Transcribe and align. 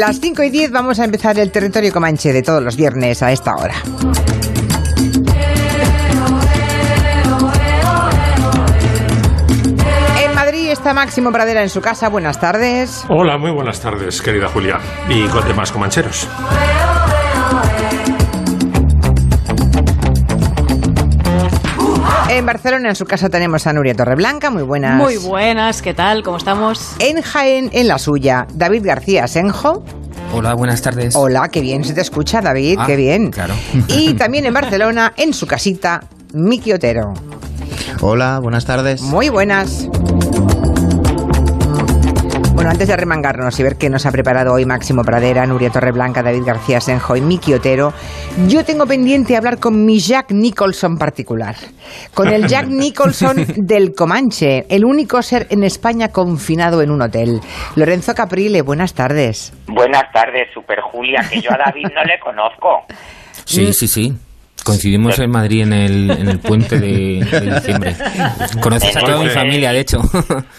Las 0.00 0.18
5 0.18 0.42
y 0.44 0.48
10 0.48 0.70
vamos 0.70 0.98
a 0.98 1.04
empezar 1.04 1.38
el 1.38 1.52
territorio 1.52 1.92
comanche 1.92 2.32
de 2.32 2.42
todos 2.42 2.62
los 2.62 2.74
viernes 2.74 3.22
a 3.22 3.32
esta 3.32 3.54
hora. 3.54 3.74
En 10.24 10.34
Madrid 10.34 10.70
está 10.70 10.94
Máximo 10.94 11.30
Pradera 11.30 11.60
en 11.60 11.68
su 11.68 11.82
casa. 11.82 12.08
Buenas 12.08 12.40
tardes. 12.40 13.04
Hola, 13.10 13.36
muy 13.36 13.50
buenas 13.50 13.78
tardes, 13.78 14.22
querida 14.22 14.48
Julia. 14.48 14.80
Y 15.10 15.26
con 15.26 15.46
demás 15.46 15.70
comancheros. 15.70 16.26
En 22.30 22.46
Barcelona, 22.46 22.90
en 22.90 22.94
su 22.94 23.06
casa, 23.06 23.28
tenemos 23.28 23.66
a 23.66 23.72
Nuria 23.72 23.94
Torreblanca. 23.94 24.50
Muy 24.50 24.62
buenas. 24.62 24.94
Muy 24.96 25.16
buenas, 25.16 25.82
¿qué 25.82 25.94
tal? 25.94 26.22
¿Cómo 26.22 26.36
estamos? 26.36 26.92
En 27.00 27.20
Jaén, 27.22 27.70
en 27.72 27.88
la 27.88 27.98
suya, 27.98 28.46
David 28.54 28.82
García 28.84 29.26
Senjo. 29.26 29.82
Hola, 30.32 30.54
buenas 30.54 30.80
tardes. 30.80 31.16
Hola, 31.16 31.48
qué 31.48 31.60
bien 31.60 31.82
se 31.84 31.92
te 31.92 32.00
escucha, 32.00 32.40
David, 32.40 32.78
Ah, 32.80 32.86
qué 32.86 32.94
bien. 32.94 33.30
claro. 33.32 33.54
Y 33.88 34.14
también 34.14 34.46
en 34.46 34.54
Barcelona, 34.54 35.12
en 35.16 35.34
su 35.34 35.46
casita, 35.48 36.04
Miki 36.32 36.72
Otero. 36.72 37.14
Hola, 38.00 38.38
buenas 38.38 38.64
tardes. 38.64 39.02
Muy 39.02 39.28
buenas. 39.28 39.88
Bueno, 42.60 42.72
antes 42.72 42.88
de 42.88 42.96
remangarnos 42.98 43.58
y 43.58 43.62
ver 43.62 43.78
qué 43.78 43.88
nos 43.88 44.04
ha 44.04 44.12
preparado 44.12 44.52
hoy 44.52 44.66
Máximo 44.66 45.00
Pradera, 45.00 45.46
Nuria 45.46 45.70
Torreblanca, 45.70 46.22
David 46.22 46.42
García 46.44 46.78
Senjo 46.78 47.16
y 47.16 47.22
Miki 47.22 47.54
Otero, 47.54 47.94
yo 48.48 48.66
tengo 48.66 48.84
pendiente 48.84 49.34
hablar 49.34 49.58
con 49.58 49.86
mi 49.86 49.98
Jack 49.98 50.32
Nicholson 50.32 50.98
particular. 50.98 51.54
Con 52.12 52.28
el 52.28 52.46
Jack 52.48 52.66
Nicholson 52.68 53.46
del 53.56 53.94
Comanche, 53.94 54.66
el 54.68 54.84
único 54.84 55.22
ser 55.22 55.46
en 55.48 55.64
España 55.64 56.08
confinado 56.08 56.82
en 56.82 56.90
un 56.90 57.00
hotel. 57.00 57.40
Lorenzo 57.76 58.12
Caprile, 58.14 58.60
buenas 58.60 58.92
tardes. 58.92 59.54
Buenas 59.66 60.12
tardes, 60.12 60.52
Super 60.52 60.82
Julia, 60.82 61.26
que 61.30 61.40
yo 61.40 61.50
a 61.54 61.56
David 61.56 61.86
no 61.94 62.04
le 62.04 62.20
conozco. 62.20 62.84
Sí, 63.46 63.72
sí, 63.72 63.88
sí. 63.88 64.12
Coincidimos 64.64 65.18
en 65.18 65.30
Madrid 65.30 65.62
en 65.62 65.72
el, 65.72 66.10
en 66.10 66.28
el 66.28 66.38
puente 66.38 66.78
de, 66.78 67.24
de 67.24 67.40
diciembre. 67.54 67.94
Conoces 68.62 68.96
a 68.96 69.00
toda 69.00 69.18
mi 69.22 69.28
familia, 69.30 69.72
de 69.72 69.80
hecho. 69.80 69.98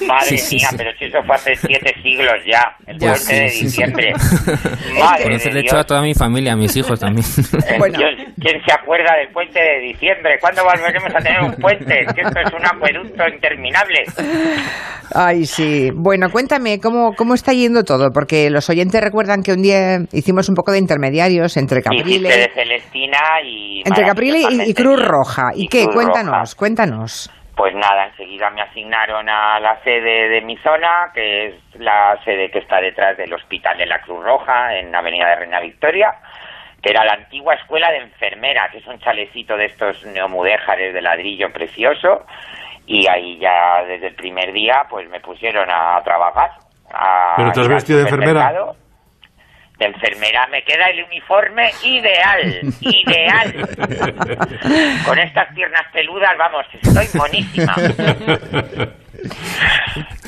Madre 0.08 0.38
Sí, 0.38 0.56
mía, 0.56 0.68
sí. 0.70 0.76
pero 0.78 0.92
si 0.98 1.06
eso 1.06 1.18
fue 1.26 1.36
hace 1.36 1.56
siete 1.56 1.94
siglos 2.02 2.34
ya, 2.46 2.64
el 2.88 2.98
Ya, 3.00 3.12
puente 3.14 3.34
de 3.36 3.50
sí, 3.50 3.56
sí, 3.56 3.58
sí. 3.60 3.66
diciembre. 3.66 4.14
Madre 5.00 5.24
Conoces, 5.24 5.46
de 5.46 5.54
de 5.54 5.60
hecho, 5.62 5.78
a 5.78 5.84
toda 5.84 6.02
mi 6.02 6.14
familia, 6.14 6.54
a 6.54 6.56
mis 6.56 6.76
hijos 6.76 7.00
también. 7.00 7.26
Eh, 7.28 7.78
Bueno. 7.78 7.98
Dios, 7.98 8.12
¿Quién 8.40 8.60
se 8.66 8.74
acuerda 8.74 9.16
del 9.18 9.30
puente 9.34 9.60
de 9.60 9.80
diciembre? 9.88 10.38
¿Cuándo 10.42 10.64
volveremos 10.64 11.14
a 11.14 11.20
tener 11.20 11.42
un 11.42 11.54
puente? 11.56 12.06
Que 12.16 12.22
esto 12.22 12.40
es 12.40 12.54
un 12.54 12.66
acueducto 12.66 13.24
interminable. 13.32 14.00
Ay, 15.14 15.46
sí. 15.46 15.92
Bueno, 15.94 16.30
cuéntame, 16.32 16.80
¿cómo, 16.80 17.14
¿cómo 17.16 17.34
está 17.36 17.52
yendo 17.54 17.84
todo? 17.84 18.12
Porque 18.12 18.50
los 18.50 18.70
oyentes 18.70 19.00
recuerdan 19.02 19.44
que 19.44 19.52
un 19.52 19.62
día 19.62 20.00
hicimos 20.14 20.48
un 20.50 20.56
poco 20.56 20.72
de 20.72 20.80
intermediarios 20.80 21.58
entre 21.58 21.82
Hiciste 21.92 22.28
de 22.28 22.50
Celestina 22.56 23.20
y... 23.46 23.84
entre 23.92 24.06
Caprile 24.06 24.40
y, 24.40 24.74
Cruz. 24.74 25.00
Roja. 25.06 25.52
¿Y, 25.56 25.66
Y 25.66 25.68
qué? 25.68 25.84
Cruz 25.84 25.96
Cuéntanos, 25.96 26.32
Roja. 26.52 26.58
cuéntanos. 26.58 27.30
Pues 27.56 27.76
nada, 27.76 28.08
enseguida 28.08 28.50
me 28.50 28.62
asignaron 28.62 29.30
a 29.30 29.60
la 29.60 29.80
sede 29.84 30.30
de 30.30 30.42
mi 30.42 30.58
zona, 30.58 31.12
que 31.14 31.48
es 31.48 31.56
la 31.76 32.18
sede 32.24 32.50
que 32.50 32.60
está 32.60 32.80
detrás 32.82 33.18
del 33.18 33.34
Hospital 33.34 33.78
de 33.78 33.86
la 33.86 34.00
Cruz 34.02 34.24
Roja, 34.24 34.76
en 34.80 34.96
Avenida 34.96 35.28
de 35.30 35.36
Reina 35.36 35.60
Victoria, 35.60 36.08
que 36.82 36.90
era 36.90 37.04
la 37.06 37.14
antigua 37.14 37.54
escuela 37.56 37.92
de 37.92 37.98
enfermeras. 37.98 38.74
Es 38.74 38.88
un 38.88 38.98
chalecito 39.00 39.56
de 39.58 39.66
estos 39.66 40.04
neomudéjares 40.08 40.94
de 40.94 41.02
ladrillo 41.02 41.52
precioso. 41.54 42.26
Y 42.88 43.08
ahí 43.08 43.38
ya 43.40 43.84
desde 43.88 44.08
el 44.08 44.16
primer 44.16 44.52
día, 44.54 44.84
pues 44.90 45.08
me 45.10 45.20
pusieron 45.20 45.70
a 45.70 46.02
trabajar. 46.04 46.50
a 46.94 47.34
¿Pero 47.38 47.52
te 47.52 47.60
has 47.62 47.68
vestido 47.68 48.00
de 48.00 48.06
enfermera? 48.06 48.42
supermercado. 48.50 48.81
De 49.82 49.88
enfermera 49.88 50.46
me 50.52 50.62
queda 50.62 50.90
el 50.92 51.04
uniforme 51.06 51.72
ideal, 51.84 52.62
ideal. 52.82 53.68
Con 55.04 55.18
estas 55.18 55.52
piernas 55.56 55.82
peludas, 55.92 56.38
vamos, 56.38 56.68
estoy 56.80 57.08
monísima. 57.20 57.74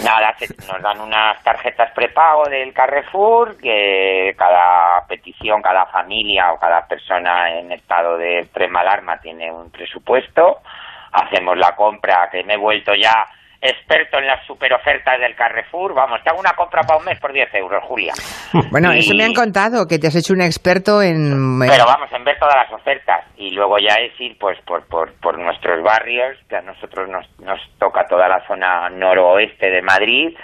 Nada, 0.04 0.34
se- 0.40 0.48
nos 0.68 0.82
dan 0.82 1.00
unas 1.02 1.40
tarjetas 1.44 1.92
prepago 1.94 2.46
del 2.50 2.74
Carrefour, 2.74 3.56
que 3.62 4.34
cada 4.40 5.06
petición, 5.08 5.62
cada 5.62 5.86
familia 5.86 6.52
o 6.52 6.60
cada 6.60 6.88
persona 6.88 7.52
en 7.52 7.72
estado 7.74 8.18
de 8.18 8.40
extrema 8.40 8.82
alarma 8.82 9.20
tiene 9.20 9.52
un 9.52 9.70
presupuesto. 9.70 10.62
Hacemos 11.12 11.56
la 11.60 11.76
compra, 11.76 12.28
que 12.32 12.44
me 12.44 12.56
he 12.56 12.58
vuelto 12.58 12.96
ya 12.96 13.24
experto 13.64 14.18
en 14.20 14.28
las 14.28 14.46
super 14.46 14.74
ofertas 14.74 15.18
del 15.20 15.36
Carrefour. 15.36 15.94
Vamos, 15.94 16.22
te 16.22 16.30
hago 16.30 16.40
una 16.40 16.52
compra 16.52 16.82
para 16.84 17.00
un 17.00 17.06
mes 17.06 17.18
por 17.20 17.32
10 17.32 17.54
euros, 17.56 17.82
Julia. 17.86 18.14
Bueno, 18.72 18.94
Y- 18.94 19.00
eso 19.00 19.16
me 19.16 19.24
han 19.24 19.34
contado, 19.34 19.88
que 19.88 19.98
te 20.00 20.08
has 20.08 20.16
hecho 20.16 20.34
un 20.34 20.42
experto 20.42 21.02
en... 21.02 21.58
Pero 21.60 21.86
vamos, 21.86 22.12
en 22.12 22.24
ver 22.24 22.38
todas 22.40 22.56
las 22.56 22.72
ofertas 22.74 23.24
y 23.38 23.52
luego 23.52 23.78
ya 23.80 23.96
es 23.96 24.12
ir 24.20 24.38
pues 24.38 24.60
por, 24.66 24.86
por, 24.88 25.14
por 25.22 25.38
nuestros 25.40 25.82
barrios, 25.84 26.38
que 26.50 26.58
a 26.58 26.62
nosotros 26.62 27.08
nos, 27.10 27.26
nos 27.40 27.60
toca 27.80 28.06
toda 28.08 28.28
la 28.28 28.46
zona 28.48 28.90
noroeste 28.90 29.70
de 29.72 29.82
Madrid, 29.82 30.36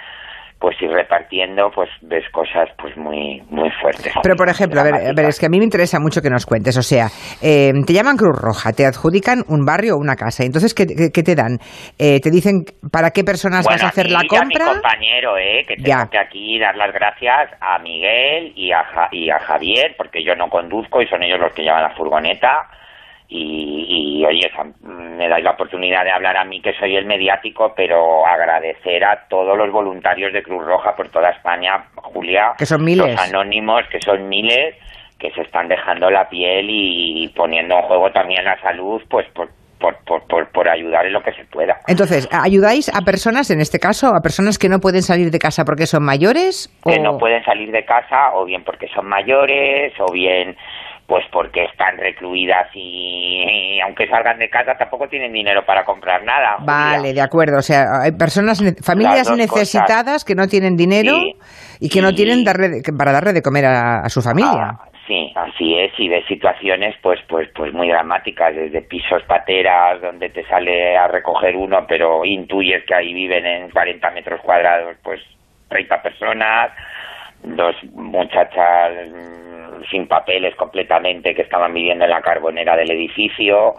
pues 0.60 0.76
ir 0.82 0.90
repartiendo, 0.90 1.70
pues 1.74 1.88
ves 2.02 2.24
cosas 2.32 2.68
pues 2.76 2.94
muy 2.96 3.40
muy 3.48 3.70
fuertes. 3.80 4.12
Pero, 4.22 4.36
por 4.36 4.50
ejemplo, 4.50 4.78
a 4.80 4.84
ver, 4.84 4.94
a 4.94 5.12
ver, 5.16 5.24
es 5.26 5.40
que 5.40 5.46
a 5.46 5.48
mí 5.48 5.58
me 5.58 5.64
interesa 5.64 5.98
mucho 5.98 6.20
que 6.20 6.28
nos 6.28 6.44
cuentes. 6.44 6.76
O 6.76 6.82
sea, 6.82 7.06
eh, 7.42 7.72
te 7.86 7.92
llaman 7.94 8.16
Cruz 8.18 8.38
Roja, 8.38 8.70
te 8.72 8.84
adjudican 8.84 9.42
un 9.48 9.64
barrio 9.64 9.94
o 9.94 9.98
una 9.98 10.16
casa. 10.16 10.44
Entonces, 10.44 10.74
¿qué, 10.74 10.84
qué- 10.86 11.22
te 11.22 11.34
dan? 11.34 11.56
Eh, 11.98 12.20
¿Te 12.20 12.30
dicen 12.30 12.64
para 12.92 13.10
qué 13.10 13.24
personas 13.24 13.64
Bueno, 13.64 13.76
vas 13.78 13.84
a 13.84 13.88
hacer 13.88 14.10
la 14.10 14.18
mí 14.20 14.28
y 14.30 14.36
a 14.36 14.40
compra? 14.40 14.64
mi 14.66 14.72
compañero, 14.74 15.38
eh, 15.38 15.64
que 15.66 15.76
tengo 15.76 15.88
Ya. 15.88 16.08
que 16.10 16.18
aquí 16.18 16.58
dar 16.58 16.76
las 16.76 16.92
gracias 16.92 17.50
a 17.60 17.78
Miguel 17.78 18.52
y 18.54 18.70
a, 18.72 18.84
Ja- 18.84 19.08
y 19.12 19.30
a 19.30 19.38
Javier, 19.38 19.94
porque 19.96 20.22
yo 20.22 20.34
no 20.34 20.48
conduzco 20.48 21.00
y 21.00 21.06
son 21.08 21.22
ellos 21.22 21.40
los 21.40 21.52
que 21.54 21.62
llevan 21.62 21.82
la 21.82 21.94
furgoneta. 21.96 22.68
Y, 23.32 24.18
y, 24.20 24.24
oye, 24.26 24.50
me 24.82 25.28
dais 25.28 25.44
la 25.44 25.52
oportunidad 25.52 26.02
de 26.04 26.10
hablar 26.10 26.36
a 26.36 26.44
mí, 26.44 26.60
que 26.60 26.72
soy 26.74 26.96
el 26.96 27.06
mediático, 27.06 27.72
pero 27.76 28.26
agradecer 28.26 29.04
a 29.04 29.26
todos 29.28 29.56
los 29.56 29.70
voluntarios 29.70 30.32
de 30.32 30.42
Cruz 30.42 30.64
Roja 30.66 30.96
por 30.96 31.08
toda 31.10 31.30
España, 31.30 31.84
Julia. 31.94 32.54
Que 32.58 32.66
son 32.66 32.84
miles. 32.84 33.06
Los 33.06 33.20
anónimos, 33.28 33.82
que 33.90 34.00
son 34.00 34.28
miles, 34.28 34.74
que 35.20 35.30
se 35.30 35.42
están 35.42 35.68
dejando 35.68 36.10
la 36.10 36.28
piel 36.28 36.66
y 36.70 37.28
poniendo 37.36 37.76
en 37.76 37.82
juego 37.82 38.10
también 38.10 38.44
la 38.44 38.60
salud, 38.62 39.00
pues 39.08 39.28
por, 39.32 39.48
por, 39.78 39.96
por, 40.04 40.26
por, 40.26 40.50
por 40.50 40.68
ayudar 40.68 41.06
en 41.06 41.12
lo 41.12 41.22
que 41.22 41.32
se 41.32 41.44
pueda. 41.44 41.76
Entonces, 41.86 42.28
¿ayudáis 42.32 42.88
a 42.88 43.02
personas, 43.02 43.50
en 43.52 43.60
este 43.60 43.78
caso, 43.78 44.08
a 44.08 44.20
personas 44.22 44.58
que 44.58 44.68
no 44.68 44.80
pueden 44.80 45.02
salir 45.02 45.30
de 45.30 45.38
casa 45.38 45.64
porque 45.64 45.86
son 45.86 46.02
mayores? 46.04 46.68
que 46.84 46.98
o- 46.98 47.02
no 47.02 47.16
pueden 47.16 47.44
salir 47.44 47.70
de 47.70 47.84
casa 47.84 48.32
o 48.34 48.44
bien 48.44 48.64
porque 48.64 48.88
son 48.88 49.06
mayores 49.08 49.92
o 50.00 50.10
bien 50.12 50.56
pues 51.10 51.24
porque 51.32 51.64
están 51.64 51.98
recluidas 51.98 52.68
y, 52.72 53.42
y 53.76 53.80
aunque 53.80 54.06
salgan 54.06 54.38
de 54.38 54.48
casa 54.48 54.74
tampoco 54.78 55.08
tienen 55.08 55.32
dinero 55.32 55.64
para 55.66 55.84
comprar 55.84 56.22
nada. 56.22 56.58
Julia. 56.58 56.72
Vale, 56.72 57.12
de 57.12 57.20
acuerdo. 57.20 57.58
O 57.58 57.62
sea, 57.62 58.02
hay 58.04 58.12
personas, 58.12 58.62
familias 58.86 59.28
necesitadas 59.36 60.24
que 60.24 60.36
no 60.36 60.46
tienen 60.46 60.76
dinero 60.76 61.14
Sí. 61.18 61.34
y 61.80 61.88
que 61.88 62.00
no 62.00 62.12
tienen 62.14 62.44
darle 62.44 62.80
para 62.96 63.10
darle 63.10 63.32
de 63.32 63.42
comer 63.42 63.64
a, 63.66 64.02
a 64.04 64.08
su 64.08 64.22
familia. 64.22 64.70
Ah, 64.70 64.88
sí, 65.08 65.32
así 65.34 65.76
es, 65.80 65.90
y 65.98 66.06
de 66.08 66.24
situaciones 66.28 66.94
pues 67.02 67.18
pues 67.28 67.48
pues 67.56 67.74
muy 67.74 67.88
dramáticas, 67.88 68.54
desde 68.54 68.82
pisos 68.82 69.24
pateras 69.26 70.00
donde 70.00 70.28
te 70.28 70.46
sale 70.46 70.96
a 70.96 71.08
recoger 71.08 71.56
uno, 71.56 71.84
pero 71.88 72.24
intuyes 72.24 72.84
que 72.86 72.94
ahí 72.94 73.12
viven 73.12 73.44
en 73.44 73.70
40 73.70 74.08
metros 74.12 74.40
cuadrados, 74.42 74.94
pues 75.02 75.20
30 75.70 76.02
personas, 76.02 76.70
dos 77.42 77.74
muchachas 77.94 78.92
sin 79.90 80.06
papeles 80.06 80.54
completamente 80.56 81.34
que 81.34 81.42
estaban 81.42 81.72
viviendo 81.72 82.04
en 82.04 82.10
la 82.10 82.20
carbonera 82.20 82.76
del 82.76 82.90
edificio, 82.90 83.74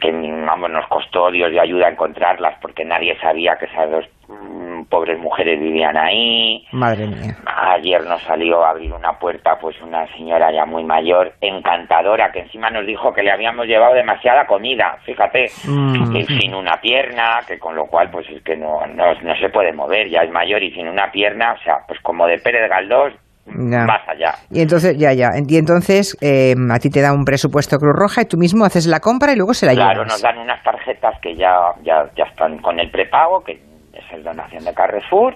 que 0.00 0.12
vamos 0.12 0.70
nos 0.70 0.86
costó 0.86 1.30
Dios 1.30 1.50
de 1.50 1.60
ayuda 1.60 1.86
a 1.86 1.90
encontrarlas 1.90 2.56
porque 2.60 2.84
nadie 2.84 3.18
sabía 3.20 3.56
que 3.56 3.66
esas 3.66 3.90
dos 3.90 4.04
mm, 4.28 4.84
pobres 4.84 5.18
mujeres 5.18 5.58
vivían 5.58 5.96
ahí. 5.96 6.64
Madre 6.70 7.06
mía. 7.08 7.34
Ayer 7.46 8.00
nos 8.04 8.22
salió 8.22 8.64
a 8.64 8.70
abrir 8.70 8.92
una 8.92 9.18
puerta 9.18 9.58
pues 9.60 9.80
una 9.82 10.06
señora 10.14 10.52
ya 10.52 10.64
muy 10.66 10.84
mayor, 10.84 11.32
encantadora, 11.40 12.30
que 12.30 12.40
encima 12.40 12.70
nos 12.70 12.86
dijo 12.86 13.12
que 13.12 13.22
le 13.24 13.32
habíamos 13.32 13.66
llevado 13.66 13.94
demasiada 13.94 14.46
comida, 14.46 14.98
fíjate, 15.04 15.46
Mm. 15.66 16.26
sin 16.40 16.54
una 16.54 16.80
pierna, 16.80 17.40
que 17.46 17.58
con 17.58 17.74
lo 17.74 17.86
cual 17.86 18.08
pues 18.10 18.28
es 18.30 18.42
que 18.44 18.56
no, 18.56 18.86
no, 18.86 19.14
no 19.14 19.36
se 19.36 19.48
puede 19.48 19.72
mover, 19.72 20.08
ya 20.08 20.20
es 20.20 20.30
mayor 20.30 20.62
y 20.62 20.72
sin 20.72 20.88
una 20.88 21.10
pierna, 21.10 21.54
o 21.54 21.58
sea, 21.64 21.78
pues 21.88 21.98
como 22.00 22.26
de 22.26 22.38
Pérez 22.38 22.68
Galdós, 22.68 23.12
Ya. 23.46 23.84
más 23.86 24.08
allá. 24.08 24.34
Y 24.50 24.60
entonces, 24.62 24.96
ya, 24.96 25.12
ya. 25.12 25.30
Y 25.48 25.56
entonces, 25.56 26.16
eh, 26.20 26.54
a 26.70 26.78
ti 26.78 26.90
te 26.90 27.00
da 27.00 27.12
un 27.12 27.24
presupuesto 27.24 27.78
Cruz 27.78 27.94
Roja 27.96 28.22
y 28.22 28.26
tú 28.26 28.36
mismo 28.36 28.64
haces 28.64 28.86
la 28.86 29.00
compra 29.00 29.32
y 29.32 29.36
luego 29.36 29.52
se 29.54 29.66
la 29.66 29.72
Claro, 29.74 29.92
llevas. 30.04 30.08
nos 30.08 30.22
dan 30.22 30.38
unas 30.38 30.62
tarjetas 30.62 31.18
que 31.20 31.34
ya, 31.34 31.54
ya, 31.82 32.08
ya 32.16 32.24
están 32.24 32.58
con 32.58 32.78
el 32.78 32.90
prepago, 32.90 33.42
que 33.42 33.52
es 33.92 34.04
el 34.12 34.22
donación 34.22 34.64
de 34.64 34.72
Carrefour, 34.72 35.34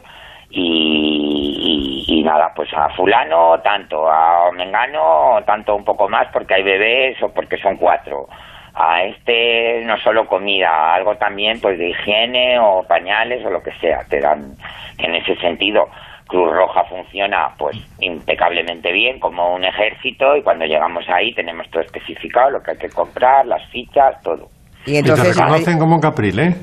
y, 0.51 2.05
y- 2.09 2.21
y 2.21 2.23
nada, 2.23 2.53
pues 2.55 2.69
a 2.75 2.89
fulano 2.91 3.61
tanto, 3.63 4.09
a 4.11 4.51
Mengano 4.53 5.43
tanto 5.45 5.75
un 5.75 5.85
poco 5.85 6.09
más 6.09 6.29
porque 6.33 6.55
hay 6.55 6.63
bebés 6.63 7.21
o 7.23 7.29
porque 7.33 7.57
son 7.59 7.77
cuatro. 7.77 8.29
A 8.75 9.03
este 9.05 9.83
no 9.85 9.97
solo 9.99 10.27
comida, 10.29 10.95
algo 10.95 11.17
también 11.17 11.61
pues 11.61 11.79
de 11.79 11.89
higiene 11.91 12.59
o 12.61 12.83
pañales 12.87 13.45
o 13.45 13.51
lo 13.51 13.63
que 13.63 13.73
sea, 13.81 14.05
te 14.09 14.21
dan 14.21 14.53
en 14.99 15.15
ese 15.15 15.35
sentido. 15.37 15.89
Cruz 16.27 16.53
Roja 16.53 16.83
funciona 16.89 17.49
pues 17.57 17.77
impecablemente 18.01 18.93
bien 18.93 19.19
como 19.21 19.55
un 19.55 19.65
ejército 19.65 20.37
y 20.37 20.43
cuando 20.43 20.65
llegamos 20.65 21.05
ahí 21.09 21.33
tenemos 21.35 21.69
todo 21.71 21.83
especificado, 21.83 22.51
lo 22.51 22.63
que 22.63 22.73
hay 22.73 22.79
que 22.79 22.89
comprar, 22.89 23.47
las 23.47 23.65
fichas, 23.71 24.21
todo. 24.23 24.49
Y 24.87 24.91
Y 24.91 24.93
te 24.95 24.99
entonces, 25.11 25.37
reconocen 25.37 25.79
como 25.79 25.95
un 25.97 26.01
capril, 26.01 26.39
¿eh? 26.41 26.55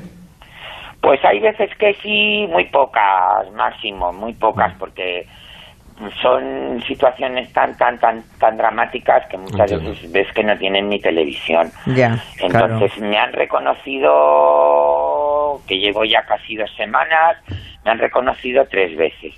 Pues 1.00 1.20
hay 1.24 1.40
veces 1.40 1.70
que 1.78 1.92
sí, 2.02 2.46
muy 2.50 2.64
pocas, 2.70 3.50
máximo, 3.54 4.12
muy 4.12 4.32
pocas, 4.34 4.72
porque 4.78 5.26
son 6.22 6.80
situaciones 6.88 7.52
tan, 7.52 7.76
tan, 7.76 7.98
tan, 7.98 8.22
tan 8.40 8.56
dramáticas 8.56 9.26
que 9.28 9.36
muchas 9.36 9.70
Entiendo. 9.70 9.90
veces 9.90 10.10
ves 10.12 10.26
que 10.34 10.42
no 10.42 10.56
tienen 10.58 10.88
ni 10.88 10.98
televisión. 10.98 11.70
ya, 11.94 12.16
claro. 12.48 12.74
Entonces 12.74 12.98
me 13.02 13.16
han 13.18 13.32
reconocido, 14.24 15.60
que 15.66 15.76
llevo 15.78 16.04
ya 16.04 16.22
casi 16.26 16.56
dos 16.56 16.70
semanas, 16.76 17.36
me 17.84 17.90
han 17.92 17.98
reconocido 17.98 18.64
tres 18.70 18.96
veces. 18.96 19.34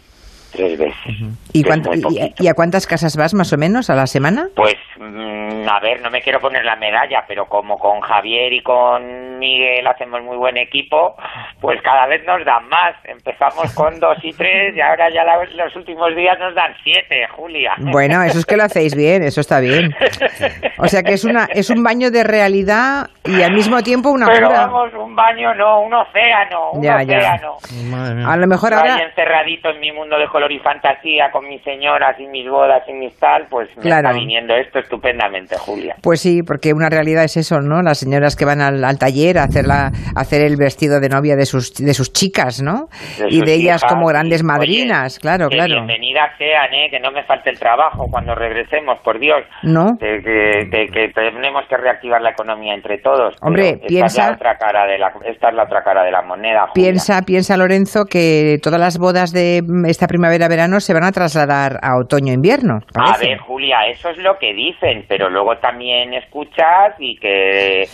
Tres 0.56 0.78
veces. 0.78 1.16
¿Y, 1.52 1.62
cuánto- 1.64 1.90
y- 1.94 2.32
y 2.38 2.48
a 2.48 2.54
cuántas 2.54 2.86
casas 2.86 3.16
vas 3.16 3.34
más 3.34 3.52
o 3.52 3.56
menos 3.58 3.90
a 3.90 3.94
la 3.94 4.06
semana? 4.06 4.48
Pues, 4.56 4.74
mm, 4.98 5.68
a 5.68 5.80
ver, 5.80 6.00
no 6.00 6.10
me 6.10 6.22
quiero 6.22 6.40
poner 6.40 6.64
la 6.64 6.76
medalla, 6.76 7.24
pero 7.28 7.46
como 7.46 7.78
con 7.78 8.00
Javier 8.00 8.52
y 8.52 8.62
con 8.62 9.38
Miguel 9.38 9.86
hacemos 9.86 10.22
muy 10.22 10.36
buen 10.36 10.56
equipo, 10.56 11.14
pues 11.60 11.80
cada 11.82 12.06
vez 12.06 12.24
nos 12.26 12.44
dan 12.44 12.68
más. 12.68 12.94
Empezamos 13.04 13.74
con 13.74 13.98
dos 14.00 14.16
y 14.22 14.32
tres 14.32 14.74
y 14.76 14.80
ahora 14.80 15.08
ya 15.12 15.24
la- 15.24 15.44
los 15.64 15.76
últimos 15.76 16.14
días 16.16 16.38
nos 16.38 16.54
dan 16.54 16.72
siete, 16.82 17.26
Julia. 17.36 17.74
Bueno, 17.78 18.22
eso 18.22 18.38
es 18.38 18.46
que 18.46 18.56
lo 18.56 18.64
hacéis 18.64 18.94
bien, 18.96 19.22
eso 19.22 19.40
está 19.40 19.60
bien. 19.60 19.94
O 20.78 20.88
sea 20.88 21.02
que 21.02 21.14
es 21.14 21.24
una 21.24 21.46
es 21.52 21.70
un 21.70 21.82
baño 21.82 22.10
de 22.10 22.22
realidad 22.22 23.08
y 23.24 23.42
al 23.42 23.52
mismo 23.52 23.82
tiempo 23.82 24.10
una 24.10 24.26
Pero 24.26 24.48
cura. 24.48 24.66
vamos, 24.66 24.92
un 24.94 25.14
baño 25.16 25.54
no, 25.54 25.80
un 25.80 25.94
océano, 25.94 26.70
un 26.72 26.82
Ya, 26.82 27.02
ya. 27.02 27.16
océano. 27.16 27.56
Mía. 27.72 28.28
A 28.30 28.36
lo 28.36 28.46
mejor 28.46 28.74
ahora 28.74 28.98
encerradito 29.02 29.70
en 29.70 29.80
mi 29.80 29.90
mundo 29.92 30.18
de 30.18 30.26
color 30.28 30.45
y 30.50 30.58
fantasía 30.58 31.30
con 31.30 31.48
mis 31.48 31.62
señoras 31.62 32.16
y 32.18 32.26
mis 32.26 32.48
bodas 32.48 32.82
y 32.88 32.92
mis 32.92 33.14
tal, 33.18 33.46
pues 33.50 33.68
me 33.76 33.82
Claro. 33.82 34.08
está 34.08 34.18
viniendo 34.20 34.54
esto 34.54 34.78
estupendamente, 34.78 35.56
Julia. 35.58 35.96
Pues 36.02 36.20
sí, 36.20 36.42
porque 36.42 36.72
una 36.72 36.88
realidad 36.88 37.24
es 37.24 37.36
eso, 37.36 37.60
¿no? 37.60 37.82
Las 37.82 37.98
señoras 37.98 38.36
que 38.36 38.44
van 38.44 38.60
al, 38.60 38.82
al 38.84 38.98
taller 38.98 39.38
a 39.38 39.44
hacer, 39.44 39.66
la, 39.66 39.86
a 40.14 40.20
hacer 40.20 40.42
el 40.42 40.56
vestido 40.56 41.00
de 41.00 41.08
novia 41.08 41.36
de 41.36 41.46
sus, 41.46 41.72
de 41.74 41.94
sus 41.94 42.12
chicas, 42.12 42.62
¿no? 42.62 42.88
de 43.18 43.28
y 43.30 43.40
de 43.42 43.54
ellas 43.54 43.82
hijas, 43.82 43.92
como 43.92 44.06
grandes 44.06 44.42
madrinas, 44.42 45.14
oye, 45.16 45.20
claro, 45.22 45.48
que 45.48 45.56
claro. 45.56 45.74
Bienvenidas 45.74 46.30
sean, 46.38 46.72
¿eh? 46.74 46.88
Que 46.90 47.00
no 47.00 47.10
me 47.10 47.22
falte 47.24 47.50
el 47.50 47.58
trabajo 47.58 48.06
cuando 48.10 48.34
regresemos, 48.34 48.98
por 49.00 49.18
Dios. 49.18 49.42
¿No? 49.62 49.96
Que, 49.98 50.20
que, 50.22 50.86
que- 50.92 51.12
tenemos 51.14 51.64
que 51.68 51.76
reactivar 51.76 52.20
la 52.20 52.30
economía 52.30 52.74
entre 52.74 52.98
todos. 52.98 53.34
Hombre, 53.40 53.70
esta 53.70 53.86
piensa- 53.86 54.06
Es 54.22 54.28
la 54.28 54.34
otra 54.34 54.58
cara 54.58 54.86
de 54.86 54.98
la, 54.98 55.12
esta 55.24 55.48
es 55.48 55.54
la 55.54 55.64
otra 55.64 55.82
cara 55.82 56.02
de 56.04 56.10
la 56.10 56.22
moneda, 56.22 56.66
Julia. 56.68 56.72
Piensa, 56.74 57.22
piensa 57.22 57.56
Lorenzo 57.56 58.04
que 58.04 58.58
todas 58.62 58.80
las 58.80 58.98
bodas 58.98 59.32
de 59.32 59.62
mm, 59.66 59.86
esta 59.86 60.06
primavera-verano 60.36 60.80
se 60.80 60.92
van 60.92 61.04
a 61.04 61.12
trasladar 61.12 61.78
a 61.82 61.96
otoño-invierno. 61.96 62.80
A 62.94 63.16
ver, 63.18 63.38
Julia, 63.38 63.86
eso 63.88 64.10
es 64.10 64.18
lo 64.18 64.38
que 64.38 64.52
dicen, 64.52 65.04
pero 65.08 65.30
luego 65.30 65.56
también 65.58 66.14
escuchas 66.14 66.94
y 66.98 67.16
que 67.16 67.84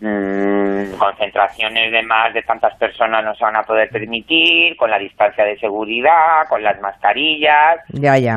mm, 0.00 0.96
concentraciones 0.98 1.92
de 1.92 2.02
más 2.02 2.32
de 2.34 2.42
tantas 2.42 2.76
personas 2.78 3.24
no 3.24 3.34
se 3.34 3.44
van 3.44 3.56
a 3.56 3.62
poder 3.62 3.88
permitir, 3.90 4.76
con 4.76 4.90
la 4.90 4.98
distancia 4.98 5.44
de 5.44 5.58
seguridad, 5.58 6.46
con 6.48 6.62
las 6.62 6.80
mascarillas. 6.80 7.80
Ya, 7.88 8.16
ya. 8.18 8.36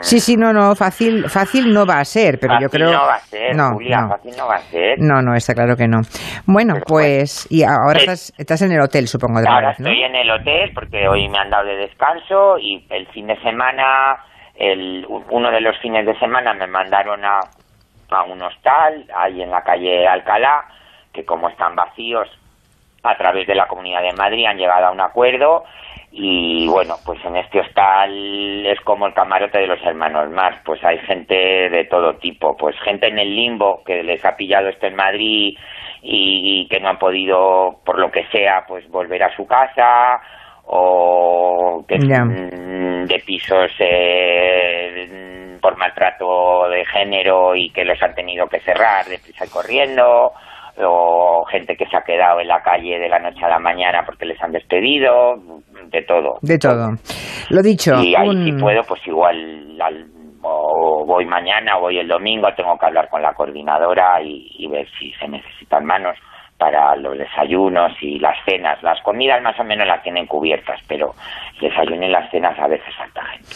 Sí, 0.00 0.20
sí, 0.20 0.36
no, 0.36 0.52
no, 0.52 0.74
fácil, 0.74 1.28
fácil 1.28 1.72
no 1.72 1.84
va 1.86 2.00
a 2.00 2.04
ser, 2.04 2.38
pero 2.40 2.54
yo 2.60 2.68
Fácil 2.68 2.80
creo. 2.80 2.92
no 2.92 3.06
va 3.06 3.14
a 3.14 3.18
ser, 3.18 3.56
no, 3.56 3.72
Julia, 3.72 4.00
no. 4.02 4.08
fácil 4.08 4.32
no 4.36 4.46
va 4.46 4.54
a 4.54 4.58
ser. 4.58 4.98
No, 5.00 5.22
no, 5.22 5.34
está 5.34 5.54
claro 5.54 5.76
que 5.76 5.88
no. 5.88 5.98
Bueno, 6.46 6.74
Pero 6.74 6.84
pues, 6.86 7.46
y 7.50 7.62
ahora 7.64 7.98
estás, 7.98 8.32
estás 8.38 8.62
en 8.62 8.72
el 8.72 8.80
hotel, 8.80 9.06
supongo, 9.08 9.40
de 9.40 9.48
Ahora 9.48 9.68
vez, 9.68 9.80
¿no? 9.80 9.88
estoy 9.88 10.04
en 10.04 10.14
el 10.14 10.30
hotel 10.30 10.70
porque 10.74 11.08
hoy 11.08 11.28
me 11.28 11.38
han 11.38 11.50
dado 11.50 11.64
de 11.66 11.76
descanso 11.76 12.58
y 12.58 12.86
el 12.90 13.06
fin 13.08 13.26
de 13.26 13.36
semana, 13.40 14.16
el, 14.54 15.06
uno 15.30 15.50
de 15.50 15.60
los 15.60 15.76
fines 15.80 16.06
de 16.06 16.18
semana 16.18 16.54
me 16.54 16.66
mandaron 16.66 17.24
a, 17.24 17.40
a 18.10 18.22
un 18.24 18.40
hostal 18.42 19.04
ahí 19.16 19.42
en 19.42 19.50
la 19.50 19.62
calle 19.62 20.06
Alcalá, 20.06 20.64
que 21.18 21.24
como 21.24 21.48
están 21.48 21.74
vacíos 21.74 22.28
a 23.02 23.16
través 23.16 23.44
de 23.48 23.56
la 23.56 23.66
Comunidad 23.66 24.02
de 24.02 24.12
Madrid 24.12 24.46
han 24.46 24.56
llegado 24.56 24.86
a 24.86 24.92
un 24.92 25.00
acuerdo 25.00 25.64
y 26.12 26.68
bueno, 26.68 26.94
pues 27.04 27.18
en 27.24 27.36
este 27.36 27.58
hostal 27.58 28.64
es 28.64 28.80
como 28.82 29.08
el 29.08 29.14
camarote 29.14 29.58
de 29.58 29.66
los 29.66 29.82
hermanos 29.82 30.30
más, 30.30 30.54
pues 30.64 30.82
hay 30.84 30.98
gente 30.98 31.34
de 31.34 31.84
todo 31.90 32.14
tipo, 32.14 32.56
pues 32.56 32.76
gente 32.84 33.08
en 33.08 33.18
el 33.18 33.34
limbo 33.34 33.82
que 33.84 34.04
les 34.04 34.24
ha 34.24 34.36
pillado 34.36 34.68
esto 34.68 34.86
en 34.86 34.94
Madrid 34.94 35.58
y, 36.02 36.68
que 36.68 36.78
no 36.78 36.90
han 36.90 36.98
podido, 36.98 37.80
por 37.84 37.98
lo 37.98 38.10
que 38.12 38.24
sea, 38.30 38.64
pues 38.66 38.88
volver 38.88 39.24
a 39.24 39.34
su 39.34 39.44
casa 39.44 40.20
o 40.66 41.84
que 41.88 41.98
mm, 41.98 43.06
de 43.06 43.18
pisos 43.26 43.72
eh, 43.80 45.58
por 45.60 45.76
maltrato 45.76 46.68
de 46.68 46.84
género 46.86 47.56
y 47.56 47.70
que 47.70 47.84
los 47.84 48.00
han 48.02 48.14
tenido 48.14 48.46
que 48.46 48.60
cerrar 48.60 49.04
deprisa 49.06 49.44
y 49.44 49.50
corriendo 49.50 50.32
o 50.84 51.44
gente 51.50 51.76
que 51.76 51.86
se 51.86 51.96
ha 51.96 52.02
quedado 52.02 52.40
en 52.40 52.48
la 52.48 52.62
calle 52.62 52.98
de 52.98 53.08
la 53.08 53.18
noche 53.18 53.44
a 53.44 53.48
la 53.48 53.58
mañana 53.58 54.02
porque 54.06 54.24
les 54.26 54.40
han 54.42 54.52
despedido, 54.52 55.36
de 55.90 56.02
todo. 56.02 56.38
De 56.42 56.58
todo. 56.58 56.90
Lo 57.50 57.62
dicho, 57.62 57.94
Y 58.02 58.14
ahí 58.14 58.28
un- 58.28 58.44
si 58.44 58.52
puedo, 58.52 58.82
pues 58.84 59.06
igual 59.06 59.80
al- 59.80 60.06
o 60.42 61.04
voy 61.04 61.24
mañana 61.26 61.76
o 61.78 61.80
voy 61.80 61.98
el 61.98 62.06
domingo, 62.08 62.46
tengo 62.56 62.78
que 62.78 62.86
hablar 62.86 63.08
con 63.08 63.22
la 63.22 63.32
coordinadora 63.34 64.22
y, 64.22 64.48
y 64.58 64.68
ver 64.68 64.86
si 64.98 65.12
se 65.14 65.26
necesitan 65.26 65.84
manos 65.84 66.16
para 66.58 66.96
los 66.96 67.16
desayunos 67.16 67.92
y 68.02 68.18
las 68.18 68.36
cenas. 68.44 68.82
Las 68.82 69.00
comidas 69.02 69.40
más 69.42 69.58
o 69.60 69.64
menos 69.64 69.86
las 69.86 70.02
tienen 70.02 70.26
cubiertas, 70.26 70.80
pero 70.88 71.14
desayuno 71.60 72.04
y 72.04 72.10
las 72.10 72.30
cenas 72.30 72.58
a 72.58 72.66
veces 72.66 72.94
falta 72.96 73.24
gente. 73.26 73.48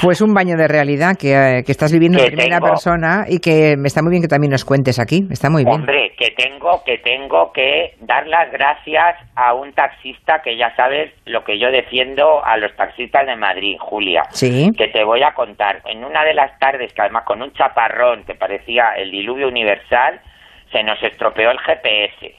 pues 0.00 0.20
un 0.20 0.32
baño 0.32 0.56
de 0.56 0.68
realidad 0.68 1.16
que, 1.18 1.32
eh, 1.34 1.62
que 1.64 1.72
estás 1.72 1.92
viviendo 1.92 2.18
en 2.18 2.26
primera 2.26 2.58
tengo. 2.58 2.68
persona 2.68 3.24
y 3.28 3.40
que 3.40 3.76
me 3.76 3.88
está 3.88 4.02
muy 4.02 4.10
bien 4.10 4.22
que 4.22 4.28
también 4.28 4.52
nos 4.52 4.64
cuentes 4.64 4.98
aquí. 5.00 5.26
Está 5.30 5.50
muy 5.50 5.64
bien. 5.64 5.80
Hombre, 5.80 6.12
que 6.16 6.30
tengo, 6.30 6.82
que 6.84 6.98
tengo 6.98 7.52
que 7.52 7.94
dar 8.00 8.26
las 8.28 8.50
gracias 8.52 9.16
a 9.34 9.54
un 9.54 9.72
taxista 9.72 10.40
que 10.42 10.56
ya 10.56 10.74
sabes 10.76 11.12
lo 11.24 11.42
que 11.44 11.58
yo 11.58 11.70
defiendo 11.70 12.44
a 12.44 12.56
los 12.58 12.74
taxistas 12.76 13.26
de 13.26 13.36
Madrid, 13.36 13.76
Julia. 13.80 14.22
Sí. 14.30 14.70
Que 14.76 14.88
te 14.88 15.04
voy 15.04 15.22
a 15.22 15.32
contar. 15.34 15.82
En 15.86 16.04
una 16.04 16.24
de 16.24 16.34
las 16.34 16.56
tardes, 16.58 16.92
que 16.92 17.02
además 17.02 17.24
con 17.24 17.42
un 17.42 17.52
chaparrón 17.52 18.24
que 18.24 18.34
parecía 18.34 18.90
el 18.96 19.10
diluvio 19.10 19.48
universal, 19.48 20.20
se 20.76 20.82
nos 20.82 21.02
estropeó 21.02 21.50
el 21.50 21.58
GPS 21.58 22.34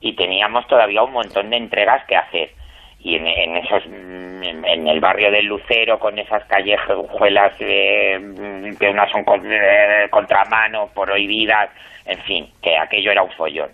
y 0.00 0.16
teníamos 0.16 0.66
todavía 0.66 1.04
un 1.04 1.12
montón 1.12 1.50
de 1.50 1.56
entregas 1.56 2.04
que 2.06 2.16
hacer. 2.16 2.50
Y 2.98 3.14
en, 3.14 3.28
en 3.28 3.56
esos, 3.58 3.84
en, 3.86 4.64
en 4.64 4.88
el 4.88 4.98
barrio 4.98 5.30
del 5.30 5.46
Lucero, 5.46 6.00
con 6.00 6.18
esas 6.18 6.44
callejuelas 6.46 7.52
eh, 7.60 8.74
que 8.80 8.88
unas 8.88 9.08
son 9.12 9.22
con, 9.22 9.40
eh, 9.44 10.08
contramano, 10.10 10.88
prohibidas, 10.88 11.70
en 12.06 12.18
fin, 12.22 12.50
que 12.60 12.76
aquello 12.76 13.12
era 13.12 13.22
un 13.22 13.30
follón. 13.30 13.70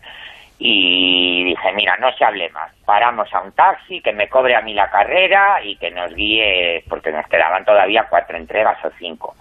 Y 0.58 1.44
dije, 1.44 1.72
mira, 1.72 1.96
no 1.96 2.12
se 2.12 2.24
hable 2.24 2.50
más. 2.50 2.70
Paramos 2.84 3.32
a 3.32 3.40
un 3.40 3.52
taxi 3.52 4.02
que 4.02 4.12
me 4.12 4.28
cobre 4.28 4.56
a 4.56 4.60
mí 4.60 4.74
la 4.74 4.90
carrera 4.90 5.60
y 5.64 5.76
que 5.76 5.90
nos 5.90 6.14
guíe, 6.14 6.84
porque 6.86 7.12
nos 7.12 7.26
quedaban 7.28 7.64
todavía 7.64 8.06
cuatro 8.10 8.36
entregas 8.36 8.84
o 8.84 8.90
cinco. 8.98 9.34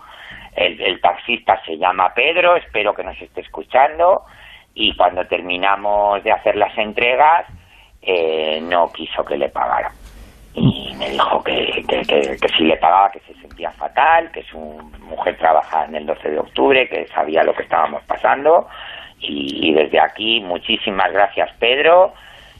El, 0.59 0.99
taxista 0.99 1.61
se 1.65 1.77
llama 1.77 2.13
Pedro, 2.13 2.57
espero 2.57 2.93
que 2.93 3.03
nos 3.03 3.19
esté 3.21 3.41
escuchando. 3.41 4.23
Y 4.73 4.93
cuando 4.95 5.25
terminamos 5.25 6.21
de 6.23 6.33
hacer 6.33 6.57
las 6.57 6.77
entregas, 6.77 7.45
eh, 8.01 8.59
no 8.61 8.91
quiso 8.91 9.23
que 9.23 9.37
le 9.37 9.47
pagara. 9.49 9.91
Y 10.53 10.93
me 10.97 11.11
dijo 11.11 11.41
que, 11.43 11.83
que, 11.87 12.49
si 12.57 12.63
le 12.65 12.75
pagaba, 12.75 13.09
que 13.09 13.21
se 13.21 13.33
sentía 13.35 13.71
fatal, 13.71 14.31
que 14.31 14.43
su 14.43 14.57
mujer 14.57 15.37
trabajaba 15.37 15.85
en 15.85 15.95
el 15.95 16.05
12 16.05 16.29
de 16.29 16.39
octubre, 16.39 16.89
que 16.89 17.07
sabía 17.07 17.43
lo 17.43 17.53
que 17.53 17.63
estábamos 17.63 18.03
pasando. 18.03 18.67
Y 19.21 19.73
desde 19.73 19.99
aquí, 20.01 20.41
muchísimas 20.41 21.11
gracias, 21.13 21.49
Pedro. 21.59 22.13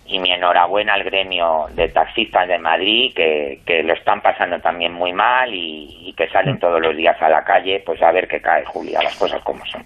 Y 0.10 0.20
mi 0.20 0.32
enhorabuena 0.32 0.96
al 0.96 1.04
gremio 1.04 1.68
de 1.76 1.88
taxistas 1.90 2.48
de 2.48 2.58
Madrid, 2.58 3.14
que, 3.16 3.60
que 3.66 3.84
lo 3.84 3.94
están 3.94 4.22
pasando 4.22 4.60
también 4.60 4.92
muy 4.94 5.14
mal 5.14 5.54
y, 5.54 6.10
y 6.10 6.14
que 6.14 6.28
salen 6.30 6.60
todos 6.60 6.82
los 6.82 6.96
días 6.96 7.16
a 7.22 7.30
la 7.30 7.44
calle, 7.44 7.82
pues 7.86 8.02
a 8.02 8.12
ver 8.12 8.28
qué 8.28 8.42
cae, 8.42 8.66
Julia, 8.66 9.02
las 9.04 9.16
cosas 9.18 9.42
como 9.44 9.64
son. 9.66 9.84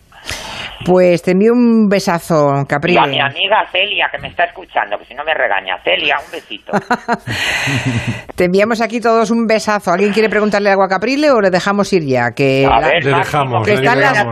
Pues 0.85 1.21
te 1.21 1.31
envío 1.31 1.53
un 1.53 1.87
besazo, 1.87 2.65
Y 2.85 2.97
a 2.97 3.05
mi 3.05 3.19
amiga 3.21 3.65
Celia, 3.71 4.07
que 4.11 4.17
me 4.19 4.27
está 4.27 4.43
escuchando, 4.45 4.97
que 4.97 5.05
si 5.05 5.13
no 5.13 5.23
me 5.23 5.33
regaña. 5.33 5.77
Celia, 5.83 6.17
un 6.23 6.31
besito. 6.31 6.71
Te 8.35 8.45
enviamos 8.45 8.81
aquí 8.81 8.99
todos 8.99 9.29
un 9.31 9.45
besazo. 9.45 9.91
¿Alguien 9.91 10.11
quiere 10.11 10.27
preguntarle 10.27 10.69
algo 10.71 10.83
a 10.83 10.87
Caprile 10.87 11.29
o 11.31 11.39
le 11.39 11.51
dejamos 11.51 11.93
ir 11.93 12.03
ya? 12.03 12.31
Que 12.35 12.65
A 12.65 12.79
la- 12.79 12.87
ver, 12.87 13.03
Le 13.05 13.15
dejamos, 13.15 13.67
le 13.67 13.73
están 13.75 13.99
las 14.01 14.25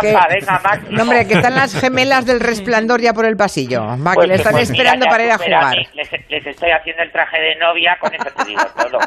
que-. 0.00 0.90
No, 0.90 1.02
hombre, 1.02 1.26
que 1.26 1.34
están 1.34 1.54
las 1.54 1.80
gemelas 1.80 2.26
del 2.26 2.40
resplandor 2.40 3.00
ya 3.00 3.12
por 3.14 3.24
el 3.26 3.36
pasillo. 3.36 3.80
Va, 3.82 4.12
Pues 4.14 4.18
que 4.18 4.26
le 4.26 4.34
están 4.34 4.52
pues 4.52 4.70
esperando 4.70 5.06
para 5.06 5.24
ir 5.24 5.30
a 5.32 5.38
jugar. 5.38 5.74
Les, 5.94 6.10
les 6.28 6.46
estoy 6.46 6.70
haciendo 6.70 7.02
el 7.02 7.10
traje 7.10 7.40
de 7.40 7.56
novia, 7.56 7.96
con 7.98 8.14
eso 8.14 8.28
te 8.36 8.44
digo 8.44 8.62
todo. 8.76 8.98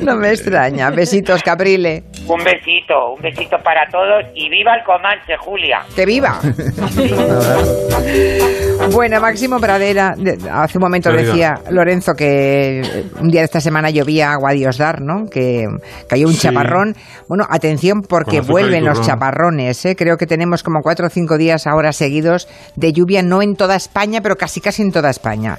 No 0.04 0.16
me 0.16 0.28
extraña. 0.30 0.90
Besitos, 0.90 1.42
Caprile. 1.42 2.04
Un 2.28 2.42
besito, 2.44 3.12
un 3.14 3.20
besito 3.22 3.56
para 3.62 3.86
todos 3.90 4.24
y 4.34 4.48
viva 4.48 4.69
viva 4.70 4.76
el 4.76 4.84
Comanche, 4.84 5.36
Julia. 5.38 5.80
¡Que 5.94 6.06
viva! 6.06 6.38
bueno, 8.92 9.20
Máximo 9.20 9.58
Pradera, 9.58 10.14
de- 10.16 10.38
hace 10.50 10.78
un 10.78 10.82
momento 10.82 11.12
decía 11.12 11.54
Lorenzo 11.70 12.14
que 12.14 12.82
un 13.20 13.28
día 13.28 13.40
de 13.40 13.44
esta 13.46 13.60
semana 13.60 13.90
llovía 13.90 14.32
agua 14.32 14.50
a 14.50 14.54
Dios 14.54 14.78
dar, 14.78 15.00
¿no? 15.00 15.26
Que 15.30 15.66
cayó 16.08 16.26
un 16.26 16.34
Sí. 16.34 16.40
chaparrón. 16.42 16.94
Bueno, 17.28 17.44
atención 17.48 18.02
porque 18.02 18.40
vuelven 18.40 18.84
los 18.84 19.00
chaparrones, 19.02 19.84
¿eh? 19.86 19.96
Creo 19.96 20.16
que 20.16 20.26
tenemos 20.26 20.62
como 20.62 20.80
cuatro 20.82 21.06
o 21.06 21.10
cinco 21.10 21.38
días 21.38 21.66
ahora 21.66 21.92
seguidos 21.92 22.48
de 22.76 22.92
lluvia, 22.92 23.22
no 23.22 23.42
en 23.42 23.54
toda 23.54 23.76
España, 23.76 24.20
pero 24.22 24.36
casi 24.36 24.60
casi 24.60 24.82
en 24.82 24.92
toda 24.92 25.10
España. 25.10 25.56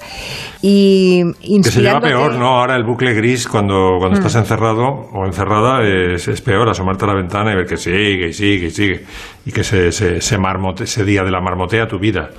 Y 0.62 1.24
Que 1.64 1.72
se 1.72 1.82
lleva 1.82 2.00
peor, 2.00 2.36
¿no? 2.36 2.60
Ahora 2.60 2.76
el 2.76 2.84
bucle 2.84 3.14
gris, 3.14 3.48
cuando, 3.48 3.98
cuando 4.00 4.18
Mm. 4.20 4.26
estás 4.26 4.36
encerrado 4.36 4.84
o 5.14 5.26
encerrada, 5.26 5.82
es, 5.84 6.28
es 6.28 6.42
peor 6.42 6.70
asomarte 6.70 7.06
a 7.06 7.10
la 7.10 7.16
ventana 7.16 7.54
y 7.54 7.56
ver 7.56 7.66
que 7.66 7.78
sigue 7.78 8.28
y 8.30 8.34
sigue 8.34 9.01
y 9.46 9.52
que 9.52 9.64
se, 9.64 9.92
se, 9.92 10.22
se 10.22 10.38
marmote- 10.38 10.84
ese 10.84 11.04
día 11.04 11.24
de 11.24 11.32
la 11.32 11.42
marmotea 11.42 11.88
tu 11.88 12.00
vida. 12.00 12.30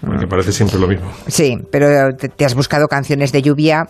Porque 0.00 0.26
Mm. 0.26 0.28
parece 0.28 0.52
siempre 0.52 0.78
lo 0.78 0.86
mismo. 0.86 1.10
Sí, 1.26 1.58
pero 1.72 2.14
te, 2.16 2.28
te 2.28 2.44
has 2.44 2.54
buscado 2.54 2.86
canciones 2.88 3.32
de 3.32 3.42
lluvia 3.42 3.88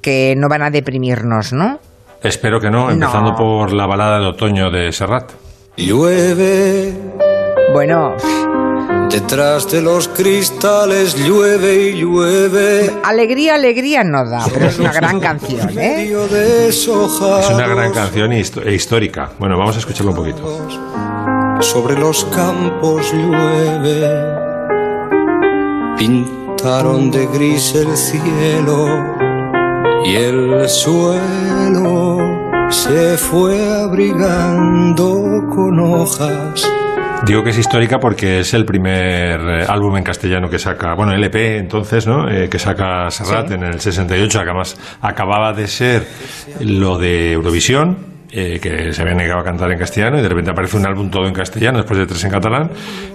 que 0.00 0.34
no 0.36 0.48
van 0.48 0.62
a 0.62 0.70
deprimirnos, 0.70 1.52
¿no? 1.52 1.80
Espero 2.22 2.60
que 2.60 2.70
no, 2.70 2.90
empezando 2.90 3.30
No. 3.32 3.36
por 3.36 3.72
la 3.72 3.86
balada 3.86 4.20
de 4.20 4.26
otoño 4.26 4.70
de 4.70 4.92
Serrat. 4.92 5.32
Llueve, 5.76 6.92
Bueno, 7.72 8.14
detrás 9.10 9.70
de 9.72 9.80
los 9.82 10.06
cristales 10.08 11.16
llueve 11.16 11.88
y 11.88 11.92
llueve. 12.00 12.90
alegría, 13.02 13.54
alegría 13.56 14.04
no 14.04 14.24
da, 14.28 14.44
pero 14.52 14.66
es 14.66 14.78
una 14.78 14.92
gran 14.92 15.18
canción, 15.18 15.76
¿eh? 15.78 16.12
Es 16.68 16.86
una 16.86 17.66
gran 17.66 17.92
canción 17.92 18.32
e 18.32 18.40
histórica. 18.74 19.30
Bueno, 19.38 19.58
vamos 19.58 19.74
a 19.76 19.78
escucharlo 19.80 20.10
un 20.12 20.16
poquito. 20.16 21.41
Sobre 21.60 21.98
los 21.98 22.24
campos 22.26 23.12
llueve. 23.12 24.08
Pintaron 25.98 27.10
de 27.10 27.26
gris 27.26 27.74
el 27.74 27.96
cielo 27.96 28.86
y 30.04 30.14
el 30.16 30.68
suelo 30.68 32.18
se 32.70 33.16
fue 33.16 33.56
abrigando 33.82 35.46
con 35.48 35.78
hojas. 35.80 36.68
Digo 37.24 37.44
que 37.44 37.50
es 37.50 37.58
histórica 37.58 37.98
porque 38.00 38.40
es 38.40 38.52
el 38.52 38.64
primer 38.64 39.38
eh, 39.40 39.64
álbum 39.68 39.96
en 39.96 40.02
castellano 40.02 40.48
que 40.50 40.58
saca, 40.58 40.94
bueno, 40.94 41.12
LP 41.12 41.58
entonces, 41.58 42.04
¿no? 42.04 42.28
Eh, 42.28 42.48
que 42.48 42.58
saca 42.58 43.08
Serrat 43.10 43.46
Sí. 43.46 43.54
en 43.54 43.62
el 43.62 43.78
68, 43.80 44.38
que 44.40 44.44
además 44.44 44.76
acababa 45.00 45.52
de 45.52 45.68
ser 45.68 46.04
lo 46.60 46.98
de 46.98 47.30
Eurovisión. 47.32 48.11
Eh, 48.32 48.58
que 48.60 48.92
se 48.92 49.02
había 49.02 49.14
negado 49.14 49.40
a 49.40 49.44
cantar 49.44 49.70
en 49.70 49.78
castellano 49.78 50.18
y 50.18 50.22
de 50.22 50.28
repente 50.28 50.50
aparece 50.50 50.76
un 50.78 50.86
álbum 50.86 51.10
todo 51.10 51.26
en 51.26 51.34
castellano 51.34 51.78
después 51.78 51.98
de 51.98 52.06
tres 52.06 52.24
en 52.24 52.30
catalán 52.30 52.70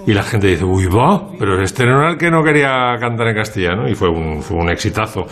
y 0.06 0.14
la 0.14 0.22
gente 0.22 0.46
dice, 0.46 0.64
uy, 0.64 0.86
va, 0.86 1.28
pero 1.38 1.60
este 1.62 1.84
no 1.86 2.00
era 2.00 2.10
el 2.12 2.16
que 2.18 2.30
no 2.30 2.42
quería 2.44 2.96
cantar 3.00 3.28
en 3.28 3.34
castellano 3.34 3.88
y 3.88 3.94
fue 3.94 4.08
un, 4.08 4.42
fue 4.42 4.56
un 4.58 4.70
exitazo. 4.70 5.26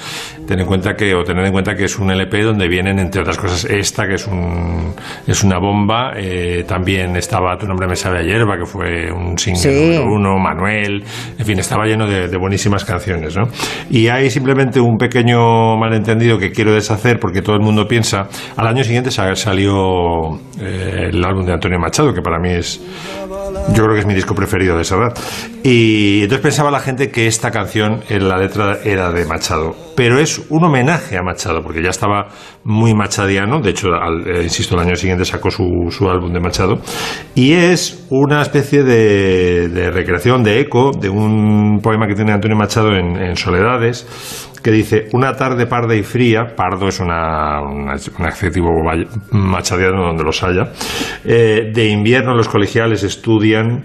Ten 0.47 0.61
en 0.61 0.66
cuenta 0.66 0.95
que, 0.95 1.14
o 1.14 1.23
tened 1.25 1.45
en 1.47 1.52
cuenta 1.52 1.75
que 1.75 1.85
es 1.85 1.99
un 1.99 2.11
LP 2.11 2.43
donde 2.43 2.69
vienen, 2.69 2.99
entre 2.99 3.21
otras 3.23 3.38
cosas, 3.38 3.64
esta, 3.64 4.07
que 4.07 4.14
es, 4.14 4.26
un, 4.26 4.95
es 5.26 5.43
una 5.45 5.59
bomba, 5.59 6.12
eh, 6.16 6.64
también 6.66 7.16
estaba 7.16 7.57
Tu 7.57 7.66
nombre 7.66 7.87
me 7.87 7.97
sabe 7.97 8.19
a 8.19 8.23
hierba, 8.23 8.57
que 8.59 8.66
fue 8.66 9.11
un 9.12 9.38
single 9.38 9.61
Sí. 9.62 9.69
número 9.97 10.12
uno, 10.12 10.38
Manuel, 10.38 11.05
en 11.38 11.47
fin, 11.47 11.59
estaba 11.59 11.87
lleno 11.87 12.07
de, 12.07 12.28
de 12.28 12.37
buenísimas 12.37 12.85
canciones, 12.85 13.37
¿no? 13.37 13.49
Y 13.90 14.09
hay 14.09 14.31
simplemente 14.31 14.81
un 14.81 14.99
pequeño 14.99 15.76
malentendido 15.76 16.38
que 16.38 16.50
quiero 16.52 16.73
deshacer 16.75 17.19
porque 17.21 17.43
todo 17.43 17.57
el 17.57 17.62
mundo 17.62 17.87
piensa, 17.87 18.28
al 18.57 18.66
año 18.66 18.83
siguiente 18.85 19.11
sa- 19.11 19.35
eh, 20.61 21.11
el 21.11 21.25
álbum 21.25 21.45
de 21.45 21.52
Antonio 21.52 21.78
Machado, 21.78 22.12
que 22.12 22.23
para 22.23 22.38
mí 22.38 22.50
es, 22.50 22.80
yo 23.75 23.85
creo 23.85 23.95
que 23.95 24.00
es 24.00 24.06
mi 24.06 24.14
disco 24.14 24.35
preferido 24.35 24.76
de 24.76 24.85
Serrat. 24.85 25.18
Y 25.62 26.23
entonces 26.23 26.42
pensaba 26.42 26.71
la 26.71 26.80
gente 26.80 27.11
que 27.11 27.26
esta 27.26 27.50
canción, 27.50 28.02
en 28.09 28.28
la 28.28 28.38
letra 28.38 28.78
era 28.85 29.11
de 29.12 29.25
Machado, 29.26 29.86
pero 29.97 30.21
es 30.21 30.47
un 30.50 30.62
homenaje 30.62 31.17
a 31.17 31.23
Machado, 31.23 31.62
porque 31.62 31.83
ya 31.83 31.91
estaba 31.91 32.29
muy 32.65 32.95
machadiano, 32.95 33.61
de 33.61 33.71
hecho, 33.71 33.88
eh, 33.88 34.43
insisto, 34.43 34.75
el 34.75 34.87
año 34.87 34.95
siguiente 34.95 35.25
sacó 35.25 35.50
su, 35.50 35.65
su 35.91 36.09
álbum 36.09 36.33
de 36.33 36.41
Machado, 36.41 36.79
y 37.35 37.55
es 37.55 38.07
una 38.11 38.43
especie 38.43 38.85
de, 38.85 39.69
de 39.69 39.91
recreación, 39.91 40.43
de 40.43 40.61
eco, 40.61 40.91
de 40.93 41.09
un 41.09 41.81
poema 41.83 42.07
que 42.07 42.15
tiene 42.15 42.33
Antonio 42.33 42.57
Machado 42.57 42.95
en, 42.95 43.35
Soledades, 43.37 44.53
que 44.62 44.71
dice, 44.71 45.09
una 45.12 45.35
tarde 45.35 45.67
parda 45.67 45.95
y 45.95 46.03
fría, 46.03 46.55
pardo 46.57 46.88
es 46.88 47.00
una, 47.00 47.61
un 47.62 47.88
adjetivo 47.88 48.69
machadiano 49.31 50.07
donde 50.07 50.25
los 50.25 50.43
haya, 50.43 50.73
eh, 51.25 51.71
de 51.73 51.88
invierno 51.88 52.35
los 52.35 52.49
colegiales 52.49 53.03
estudian 53.03 53.85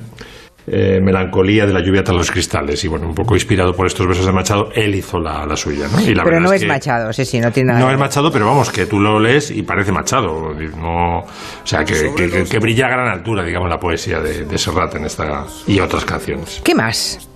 eh, 0.68 1.00
melancolía 1.02 1.66
de 1.66 1.74
la 1.74 1.82
lluvia 1.82 2.04
tras 2.04 2.18
los 2.18 2.32
cristales. 2.32 2.84
Y 2.84 2.88
bueno, 2.88 3.08
un 3.08 3.16
poco 3.16 3.36
inspirado 3.36 3.74
por 3.74 3.88
estos 3.88 4.06
versos 4.08 4.26
de 4.26 4.32
Machado, 4.32 4.70
él 4.76 4.96
hizo 4.96 5.20
la, 5.20 5.46
la 5.46 5.56
suya. 5.56 5.88
¿no? 5.92 6.00
Y 6.02 6.14
la 6.14 6.24
Pero 6.24 6.40
no 6.40 6.52
es 6.54 6.62
que 6.62 6.68
Machado, 6.68 7.12
sí, 7.14 7.26
sí, 7.26 7.40
no 7.40 7.52
tiene 7.52 7.74
nada 7.74 7.86
No 7.86 7.92
es. 7.92 7.98
Machado, 8.00 8.32
pero 8.32 8.46
vamos, 8.46 8.70
que 8.72 8.86
tú 8.86 9.00
lo 9.00 9.20
lees 9.20 9.52
y 9.52 9.64
parece 9.64 9.92
Machado. 9.92 10.54
No, 10.78 11.20
o 11.20 11.26
sea, 11.64 11.84
que, 11.84 12.12
que- 12.16 12.30
que- 12.30 12.44
que 12.44 12.60
brilla 12.60 12.88
a 12.88 12.90
gran 12.90 13.08
altura, 13.10 13.44
digamos, 13.44 13.70
la 13.70 13.78
poesía 13.78 14.20
de, 14.20 14.46
de 14.46 14.58
Serrat 14.58 14.96
en 14.96 15.06
esta 15.06 15.46
y 15.68 15.80
otras 15.80 16.06
canciones. 16.06 16.62
¿Qué 16.64 16.74
más? 16.76 17.28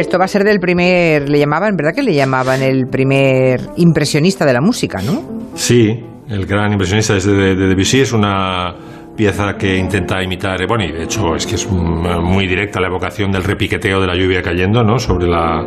Esto 0.00 0.18
va 0.18 0.24
a 0.24 0.28
ser 0.28 0.44
del 0.44 0.60
primer, 0.60 1.28
le 1.28 1.38
llamaban, 1.38 1.76
¿verdad 1.76 1.92
que 1.94 2.02
le 2.02 2.14
llamaban 2.14 2.62
el 2.62 2.86
primer 2.86 3.60
impresionista 3.76 4.44
de 4.44 4.52
la 4.52 4.60
música, 4.60 5.00
no? 5.02 5.48
Sí, 5.54 6.04
el 6.28 6.46
gran 6.46 6.72
impresionista 6.72 7.16
es 7.16 7.24
de, 7.24 7.54
de 7.54 7.68
Debussy, 7.68 8.00
es 8.00 8.12
una 8.12 8.74
pieza 9.16 9.54
que 9.56 9.76
intenta 9.76 10.22
imitar, 10.22 10.60
eh, 10.60 10.66
bueno, 10.66 10.84
y 10.84 10.92
de 10.92 11.04
hecho 11.04 11.34
es 11.36 11.46
que 11.46 11.54
es 11.54 11.68
muy 11.70 12.46
directa 12.46 12.80
la 12.80 12.88
evocación 12.88 13.30
del 13.30 13.44
repiqueteo 13.44 14.00
de 14.00 14.06
la 14.06 14.16
lluvia 14.16 14.42
cayendo, 14.42 14.82
¿no? 14.82 14.98
Sobre 14.98 15.26
la 15.28 15.62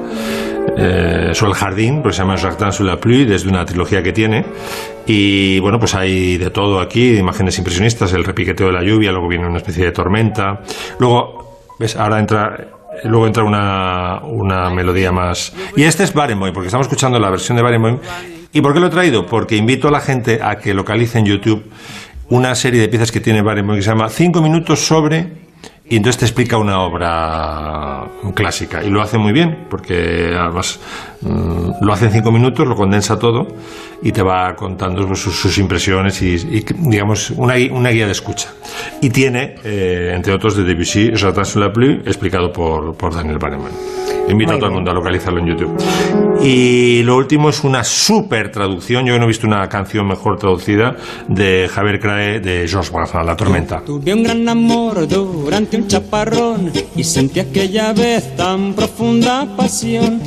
eh, 0.76 1.34
sobre 1.34 1.52
el 1.52 1.58
jardín, 1.58 2.02
pues 2.02 2.16
se 2.16 2.22
llama 2.22 2.38
Jardin 2.38 2.72
sous 2.72 2.86
la 2.86 2.98
pluie, 2.98 3.26
desde 3.26 3.50
una 3.50 3.66
trilogía 3.66 4.04
que 4.04 4.12
tiene. 4.12 4.46
Y 5.08 5.60
bueno, 5.60 5.80
pues 5.80 5.96
hay 5.96 6.38
de 6.38 6.50
todo 6.50 6.82
aquí, 6.82 7.18
imágenes 7.18 7.58
impresionistas, 7.58 8.14
el 8.14 8.24
repiqueteo 8.24 8.68
de 8.68 8.74
la 8.74 8.84
lluvia, 8.84 9.12
luego 9.12 9.28
viene 9.30 9.48
una 9.48 9.58
especie 9.58 9.86
de 9.86 9.92
tormenta. 9.92 10.60
Luego, 11.00 11.62
ves, 11.80 11.96
ahora 11.96 12.20
entra 12.20 12.77
Luego 13.04 13.28
entra 13.28 13.44
una, 13.44 14.22
una 14.24 14.70
melodía 14.70 15.12
más. 15.12 15.54
Y 15.76 15.84
este 15.84 16.04
es 16.04 16.14
Barenboim, 16.14 16.54
porque 16.54 16.68
estamos 16.68 16.88
escuchando 16.88 17.20
la 17.20 17.30
versión 17.30 17.58
de 17.58 17.64
Barenboim. 17.64 18.00
¿Y 18.54 18.62
por 18.62 18.74
qué 18.74 18.80
lo 18.80 18.88
he 18.88 18.90
traído? 18.90 19.26
Porque 19.26 19.56
invito 19.56 19.88
a 19.88 19.92
la 19.92 20.00
gente 20.00 20.40
a 20.42 20.56
que 20.56 20.74
localice 20.74 21.20
en 21.20 21.26
YouTube 21.26 21.64
una 22.30 22.56
serie 22.56 22.82
de 22.82 22.90
piezas 22.90 23.12
que 23.12 23.20
tiene 23.20 23.42
Barenboim 23.42 23.78
que 23.78 23.84
se 23.84 23.90
llama 23.90 24.10
5 24.10 24.42
minutos 24.42 24.80
sobre. 24.80 25.47
Y 25.90 25.96
entonces 25.96 26.20
te 26.20 26.26
explica 26.26 26.58
una 26.58 26.82
obra 26.82 28.06
clásica. 28.34 28.84
Y 28.84 28.90
lo 28.90 29.02
hace 29.02 29.18
muy 29.18 29.32
bien, 29.32 29.68
porque 29.70 30.36
además 30.38 30.80
mm, 31.22 31.70
lo 31.82 31.94
hace 31.94 32.06
en 32.06 32.12
5 32.12 32.32
minutos, 32.32 32.68
lo 32.68 32.76
condensa 32.76 33.18
todo 33.18 33.48
y 34.02 34.12
te 34.12 34.22
va 34.22 34.54
contando 34.56 35.08
pues, 35.08 35.20
sus, 35.20 35.58
impresiones 35.58 36.22
y, 36.22 36.38
digamos, 36.78 37.32
una, 37.32 37.54
una 37.72 37.90
guía 37.90 38.06
de 38.06 38.12
escucha. 38.12 38.50
Y 39.02 39.10
tiene, 39.10 39.56
eh, 39.64 40.12
entre 40.14 40.34
otros, 40.34 40.58
de 40.58 40.64
Debussy, 40.64 41.16
sur 41.16 41.58
la 41.58 41.72
pluie, 41.72 42.02
explicado 42.06 42.52
por, 42.52 42.96
por 42.96 43.16
Daniel 43.16 43.38
Bahnemann. 43.38 44.07
Invito 44.28 44.52
Muy 44.52 44.58
a 44.58 44.60
todo 44.60 44.70
el 44.70 44.76
mundo 44.76 44.92
a 44.92 44.94
localizarlo 44.94 45.40
en 45.40 45.48
YouTube. 45.48 45.78
Y 46.44 47.02
lo 47.04 47.16
último 47.16 47.50
es 47.50 47.64
una 47.64 47.84
super 47.84 48.52
traducción. 48.52 49.06
Yo 49.06 49.18
no 49.18 49.24
he 49.24 49.28
visto 49.28 49.48
una 49.48 49.68
canción 49.70 50.08
mejor 50.08 50.38
traducida 50.38 50.96
de 51.28 51.70
Javier 51.74 52.00
Crae 52.00 52.40
de 52.40 52.68
Georges 52.68 52.92
Brassens, 52.92 53.26
La 53.26 53.36
Tormenta. 53.36 53.82
Tuve 53.86 54.14
un 54.14 54.24
gran 54.24 54.48
amor 54.48 55.08
durante 55.08 55.78
un 55.78 55.88
chaparrón 55.88 56.72
y 56.96 57.04
sentí 57.04 57.40
aquella 57.40 57.94
vez 57.94 58.36
tan 58.36 58.74
profunda 58.74 59.48
pasión 59.56 60.22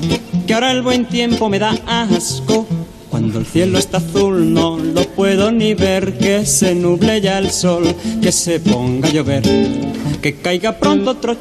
que 0.46 0.54
ahora 0.54 0.72
el 0.72 0.82
buen 0.82 1.04
tiempo 1.04 1.48
me 1.48 1.58
da 1.58 1.76
asco. 1.86 2.66
Cuando 3.10 3.40
el 3.40 3.46
cielo 3.46 3.78
está 3.78 3.98
azul 3.98 4.54
no 4.54 4.78
lo 4.78 5.02
puedo 5.02 5.50
ni 5.50 5.74
ver, 5.74 6.16
que 6.16 6.46
se 6.46 6.74
nuble 6.74 7.20
ya 7.20 7.38
el 7.38 7.50
sol, 7.50 7.84
que 8.22 8.30
se 8.30 8.60
ponga 8.60 9.08
a 9.08 9.12
llover, 9.12 9.42
que 10.22 10.36
caiga 10.36 10.72
pronto 10.78 11.10
otro 11.10 11.34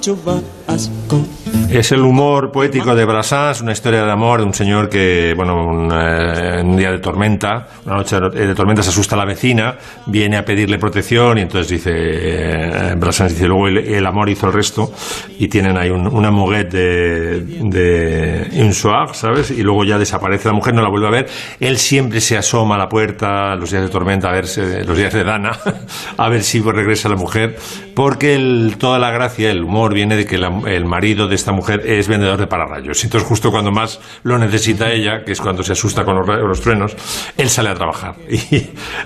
chubasco. 0.78 1.26
Es 1.72 1.92
el 1.92 2.02
humor 2.02 2.52
poético 2.52 2.96
de 2.96 3.06
Brassens, 3.06 3.62
una 3.62 3.72
historia 3.74 4.04
de 4.04 4.12
amor 4.12 4.40
de 4.40 4.46
un 4.46 4.54
señor 4.54 4.90
que, 4.90 5.34
bueno, 5.36 5.68
un, 5.68 5.92
eh, 5.94 6.62
un 6.64 6.76
día 6.78 6.92
de 6.92 6.98
tormenta, 7.00 7.68
una 7.86 7.96
noche 7.98 8.20
de 8.20 8.56
tormenta 8.56 8.82
se 8.82 8.90
asusta 8.90 9.16
a 9.16 9.20
la 9.20 9.26
vecina, 9.26 9.76
viene 10.08 10.38
a 10.38 10.46
pedirle 10.46 10.80
protección 10.80 11.38
y 11.38 11.42
entonces 11.42 11.70
dice, 11.70 11.92
eh, 11.94 12.96
Brassens 12.98 13.34
dice, 13.34 13.48
luego 13.48 13.68
el, 13.68 13.78
el 13.80 14.06
amor 14.06 14.30
hizo 14.30 14.48
el 14.48 14.54
resto 14.54 14.92
y 15.38 15.48
tienen 15.48 15.78
ahí 15.78 15.90
un- 15.92 16.08
una 16.08 16.32
moguette 16.32 16.72
de, 16.72 17.40
de 17.42 18.50
un 18.64 18.74
soir, 18.74 19.10
¿sabes? 19.14 19.52
Y 19.52 19.62
luego 19.62 19.84
ya 19.84 19.98
desaparece 20.00 20.48
la 20.50 20.54
mujer, 20.56 20.74
no 20.74 20.82
la 20.82 20.90
vuelve 20.90 21.08
a 21.08 21.12
ver. 21.12 21.28
Él 21.60 21.78
siempre 21.78 22.20
se 22.20 22.36
asoma 22.38 22.76
a 22.76 22.78
la 22.80 22.90
puerta 22.90 23.56
los 23.56 23.70
días 23.72 23.84
de 23.84 23.90
tormenta, 23.90 24.30
a 24.30 24.34
ver, 24.34 24.48
si- 24.48 24.62
los 24.62 24.98
días 24.98 25.14
de 25.14 25.24
Dana, 25.24 25.52
a 26.18 26.30
ver 26.30 26.42
si 26.44 26.62
regresa 26.62 27.10
la 27.10 27.16
mujer, 27.16 27.58
porque 27.96 28.34
el- 28.36 28.76
toda 28.80 28.98
la 28.98 29.12
gracia, 29.12 29.52
el 29.52 29.64
humor 29.64 29.94
viene 29.94 30.16
de 30.16 30.26
que 30.26 30.38
la, 30.40 30.50
el 30.68 30.86
marido 30.86 31.28
de 31.28 31.36
esta 31.36 31.52
mujer 31.52 31.82
es 31.86 32.08
vendedor 32.08 32.40
de 32.40 32.48
pararrayos. 32.48 33.04
Entonces, 33.04 33.28
justo 33.28 33.52
cuando 33.52 33.72
más 33.72 34.00
lo 34.24 34.38
necesita 34.38 34.92
ella, 34.92 35.24
que 35.26 35.34
es 35.34 35.42
cuando 35.42 35.64
se 35.64 35.74
asusta 35.74 36.04
con 36.04 36.16
los, 36.16 36.28
los 36.28 36.62
truenos, 36.62 36.96
él 37.38 37.50
sale 37.50 37.70
a 37.70 37.76
trabajar. 37.76 38.16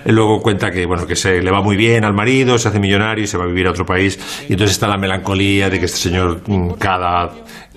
Y 0.05 0.12
luego 0.12 0.41
cuenta 0.41 0.72
que, 0.72 0.86
bueno, 0.86 1.05
que 1.05 1.15
se 1.15 1.41
le 1.41 1.51
va 1.51 1.62
muy 1.62 1.75
bien 1.75 2.03
al 2.05 2.13
marido, 2.13 2.57
se 2.57 2.69
hace 2.69 2.79
millonario 2.79 3.24
y 3.24 3.27
se 3.27 3.38
va 3.38 3.43
a 3.43 3.48
vivir 3.48 3.67
a 3.67 3.72
otro 3.72 3.86
país. 3.86 4.19
Y 4.48 4.53
entonces 4.53 4.75
está 4.75 4.88
la 4.88 4.98
melancolía 4.98 5.69
de 5.69 5.79
que 5.79 5.86
este 5.86 5.98
señor 5.98 6.41
mm, 6.48 6.74
cada 6.79 7.31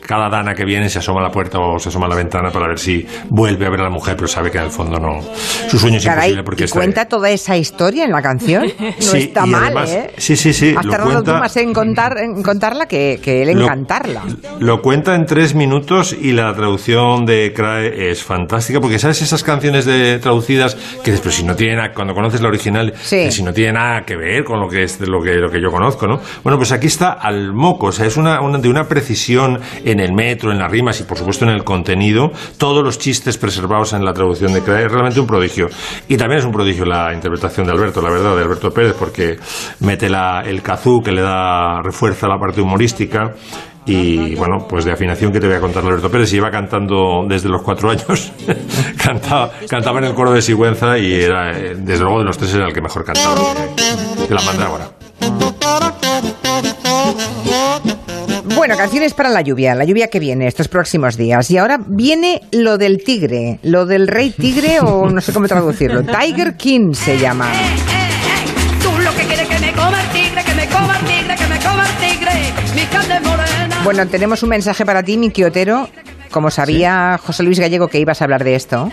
cada 0.06 0.28
dana 0.28 0.54
que 0.54 0.64
viene 0.64 0.88
se 0.88 0.98
asoma 0.98 1.20
a 1.20 1.24
la 1.24 1.30
puerta 1.30 1.58
o 1.58 1.78
se 1.78 1.88
asoma 1.88 2.06
a 2.06 2.08
la 2.08 2.16
ventana 2.16 2.50
para 2.50 2.68
ver 2.68 2.78
si 2.78 3.06
vuelve 3.28 3.66
a 3.66 3.70
ver 3.70 3.80
a 3.80 3.84
la 3.84 3.90
mujer, 3.90 4.14
pero 4.16 4.28
sabe 4.28 4.50
que 4.50 4.58
en 4.58 4.64
el 4.64 4.70
fondo 4.70 4.98
no. 4.98 5.20
Su 5.68 5.78
sueño 5.78 5.98
es 5.98 6.06
imposible 6.06 6.42
porque 6.44 6.64
¿y 6.64 6.68
cuenta 6.68 7.06
toda 7.06 7.30
esa 7.30 7.56
historia 7.56 8.04
en 8.04 8.12
la 8.12 8.22
canción? 8.22 8.66
No 9.06 9.12
está 9.12 9.46
mal, 9.46 9.74
¿eh? 9.88 10.10
Sí, 10.16 10.36
sí, 10.36 10.52
sí. 10.52 10.74
Has 10.76 10.86
tardado 10.86 11.22
tú 11.22 11.30
más 11.32 11.56
en, 11.56 11.72
contar, 11.72 12.18
en 12.18 12.42
contarla 12.42 12.86
que, 12.86 13.20
que 13.22 13.42
él 13.42 13.50
en 13.50 13.66
cantarla. 13.66 14.22
Lo 14.58 14.80
cuenta 14.80 15.14
en 15.14 15.26
tres 15.26 15.54
minutos 15.54 16.16
y 16.18 16.32
la 16.32 16.54
traducción 16.54 17.26
de 17.26 17.52
Crae 17.54 18.10
es 18.10 18.22
fantástica 18.22 18.80
porque 18.80 18.98
sabes 18.98 19.22
esas 19.22 19.42
canciones 19.42 19.84
de 19.84 20.18
traducidas 20.18 20.76
que 21.04 21.10
después 21.10 21.34
si 21.34 21.44
no 21.44 21.54
tiene 21.56 21.76
nada, 21.76 21.92
cuando 21.94 22.14
conoces 22.14 22.40
la 22.40 22.48
original, 22.48 22.92
que 22.92 23.30
si 23.30 23.42
no 23.42 23.52
tiene 23.52 23.72
nada 23.72 24.02
que 24.02 24.16
ver 24.16 24.44
con 24.44 24.60
lo 24.60 24.68
que 24.68 24.82
es 24.82 25.00
lo 25.00 25.20
que, 25.20 25.34
lo 25.34 25.50
que 25.50 25.60
yo 25.60 25.70
conozco, 25.70 26.06
¿no? 26.06 26.20
Bueno, 26.42 26.58
pues 26.58 26.72
aquí 26.72 26.86
está 26.86 27.12
al 27.12 27.52
moco, 27.52 27.86
o 27.86 27.92
sea, 27.92 28.06
es 28.06 28.16
una, 28.16 28.40
una 28.40 28.58
de 28.58 28.68
una 28.68 28.84
precisión 28.84 29.60
en 29.84 29.95
el 30.00 30.12
metro, 30.12 30.52
en 30.52 30.58
las 30.58 30.70
rimas 30.70 31.00
y 31.00 31.04
por 31.04 31.18
supuesto 31.18 31.44
en 31.44 31.52
el 31.52 31.64
contenido, 31.64 32.30
todos 32.58 32.84
los 32.84 32.98
chistes 32.98 33.38
preservados 33.38 33.92
en 33.92 34.04
la 34.04 34.12
traducción 34.12 34.52
de 34.52 34.62
Crae 34.62 34.86
es 34.86 34.92
realmente 34.92 35.20
un 35.20 35.26
prodigio. 35.26 35.68
Y 36.08 36.16
también 36.16 36.40
es 36.40 36.44
un 36.44 36.52
prodigio 36.52 36.84
la 36.84 37.12
interpretación 37.12 37.66
de 37.66 37.72
Alberto, 37.72 38.00
la 38.02 38.10
verdad, 38.10 38.36
de 38.36 38.42
Alberto 38.42 38.70
Pérez, 38.70 38.94
porque 38.98 39.36
mete 39.80 40.08
la, 40.08 40.42
el 40.44 40.62
kazoo 40.62 41.02
que 41.02 41.12
le 41.12 41.22
da 41.22 41.82
refuerza 41.82 42.28
la 42.28 42.38
parte 42.38 42.60
humorística 42.60 43.34
y 43.86 44.34
bueno, 44.34 44.66
pues 44.68 44.84
de 44.84 44.92
afinación 44.92 45.32
que 45.32 45.38
te 45.38 45.46
voy 45.46 45.56
a 45.56 45.60
contar 45.60 45.84
Alberto 45.84 46.10
Pérez, 46.10 46.32
iba 46.32 46.50
cantando 46.50 47.24
desde 47.28 47.48
los 47.48 47.62
cuatro 47.62 47.90
años, 47.90 48.32
cantaba, 49.02 49.52
cantaba 49.68 50.00
en 50.00 50.06
el 50.06 50.14
coro 50.14 50.32
de 50.32 50.42
Sigüenza 50.42 50.98
y 50.98 51.14
era, 51.14 51.52
desde 51.52 52.02
luego 52.02 52.18
de 52.18 52.24
los 52.24 52.36
tres 52.36 52.52
era 52.54 52.66
el 52.66 52.74
que 52.74 52.80
mejor 52.80 53.04
cantaba 53.04 53.36
de 54.28 54.34
la 54.34 54.42
mandrágora. 54.42 54.90
Bueno, 58.56 58.74
canciones 58.78 59.12
para 59.12 59.28
la 59.28 59.42
lluvia, 59.42 59.74
la 59.74 59.84
lluvia 59.84 60.08
que 60.08 60.18
viene 60.18 60.46
estos 60.46 60.66
próximos 60.68 61.18
días. 61.18 61.50
Y 61.50 61.58
ahora 61.58 61.78
viene 61.86 62.40
lo 62.52 62.78
del 62.78 63.04
tigre, 63.04 63.58
lo 63.62 63.84
del 63.84 64.08
rey 64.08 64.30
tigre 64.30 64.80
o 64.80 65.10
no 65.10 65.20
sé 65.20 65.32
cómo 65.34 65.46
traducirlo. 65.46 66.02
Tiger 66.02 66.56
King 66.56 66.94
se 66.94 67.18
llama. 67.18 67.50
Bueno, 73.84 74.06
tenemos 74.08 74.42
un 74.42 74.48
mensaje 74.48 74.84
para 74.86 75.02
ti, 75.02 75.18
mi 75.18 75.30
quiotero. 75.30 75.88
Como 76.30 76.50
sabía 76.50 77.20
José 77.22 77.42
Luis 77.42 77.60
Gallego 77.60 77.88
que 77.88 78.00
ibas 78.00 78.20
a 78.20 78.24
hablar 78.24 78.42
de 78.42 78.56
esto, 78.56 78.90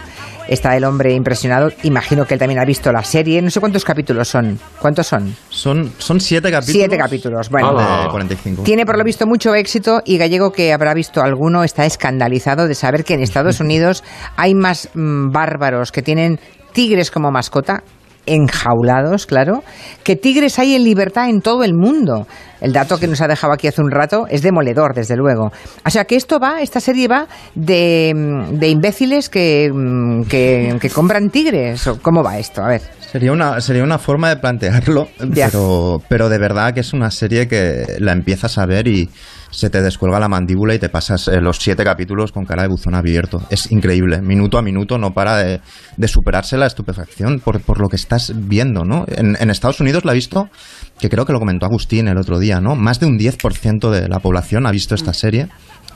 está 0.48 0.76
el 0.76 0.84
hombre 0.84 1.14
impresionado. 1.14 1.70
Imagino 1.84 2.26
que 2.26 2.36
él 2.36 2.40
también 2.40 2.60
ha 2.60 2.66
visto 2.66 2.92
la 2.92 3.04
serie. 3.04 3.42
No 3.42 3.50
sé 3.50 3.60
cuántos 3.60 3.84
capítulos 3.84 4.28
son. 4.28 4.60
¿Cuántos 4.80 5.08
son? 5.08 5.36
Son, 5.50 5.92
son 5.98 6.20
siete 6.20 6.52
capítulos. 6.52 6.76
Siete 6.76 6.98
capítulos. 6.98 7.50
Bueno, 7.50 7.74
de 7.78 8.10
45. 8.10 8.64
tiene 8.64 8.86
por 8.86 8.98
lo 8.98 9.04
visto 9.04 9.26
mucho 9.26 9.56
éxito 9.56 10.02
y 10.06 10.18
Gallego, 10.18 10.52
que 10.52 10.74
habrá 10.74 10.94
visto 10.94 11.22
alguno, 11.22 11.64
está 11.64 11.86
escandalizado 11.86 12.68
de 12.68 12.76
saber 12.76 13.04
que 13.04 13.14
en 13.14 13.22
Estados 13.22 13.60
Unidos 13.60 14.04
hay 14.36 14.56
más 14.56 14.90
mm, 14.94 15.32
bárbaros 15.32 15.92
que 15.92 16.02
tienen 16.02 16.40
tigres 16.74 17.12
como 17.12 17.32
mascota 17.32 17.84
enjaulados, 18.26 19.26
claro, 19.26 19.64
que 20.04 20.16
tigres 20.16 20.60
hay 20.60 20.76
en 20.76 20.84
libertad 20.84 21.30
en 21.30 21.42
todo 21.42 21.64
el 21.64 21.74
mundo. 21.74 22.28
El 22.62 22.72
dato 22.72 22.98
que 22.98 23.08
nos 23.08 23.20
ha 23.22 23.28
dejado 23.28 23.54
aquí 23.54 23.68
hace 23.68 23.82
un 23.82 23.92
rato 23.92 24.26
es 24.30 24.42
demoledor, 24.42 24.94
desde 24.94 25.18
luego. 25.18 25.52
O 25.86 25.90
sea 25.90 26.06
que 26.06 26.16
esto 26.16 26.40
va, 26.40 26.62
esta 26.62 26.80
serie 26.80 27.08
va 27.10 27.28
de, 27.56 28.14
mm, 28.16 28.60
de 28.60 28.70
imbéciles 28.70 29.30
que, 29.30 29.70
mm, 29.74 30.24
que, 30.24 30.78
que 30.80 30.90
compran 30.90 31.30
tigres. 31.30 31.86
¿O 31.88 32.00
¿Cómo 32.02 32.24
va 32.24 32.38
esto? 32.40 32.62
A 32.64 32.68
ver. 32.70 32.82
Sería 33.12 33.32
una, 33.32 33.62
sería 33.62 33.84
una 33.84 34.00
forma 34.00 34.30
de 34.30 34.38
plantearlo, 34.38 35.08
Ya. 35.34 35.48
pero, 35.48 36.02
pero 36.08 36.30
de 36.30 36.40
verdad 36.40 36.74
que 36.74 36.80
es 36.80 36.94
una 36.94 37.12
serie 37.12 37.48
que 37.48 37.86
la 38.00 38.12
empiezas 38.12 38.58
a 38.58 38.66
ver 38.66 38.88
y 38.88 39.10
se 39.54 39.70
te 39.70 39.82
descuelga 39.82 40.20
la 40.20 40.28
mandíbula 40.28 40.74
y 40.74 40.80
te 40.80 40.90
pasas 40.90 41.28
eh, 41.28 41.40
los 41.40 41.58
siete 41.58 41.84
capítulos 41.84 42.32
con 42.32 42.44
cara 42.44 42.64
de 42.64 42.70
buzón 42.70 42.96
abierto. 42.96 43.42
Es 43.52 43.72
increíble, 43.72 44.22
minuto 44.22 44.58
a 44.58 44.64
minuto 44.64 44.98
no 44.98 45.12
para 45.14 45.38
de, 45.38 45.62
superarse 46.08 46.58
la 46.58 46.66
estupefacción 46.66 47.40
por, 47.40 47.62
por 47.62 47.80
lo 47.80 47.88
que 47.88 47.96
estás 47.96 48.34
viendo, 48.36 48.84
¿no? 48.84 49.06
En, 49.08 49.50
Estados 49.54 49.80
Unidos 49.80 50.04
la 50.06 50.14
he 50.14 50.16
visto, 50.16 50.50
que 51.00 51.10
creo 51.10 51.26
que 51.26 51.34
lo 51.34 51.40
comentó 51.40 51.68
Agustín 51.68 52.08
el 52.08 52.18
otro 52.18 52.40
día, 52.40 52.60
¿no? 52.60 52.76
Más 52.76 53.00
de 53.00 53.06
un 53.06 53.20
10% 53.20 53.92
de 53.92 54.10
la 54.10 54.20
población 54.20 54.66
ha 54.66 54.72
visto 54.72 54.96
esta 54.96 55.14
serie 55.14 55.48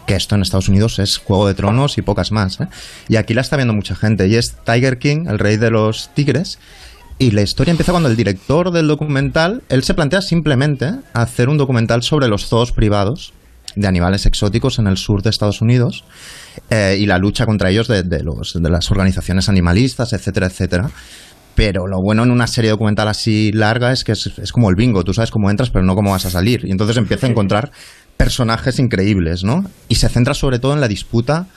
que 0.05 0.15
esto 0.15 0.35
en 0.35 0.41
Estados 0.43 0.69
Unidos 0.69 0.99
es 0.99 1.17
Juego 1.17 1.47
de 1.47 1.55
Tronos 1.55 1.97
y 1.97 2.01
pocas 2.03 2.31
más. 2.31 2.61
¿eh? 2.61 2.67
Y 3.09 3.17
aquí 3.17 3.33
la 3.33 3.41
está 3.41 3.57
viendo 3.57 3.73
mucha 3.73 3.93
gente. 3.93 4.27
Y 4.27 4.35
es 4.35 4.55
Tiger 4.63 4.99
King, 4.99 5.25
el 5.27 5.37
rey 5.37 5.57
de 5.57 5.69
los 5.69 6.13
tigres. 6.13 6.59
Y 7.19 7.31
la 7.31 7.41
historia 7.41 7.71
empieza 7.71 7.91
cuando 7.91 8.07
el 8.07 8.15
director 8.15 8.71
del 8.71 8.87
documental, 8.87 9.63
él 9.67 9.83
se 9.83 9.95
plantea 9.95 10.21
simplemente 10.21 10.91
hacer 11.13 11.49
un 11.49 11.57
documental 11.57 12.03
sobre 12.03 12.29
los 12.29 12.47
zoos 12.47 12.71
privados 12.71 13.33
de 13.77 13.87
animales 13.87 14.25
exóticos 14.25 14.79
en 14.79 14.87
el 14.87 14.97
sur 14.97 15.21
de 15.21 15.29
Estados 15.29 15.61
Unidos 15.61 16.03
eh, 16.69 16.97
y 16.99 17.05
la 17.05 17.17
lucha 17.17 17.45
contra 17.45 17.69
ellos 17.69 17.87
de, 17.87 18.03
de 18.03 18.23
los, 18.23 18.53
de 18.53 18.69
las 18.69 18.89
organizaciones 18.91 19.49
animalistas, 19.49 20.13
etcétera, 20.13 20.47
etcétera. 20.47 20.89
Pero 21.55 21.87
lo 21.87 21.97
bueno 22.01 22.23
en 22.23 22.31
una 22.31 22.45
serie 22.45 22.69
documental 22.69 23.07
así 23.07 23.51
larga 23.51 23.91
es 23.91 24.03
que 24.03 24.11
es, 24.11 24.31
es 24.37 24.51
como 24.51 24.69
el 24.69 24.75
bingo, 24.75 25.03
tú 25.03 25.13
sabes 25.13 25.31
cómo 25.31 25.49
entras 25.49 25.71
pero 25.71 25.83
no 25.85 25.95
cómo 25.95 26.11
vas 26.11 26.25
a 26.25 26.29
salir. 26.29 26.65
Y 26.65 26.71
entonces 26.71 26.97
empieza 26.97 27.25
a 27.27 27.29
encontrar 27.29 27.71
personajes 28.15 28.79
increíbles, 28.79 29.43
¿no? 29.43 29.63
Y 29.87 29.95
se 29.95 30.09
centra 30.09 30.33
sobre 30.33 30.59
todo 30.59 30.73
en 30.73 30.81
la 30.81 30.87
disputa 30.87 31.47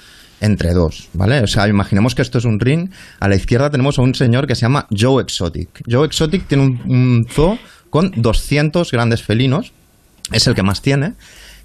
entre 0.41 0.73
dos, 0.73 1.09
¿vale? 1.13 1.41
O 1.41 1.47
sea, 1.47 1.69
imaginemos 1.69 2.15
que 2.15 2.23
esto 2.23 2.39
es 2.39 2.45
un 2.45 2.61
ring. 2.61 2.91
A 3.19 3.29
la 3.29 3.37
izquierda 3.37 3.71
tenemos 3.71 3.99
a 3.99 4.03
un 4.03 4.15
señor 4.15 4.47
que 4.47 4.55
se 4.55 4.63
llama 4.63 4.87
Joe 4.91 5.23
Exotic. 5.23 5.83
Joe 5.89 6.07
Exotic 6.07 6.47
tiene 6.47 6.65
un, 6.65 6.81
un 6.87 7.27
zoo 7.29 7.59
con 7.91 8.13
200 8.17 8.91
grandes 8.91 9.23
felinos, 9.23 9.73
es 10.33 10.47
el 10.47 10.55
que 10.55 10.63
más 10.63 10.81
tiene. 10.81 11.15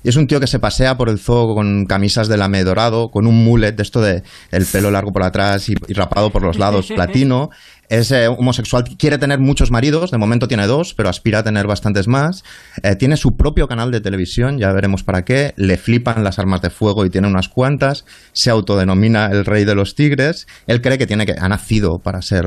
Y 0.05 0.09
es 0.09 0.17
un 0.17 0.27
tío 0.27 0.39
que 0.39 0.45
se 0.45 0.59
pasea 0.59 0.97
por 0.97 1.09
el 1.09 1.17
zoo 1.17 1.55
con 1.55 1.87
camisas 1.87 2.27
de 2.27 2.37
lame 2.37 2.63
dorado, 2.63 3.09
con 3.09 3.25
un 3.25 3.43
mullet 3.43 3.71
de 3.71 3.81
esto 3.81 4.01
de 4.01 4.21
el 4.51 4.63
pelo 4.67 4.91
largo 4.91 5.11
por 5.11 5.23
atrás 5.23 5.67
y, 5.67 5.73
y 5.87 5.93
rapado 5.93 6.29
por 6.29 6.43
los 6.43 6.59
lados 6.59 6.89
platino. 6.95 7.49
Es 7.89 8.11
eh, 8.11 8.27
homosexual, 8.27 8.83
quiere 8.99 9.17
tener 9.17 9.39
muchos 9.39 9.71
maridos, 9.71 10.11
de 10.11 10.19
momento 10.19 10.47
tiene 10.47 10.67
dos, 10.67 10.93
pero 10.93 11.09
aspira 11.09 11.39
a 11.39 11.43
tener 11.43 11.65
bastantes 11.65 12.07
más. 12.07 12.43
Eh, 12.83 12.95
tiene 12.95 13.17
su 13.17 13.35
propio 13.35 13.67
canal 13.67 13.89
de 13.89 13.99
televisión, 13.99 14.59
ya 14.59 14.71
veremos 14.73 15.01
para 15.01 15.25
qué. 15.25 15.55
Le 15.57 15.75
flipan 15.75 16.23
las 16.23 16.37
armas 16.37 16.61
de 16.61 16.69
fuego 16.69 17.03
y 17.03 17.09
tiene 17.09 17.27
unas 17.27 17.49
cuantas. 17.49 18.05
Se 18.31 18.51
autodenomina 18.51 19.25
el 19.31 19.43
rey 19.43 19.65
de 19.65 19.73
los 19.73 19.95
tigres. 19.95 20.45
Él 20.67 20.83
cree 20.83 20.99
que 20.99 21.07
tiene 21.07 21.25
que 21.25 21.33
ha 21.35 21.49
nacido 21.49 21.97
para 21.97 22.21
ser 22.21 22.45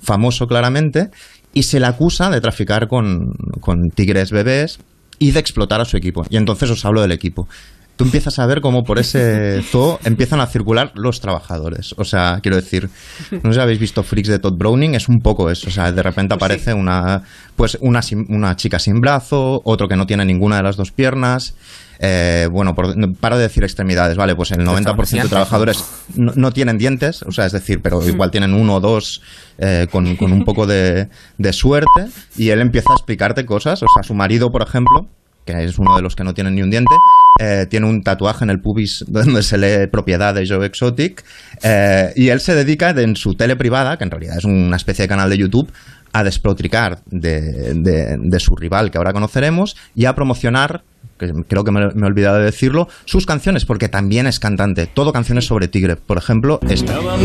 famoso 0.00 0.46
claramente 0.46 1.10
y 1.52 1.64
se 1.64 1.80
le 1.80 1.86
acusa 1.86 2.30
de 2.30 2.40
traficar 2.40 2.86
con, 2.86 3.32
con 3.60 3.90
tigres 3.90 4.30
bebés 4.30 4.78
y 5.20 5.30
de 5.30 5.38
explotar 5.38 5.80
a 5.80 5.84
su 5.84 5.96
equipo. 5.96 6.24
Y 6.30 6.36
entonces 6.36 6.68
os 6.70 6.84
hablo 6.84 7.02
del 7.02 7.12
equipo. 7.12 7.46
Tú 7.94 8.04
empiezas 8.04 8.38
a 8.38 8.46
ver 8.46 8.62
cómo 8.62 8.82
por 8.82 8.98
ese 8.98 9.62
zoo 9.70 10.00
empiezan 10.04 10.40
a 10.40 10.46
circular 10.46 10.90
los 10.94 11.20
trabajadores. 11.20 11.94
O 11.98 12.04
sea, 12.04 12.40
quiero 12.42 12.56
decir, 12.56 12.88
no 13.30 13.52
sé 13.52 13.54
si 13.54 13.60
habéis 13.60 13.78
visto 13.78 14.02
Freaks 14.02 14.30
de 14.30 14.38
Todd 14.38 14.56
Browning, 14.56 14.94
es 14.94 15.08
un 15.10 15.18
poco 15.20 15.50
eso. 15.50 15.68
O 15.68 15.70
sea, 15.70 15.92
de 15.92 16.02
repente 16.02 16.34
aparece 16.34 16.72
una, 16.72 17.22
pues 17.54 17.76
una, 17.82 18.00
una 18.30 18.56
chica 18.56 18.78
sin 18.78 19.00
brazo, 19.00 19.60
otro 19.64 19.86
que 19.86 19.96
no 19.96 20.06
tiene 20.06 20.24
ninguna 20.24 20.56
de 20.56 20.62
las 20.62 20.76
dos 20.76 20.90
piernas. 20.90 21.54
Eh, 22.02 22.48
bueno, 22.50 22.74
por, 22.74 22.94
paro 23.18 23.36
de 23.36 23.42
decir 23.42 23.62
extremidades, 23.62 24.16
¿vale? 24.16 24.34
Pues 24.34 24.50
el 24.52 24.60
90% 24.60 25.22
de 25.22 25.28
trabajadores 25.28 25.84
no, 26.16 26.32
no 26.34 26.50
tienen 26.50 26.78
dientes, 26.78 27.22
o 27.24 27.30
sea, 27.30 27.44
es 27.44 27.52
decir, 27.52 27.80
pero 27.82 28.06
igual 28.08 28.30
tienen 28.30 28.54
uno 28.54 28.76
o 28.76 28.80
dos 28.80 29.20
eh, 29.58 29.86
con, 29.92 30.16
con 30.16 30.32
un 30.32 30.44
poco 30.44 30.66
de, 30.66 31.08
de 31.36 31.52
suerte. 31.52 32.06
Y 32.36 32.48
él 32.50 32.60
empieza 32.60 32.90
a 32.92 32.94
explicarte 32.94 33.44
cosas. 33.44 33.82
O 33.82 33.86
sea, 33.94 34.02
su 34.02 34.14
marido, 34.14 34.50
por 34.50 34.62
ejemplo, 34.62 35.08
que 35.44 35.64
es 35.64 35.78
uno 35.78 35.94
de 35.96 36.02
los 36.02 36.16
que 36.16 36.24
no 36.24 36.32
tienen 36.32 36.54
ni 36.54 36.62
un 36.62 36.70
diente, 36.70 36.94
eh, 37.38 37.66
tiene 37.68 37.86
un 37.86 38.02
tatuaje 38.02 38.44
en 38.44 38.50
el 38.50 38.60
pubis 38.60 39.04
donde 39.08 39.42
se 39.42 39.58
lee 39.58 39.86
propiedad 39.88 40.34
de 40.34 40.46
Joe 40.48 40.64
Exotic, 40.64 41.22
eh, 41.62 42.12
y 42.16 42.28
él 42.28 42.40
se 42.40 42.54
dedica 42.54 42.94
de- 42.94 43.02
en 43.02 43.16
su 43.16 43.34
tele 43.34 43.56
privada, 43.56 43.98
que 43.98 44.04
en 44.04 44.10
realidad 44.10 44.38
es 44.38 44.44
una 44.44 44.76
especie 44.76 45.02
de 45.04 45.08
canal 45.08 45.28
de 45.28 45.36
YouTube, 45.38 45.70
a 46.12 46.24
despotricar 46.24 47.00
de, 47.06 47.74
de- 47.74 48.16
de 48.18 48.40
su 48.40 48.54
rival 48.56 48.90
que 48.90 48.98
ahora 48.98 49.12
conoceremos 49.12 49.76
y 49.94 50.06
a 50.06 50.14
promocionar, 50.14 50.82
que 51.20 51.32
creo 51.46 51.62
que 51.62 51.70
me, 51.70 51.88
me 51.90 52.02
he 52.02 52.06
olvidado 52.06 52.38
de 52.38 52.44
decirlo, 52.44 52.88
sus 53.04 53.26
canciones, 53.26 53.64
porque 53.64 53.88
también 53.88 54.26
es 54.26 54.40
cantante, 54.40 54.86
todo 54.86 55.12
canciones 55.12 55.46
sobre 55.46 55.68
tigre, 55.68 55.96
por 55.96 56.18
ejemplo, 56.18 56.58
esta. 56.68 56.96
'em. 56.98 57.24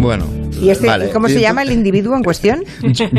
Bueno, 0.00 0.24
¿Y 0.60 0.70
este, 0.70 0.86
Vale, 0.86 1.10
cómo 1.10 1.28
se 1.28 1.40
llama 1.40 1.62
el 1.62 1.72
individuo 1.72 2.16
en 2.16 2.22
cuestión? 2.22 2.64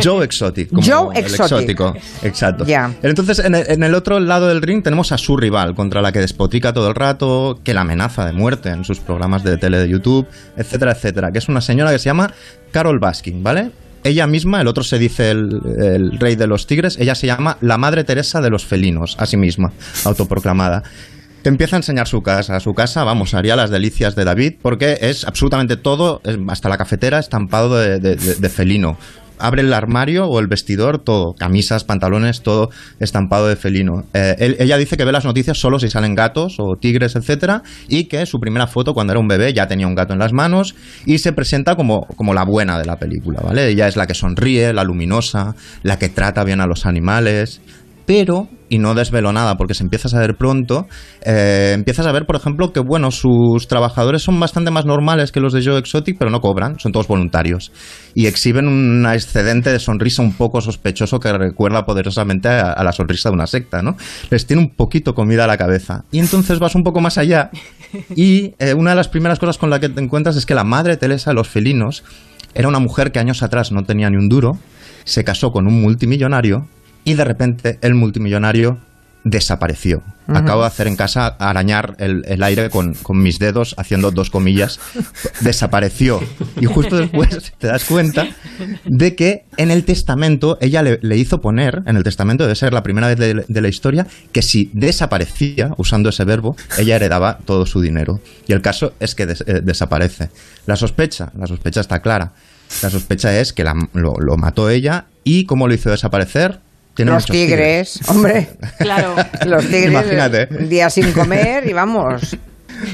Joe 0.03 0.23
Exotic. 0.25 0.69
como 0.69 0.81
Joe 0.81 1.17
el 1.17 1.25
Exotic. 1.25 1.41
exótico. 1.43 1.95
Exacto. 2.23 2.65
Ya. 2.65 2.93
Entonces, 3.03 3.39
en 3.39 3.55
el, 3.55 3.65
en 3.69 3.83
el 3.83 3.95
otro 3.95 4.19
lado 4.19 4.47
del 4.47 4.61
ring 4.61 4.83
tenemos 4.83 5.11
a 5.11 5.17
su 5.17 5.37
rival, 5.37 5.75
contra 5.75 6.01
la 6.01 6.11
que 6.11 6.19
despotrica 6.19 6.73
todo 6.73 6.89
el 6.89 6.95
rato, 6.95 7.59
que 7.63 7.73
la 7.73 7.81
amenaza 7.81 8.25
de 8.25 8.33
muerte 8.33 8.69
en 8.69 8.83
sus 8.85 8.99
programas 8.99 9.43
de 9.43 9.57
tele 9.57 9.77
de 9.77 9.89
YouTube, 9.89 10.27
etcétera, 10.57 10.91
etcétera. 10.91 11.31
Que 11.31 11.39
es 11.39 11.49
una 11.49 11.61
señora 11.61 11.91
que 11.91 11.99
se 11.99 12.05
llama 12.05 12.33
Carol 12.71 12.99
Baskin, 12.99 13.43
¿vale? 13.43 13.71
Ella 14.03 14.25
misma, 14.25 14.61
el 14.61 14.67
otro 14.67 14.83
se 14.83 14.97
dice 14.97 15.29
el, 15.29 15.61
el 15.79 16.19
rey 16.19 16.35
de 16.35 16.47
los 16.47 16.65
tigres, 16.65 16.97
ella 16.99 17.13
se 17.13 17.27
llama 17.27 17.57
la 17.61 17.77
Madre 17.77 18.03
Teresa 18.03 18.41
de 18.41 18.49
los 18.49 18.65
felinos, 18.65 19.15
a 19.19 19.27
sí 19.27 19.37
misma, 19.37 19.73
autoproclamada. 20.05 20.81
Te 21.41 21.49
empieza 21.49 21.75
a 21.75 21.79
enseñar 21.79 22.07
su 22.07 22.21
casa. 22.21 22.59
Su 22.59 22.73
casa, 22.73 23.03
vamos, 23.03 23.33
haría 23.33 23.55
las 23.55 23.71
delicias 23.71 24.15
de 24.15 24.25
David, 24.25 24.53
porque 24.61 24.99
es 25.01 25.25
absolutamente 25.25 25.75
todo, 25.75 26.21
hasta 26.47 26.69
la 26.69 26.77
cafetera, 26.77 27.17
estampado 27.17 27.75
de, 27.75 28.49
felino. 28.49 28.95
Abre 29.39 29.63
el 29.63 29.73
armario 29.73 30.27
o 30.27 30.39
el 30.39 30.45
vestidor, 30.45 30.99
todo, 30.99 31.33
camisas, 31.33 31.83
pantalones, 31.83 32.43
todo 32.43 32.69
estampado 32.99 33.47
de 33.47 33.55
felino. 33.55 34.03
Eh, 34.13 34.55
ella 34.59 34.77
dice 34.77 34.97
que 34.97 35.03
ve 35.03 35.11
las 35.11 35.25
noticias 35.25 35.57
solo 35.57 35.79
si 35.79 35.89
salen 35.89 36.13
gatos 36.13 36.57
o 36.59 36.75
tigres, 36.79 37.15
etcétera, 37.15 37.63
y 37.87 38.03
que 38.03 38.27
su 38.27 38.37
primera 38.39 38.67
foto 38.67 38.93
cuando 38.93 39.13
era 39.13 39.19
un 39.19 39.27
bebé 39.27 39.51
ya 39.51 39.67
tenía 39.67 39.87
un 39.87 39.95
gato 39.95 40.13
en 40.13 40.19
las 40.19 40.33
manos 40.33 40.75
y 41.07 41.17
se 41.17 41.33
presenta 41.33 41.75
como, 41.75 42.01
como 42.17 42.35
la 42.35 42.45
buena 42.45 42.77
de 42.77 42.85
la 42.85 42.97
película, 42.97 43.41
¿vale? 43.43 43.67
Ella 43.69 43.87
es 43.87 43.95
la 43.95 44.05
que 44.05 44.13
sonríe, 44.13 44.73
la 44.73 44.83
luminosa, 44.83 45.55
la 45.81 45.97
que 45.97 46.09
trata 46.09 46.43
bien 46.43 46.61
a 46.61 46.67
los 46.67 46.85
animales 46.85 47.61
pero, 48.05 48.47
y 48.69 48.77
no 48.77 48.93
desvelo 48.93 49.31
nada 49.31 49.55
porque 49.57 49.73
se 49.73 49.83
empieza 49.83 50.07
a 50.07 50.11
saber 50.11 50.35
pronto, 50.35 50.87
eh, 51.23 51.71
empiezas 51.73 52.05
a 52.05 52.11
ver, 52.11 52.25
por 52.25 52.35
ejemplo, 52.35 52.71
que 52.71 52.79
bueno, 52.79 53.11
sus 53.11 53.67
trabajadores 53.67 54.23
son 54.23 54.39
bastante 54.39 54.71
más 54.71 54.85
normales 54.85 55.31
que 55.31 55.39
los 55.39 55.53
de 55.53 55.63
Joe 55.63 55.77
Exotic, 55.77 56.17
pero 56.17 56.31
no 56.31 56.41
cobran, 56.41 56.79
son 56.79 56.91
todos 56.91 57.07
voluntarios. 57.07 57.71
Y 58.13 58.27
exhiben 58.27 58.67
un 58.67 59.05
excedente 59.05 59.71
de 59.71 59.79
sonrisa 59.79 60.21
un 60.21 60.33
poco 60.33 60.61
sospechoso 60.61 61.19
que 61.19 61.31
recuerda 61.31 61.85
poderosamente 61.85 62.49
a, 62.49 62.83
la 62.83 62.91
sonrisa 62.91 63.29
de 63.29 63.35
una 63.35 63.47
secta, 63.47 63.81
¿no? 63.81 63.95
Les 64.29 64.45
tiene 64.45 64.61
un 64.61 64.75
poquito 64.75 65.13
comida 65.13 65.45
a 65.45 65.47
la 65.47 65.57
cabeza. 65.57 66.05
Y 66.11 66.19
entonces 66.19 66.59
vas 66.59 66.75
un 66.75 66.83
poco 66.83 67.01
más 67.01 67.17
allá 67.17 67.51
y 68.15 68.53
eh, 68.59 68.73
una 68.73 68.91
de 68.91 68.95
las 68.95 69.09
primeras 69.09 69.39
cosas 69.39 69.57
con 69.57 69.69
la 69.69 69.79
que 69.79 69.89
te 69.89 70.01
encuentras 70.01 70.35
es 70.35 70.45
que 70.45 70.55
la 70.55 70.63
madre 70.63 70.97
Teresa 70.97 71.31
de 71.31 71.35
los 71.35 71.47
felinos 71.47 72.03
era 72.53 72.67
una 72.67 72.79
mujer 72.79 73.11
que 73.11 73.19
años 73.19 73.43
atrás 73.43 73.71
no 73.71 73.83
tenía 73.83 74.09
ni 74.09 74.17
un 74.17 74.29
duro, 74.29 74.57
se 75.03 75.23
casó 75.23 75.51
con 75.51 75.67
un 75.67 75.81
multimillonario 75.81 76.67
y 77.03 77.13
de 77.15 77.23
repente 77.23 77.77
el 77.81 77.95
multimillonario 77.95 78.77
desapareció. 79.23 80.01
Acabo 80.27 80.61
de 80.61 80.67
hacer 80.67 80.87
en 80.87 80.95
casa 80.95 81.27
arañar 81.27 81.95
el, 81.99 82.23
el 82.25 82.41
aire 82.41 82.69
con, 82.69 82.93
con 82.95 83.21
mis 83.21 83.37
dedos 83.37 83.75
haciendo 83.77 84.11
dos 84.11 84.29
comillas. 84.29 84.79
Desapareció. 85.41 86.21
Y 86.59 86.65
justo 86.65 86.95
después 86.97 87.51
te 87.57 87.67
das 87.67 87.83
cuenta 87.85 88.27
de 88.85 89.15
que 89.15 89.45
en 89.57 89.71
el 89.71 89.83
testamento 89.83 90.57
ella 90.61 90.81
le, 90.83 90.99
le 91.01 91.17
hizo 91.17 91.41
poner, 91.41 91.83
en 91.85 91.97
el 91.97 92.03
testamento 92.03 92.43
debe 92.45 92.55
ser 92.55 92.73
la 92.73 92.81
primera 92.83 93.07
vez 93.07 93.17
de, 93.17 93.45
de 93.47 93.61
la 93.61 93.67
historia, 93.67 94.07
que 94.31 94.41
si 94.41 94.69
desaparecía, 94.73 95.71
usando 95.77 96.09
ese 96.09 96.23
verbo, 96.23 96.55
ella 96.77 96.95
heredaba 96.95 97.39
todo 97.45 97.65
su 97.65 97.81
dinero. 97.81 98.21
Y 98.47 98.53
el 98.53 98.61
caso 98.61 98.93
es 98.99 99.15
que 99.15 99.25
des- 99.25 99.43
eh, 99.47 99.61
desaparece. 99.63 100.29
La 100.65 100.75
sospecha, 100.75 101.31
la 101.37 101.47
sospecha 101.47 101.81
está 101.81 102.01
clara. 102.01 102.33
La 102.81 102.89
sospecha 102.89 103.37
es 103.39 103.53
que 103.53 103.63
la- 103.63 103.75
lo, 103.93 104.13
lo 104.19 104.37
mató 104.37 104.69
ella 104.69 105.05
y 105.23 105.45
cómo 105.45 105.67
lo 105.67 105.73
hizo 105.73 105.89
desaparecer. 105.91 106.59
Tiene 106.93 107.11
Los 107.11 107.25
tigres, 107.25 107.99
hombre. 108.07 108.49
Claro. 108.79 109.15
Los 109.45 109.63
tigres, 109.65 109.91
Imagínate. 109.91 110.47
un 110.51 110.69
día 110.69 110.89
sin 110.89 111.11
comer 111.13 111.67
y 111.67 111.73
vamos. 111.73 112.35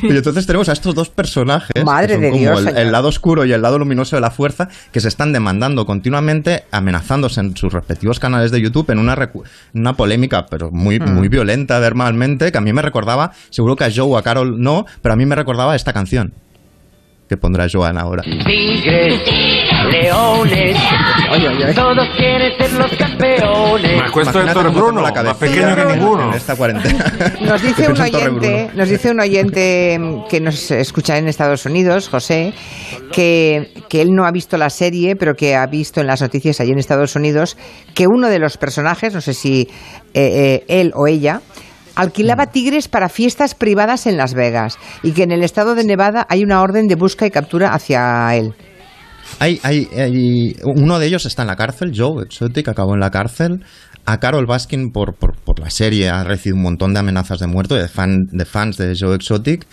Y 0.01 0.10
entonces 0.10 0.45
tenemos 0.45 0.67
a 0.67 0.73
estos 0.73 0.93
dos 0.93 1.10
personajes, 1.10 1.83
Madre 1.86 2.07
que 2.07 2.13
son 2.15 2.21
de 2.21 2.29
como 2.31 2.41
Dios, 2.62 2.75
el, 2.75 2.91
lado 2.91 3.07
oscuro 3.07 3.45
y 3.45 3.53
el 3.53 3.62
lado 3.62 3.79
luminoso 3.79 4.17
de 4.17 4.21
la 4.21 4.31
fuerza, 4.31 4.67
que 4.91 4.99
se 4.99 5.07
están 5.07 5.31
demandando 5.31 5.86
continuamente, 5.86 6.65
amenazándose 6.71 7.39
en 7.39 7.55
sus 7.55 7.71
respectivos 7.71 8.19
canales 8.19 8.51
de 8.51 8.60
YouTube 8.60 8.89
en 8.91 8.99
una, 8.99 9.15
recu- 9.15 9.43
una 9.73 9.93
polémica, 9.95 10.45
pero 10.47 10.71
muy, 10.71 10.99
Mm. 10.99 11.13
muy 11.15 11.29
violenta 11.29 11.79
verbalmente, 11.79 12.51
que 12.51 12.57
a 12.57 12.62
mí 12.62 12.73
me 12.73 12.81
recordaba, 12.81 13.31
seguro 13.49 13.77
que 13.77 13.86
a 13.86 13.89
Joe 13.93 14.03
o 14.07 14.17
a 14.17 14.23
Carol 14.23 14.62
no, 14.62 14.86
pero 15.01 15.13
a 15.13 15.15
mí 15.15 15.25
me 15.25 15.36
recordaba 15.36 15.73
esta 15.75 15.93
canción 15.93 16.33
que 17.29 17.38
pondrá 17.38 17.67
Joan 17.71 17.97
ahora. 17.97 18.23
Tigres, 18.23 19.21
leones, 19.88 20.78
todos 21.76 22.08
quieren 22.17 22.52
ser 22.58 22.73
los 22.73 22.91
campeones. 22.97 24.02
Me 24.02 24.21
Héctor 24.21 24.73
Bruno, 24.73 25.02
la 25.02 25.23
más 25.23 25.38
pequeño 25.38 25.76
que 25.76 25.82
en- 25.82 26.00
ninguno. 26.00 26.30
En 26.30 26.34
esta 26.34 26.56
cuarentena. 26.56 27.13
Nos 27.41 27.62
dice 27.62 27.88
un 27.91 28.00
oyente, 28.00 28.69
nos 28.73 28.89
dice 28.89 29.12
un 29.12 29.19
oyente 29.19 29.97
mm, 30.00 30.28
que 30.30 30.39
nos 30.39 30.71
escucha 30.71 31.17
en 31.17 31.28
Estados 31.28 31.65
Unidos, 31.65 32.10
José, 32.10 32.54
que, 33.12 33.71
que 33.89 34.02
él 34.02 34.10
no 34.13 34.26
ha 34.26 34.32
visto 34.32 34.58
la 34.58 34.69
serie, 34.69 35.15
pero 35.15 35.36
que 35.36 35.56
ha 35.56 35.65
visto 35.65 36.02
en 36.02 36.08
las 36.08 36.21
noticias 36.21 36.60
allí 36.60 36.71
en 36.71 36.80
Estados 36.80 37.15
Unidos 37.15 37.58
que 37.93 38.08
uno 38.08 38.30
de 38.30 38.39
los 38.39 38.58
personajes, 38.58 39.13
no 39.13 39.21
sé 39.21 39.34
si 39.34 39.67
eh, 40.13 40.63
eh, 40.63 40.65
él 40.67 40.91
o 40.95 41.08
ella, 41.08 41.41
alquilaba 41.95 42.47
tigres 42.47 42.88
para 42.88 43.10
fiestas 43.10 43.56
privadas 43.56 44.06
en 44.06 44.17
Las 44.17 44.34
Vegas 44.34 44.78
y 45.02 45.13
que 45.13 45.23
en 45.23 45.32
el 45.32 45.43
estado 45.43 45.73
de 45.76 45.84
Nevada 45.84 46.26
hay 46.30 46.43
una 46.43 46.62
orden 46.62 46.88
de 46.88 46.95
busca 46.95 47.26
y 47.26 47.32
captura 47.32 47.73
hacia 47.73 48.36
él. 48.36 48.54
Hay, 49.40 49.60
hay, 49.63 49.88
hay- 49.96 50.56
uno 50.63 51.00
de 51.00 51.06
ellos 51.08 51.26
está 51.26 51.44
en 51.44 51.48
la 51.48 51.56
cárcel, 51.56 51.92
Joe 51.96 52.24
Exotic, 52.24 52.68
acabó 52.70 52.94
en 52.94 53.00
la 53.00 53.12
cárcel. 53.12 53.63
A 54.10 54.22
Carol 54.22 54.46
Baskin, 54.46 54.91
por, 54.93 55.15
por, 55.15 55.36
por 55.36 55.60
la 55.60 55.70
serie, 55.70 56.08
ha 56.08 56.24
recibido 56.24 56.56
un 56.56 56.62
montón 56.63 56.93
de 56.93 57.00
amenazas 57.02 57.39
de 57.39 57.48
muerte 57.48 57.74
de, 57.76 57.89
fan, 57.89 58.28
de 58.32 58.46
fans 58.46 58.78
de 58.78 58.96
Joe 58.98 59.13
Exotic. 59.13 59.67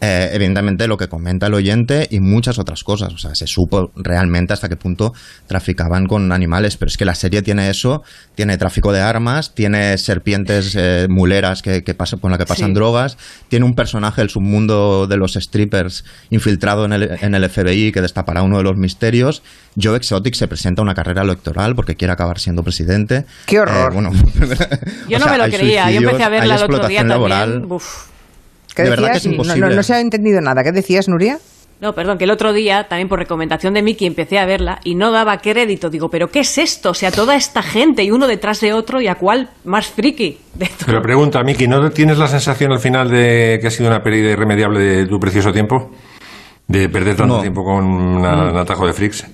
Eh, 0.00 0.30
evidentemente, 0.32 0.86
lo 0.86 0.96
que 0.96 1.08
comenta 1.08 1.48
el 1.48 1.54
oyente 1.54 2.06
y 2.08 2.20
muchas 2.20 2.60
otras 2.60 2.84
cosas. 2.84 3.12
O 3.12 3.18
sea, 3.18 3.34
se 3.34 3.48
supo 3.48 3.90
realmente 3.96 4.52
hasta 4.52 4.68
qué 4.68 4.76
punto 4.76 5.12
traficaban 5.48 6.06
con 6.06 6.30
animales. 6.30 6.76
Pero 6.76 6.88
es 6.88 6.96
que 6.96 7.04
la 7.04 7.16
serie 7.16 7.42
tiene 7.42 7.68
eso: 7.68 8.04
tiene 8.36 8.56
tráfico 8.58 8.92
de 8.92 9.00
armas, 9.00 9.54
tiene 9.56 9.98
serpientes 9.98 10.76
eh, 10.78 11.08
muleras 11.10 11.60
que, 11.60 11.82
que 11.82 11.94
pasan, 11.94 12.20
con 12.20 12.30
la 12.30 12.38
que 12.38 12.46
pasan 12.46 12.68
Sí. 12.68 12.74
drogas, 12.74 13.18
tiene 13.48 13.64
un 13.66 13.74
personaje 13.74 14.20
del 14.20 14.30
submundo 14.30 15.08
de 15.08 15.16
los 15.16 15.32
strippers 15.34 16.04
infiltrado 16.30 16.84
en 16.84 16.92
el, 16.92 17.18
en 17.20 17.34
el 17.34 17.50
FBI 17.50 17.90
que 17.90 18.02
destapará 18.02 18.42
uno 18.44 18.58
de 18.58 18.62
los 18.62 18.76
misterios. 18.76 19.42
Joe 19.80 19.96
Exotic 19.96 20.34
se 20.34 20.46
presenta 20.46 20.80
a 20.80 20.84
una 20.84 20.94
carrera 20.94 21.22
electoral 21.22 21.74
porque 21.74 21.96
quiere 21.96 22.12
acabar 22.12 22.38
siendo 22.38 22.62
presidente. 22.62 23.24
¡Qué 23.46 23.58
horror! 23.58 23.79
Eh, 23.86 23.90
bueno, 23.92 24.10
Yo 25.08 25.18
no 25.18 25.24
sea, 25.26 25.32
me 25.32 25.38
lo 25.38 25.44
creía. 25.56 25.90
Yo 25.90 26.00
empecé 26.00 26.22
a 26.22 26.28
verla 26.28 26.54
hay 26.54 26.60
el 26.60 26.64
otro 26.74 26.88
día 26.88 27.06
también. 27.06 27.64
Uf. 27.70 28.06
¿Qué 28.74 28.82
De 28.84 28.90
verdad 28.90 29.08
que 29.08 29.14
decías? 29.14 29.32
es 29.40 29.46
No- 29.46 29.56
no, 29.68 29.74
no 29.74 29.82
se 29.82 29.94
ha 29.94 30.00
entendido 30.00 30.40
nada. 30.40 30.62
¿Qué 30.62 30.72
decías, 30.72 31.08
Nuria? 31.08 31.38
No, 31.80 31.94
perdón, 31.94 32.18
que 32.18 32.24
el 32.24 32.30
otro 32.30 32.52
día, 32.52 32.86
también 32.88 33.08
por 33.08 33.18
recomendación 33.18 33.72
de 33.72 33.82
Miki, 33.82 34.04
empecé 34.04 34.38
a 34.38 34.44
verla 34.44 34.80
y 34.84 34.94
no 34.96 35.10
daba 35.12 35.38
crédito. 35.38 35.88
Digo, 35.88 36.10
¿pero 36.10 36.30
qué 36.30 36.40
es 36.40 36.58
esto? 36.58 36.90
O 36.90 36.94
sea, 36.94 37.10
toda 37.10 37.34
esta 37.36 37.62
gente 37.62 38.04
y 38.04 38.10
uno 38.10 38.26
detrás 38.26 38.60
de 38.60 38.74
otro 38.74 39.00
y 39.00 39.08
a 39.08 39.14
cuál 39.14 39.48
más 39.64 39.86
friki 39.86 40.38
de 40.54 40.66
todo. 40.66 40.84
Pero 40.86 41.00
pregunta, 41.00 41.42
Miki, 41.42 41.66
¿no 41.66 41.90
tienes 41.90 42.18
la 42.18 42.28
sensación 42.28 42.70
al 42.72 42.80
final 42.80 43.08
de 43.10 43.58
que 43.62 43.66
ha 43.66 43.70
sido 43.70 43.88
una 43.88 44.02
pérdida 44.02 44.30
irremediable 44.30 44.78
de 44.78 45.06
tu 45.06 45.18
precioso 45.18 45.52
tiempo? 45.52 45.90
De 46.68 46.88
perder 46.90 47.16
tanto 47.16 47.36
No. 47.36 47.40
tiempo 47.40 47.64
con 47.64 47.82
una- 47.84 48.50
un 48.52 48.56
atajo 48.58 48.86
de 48.86 48.92
freaks. 48.92 49.26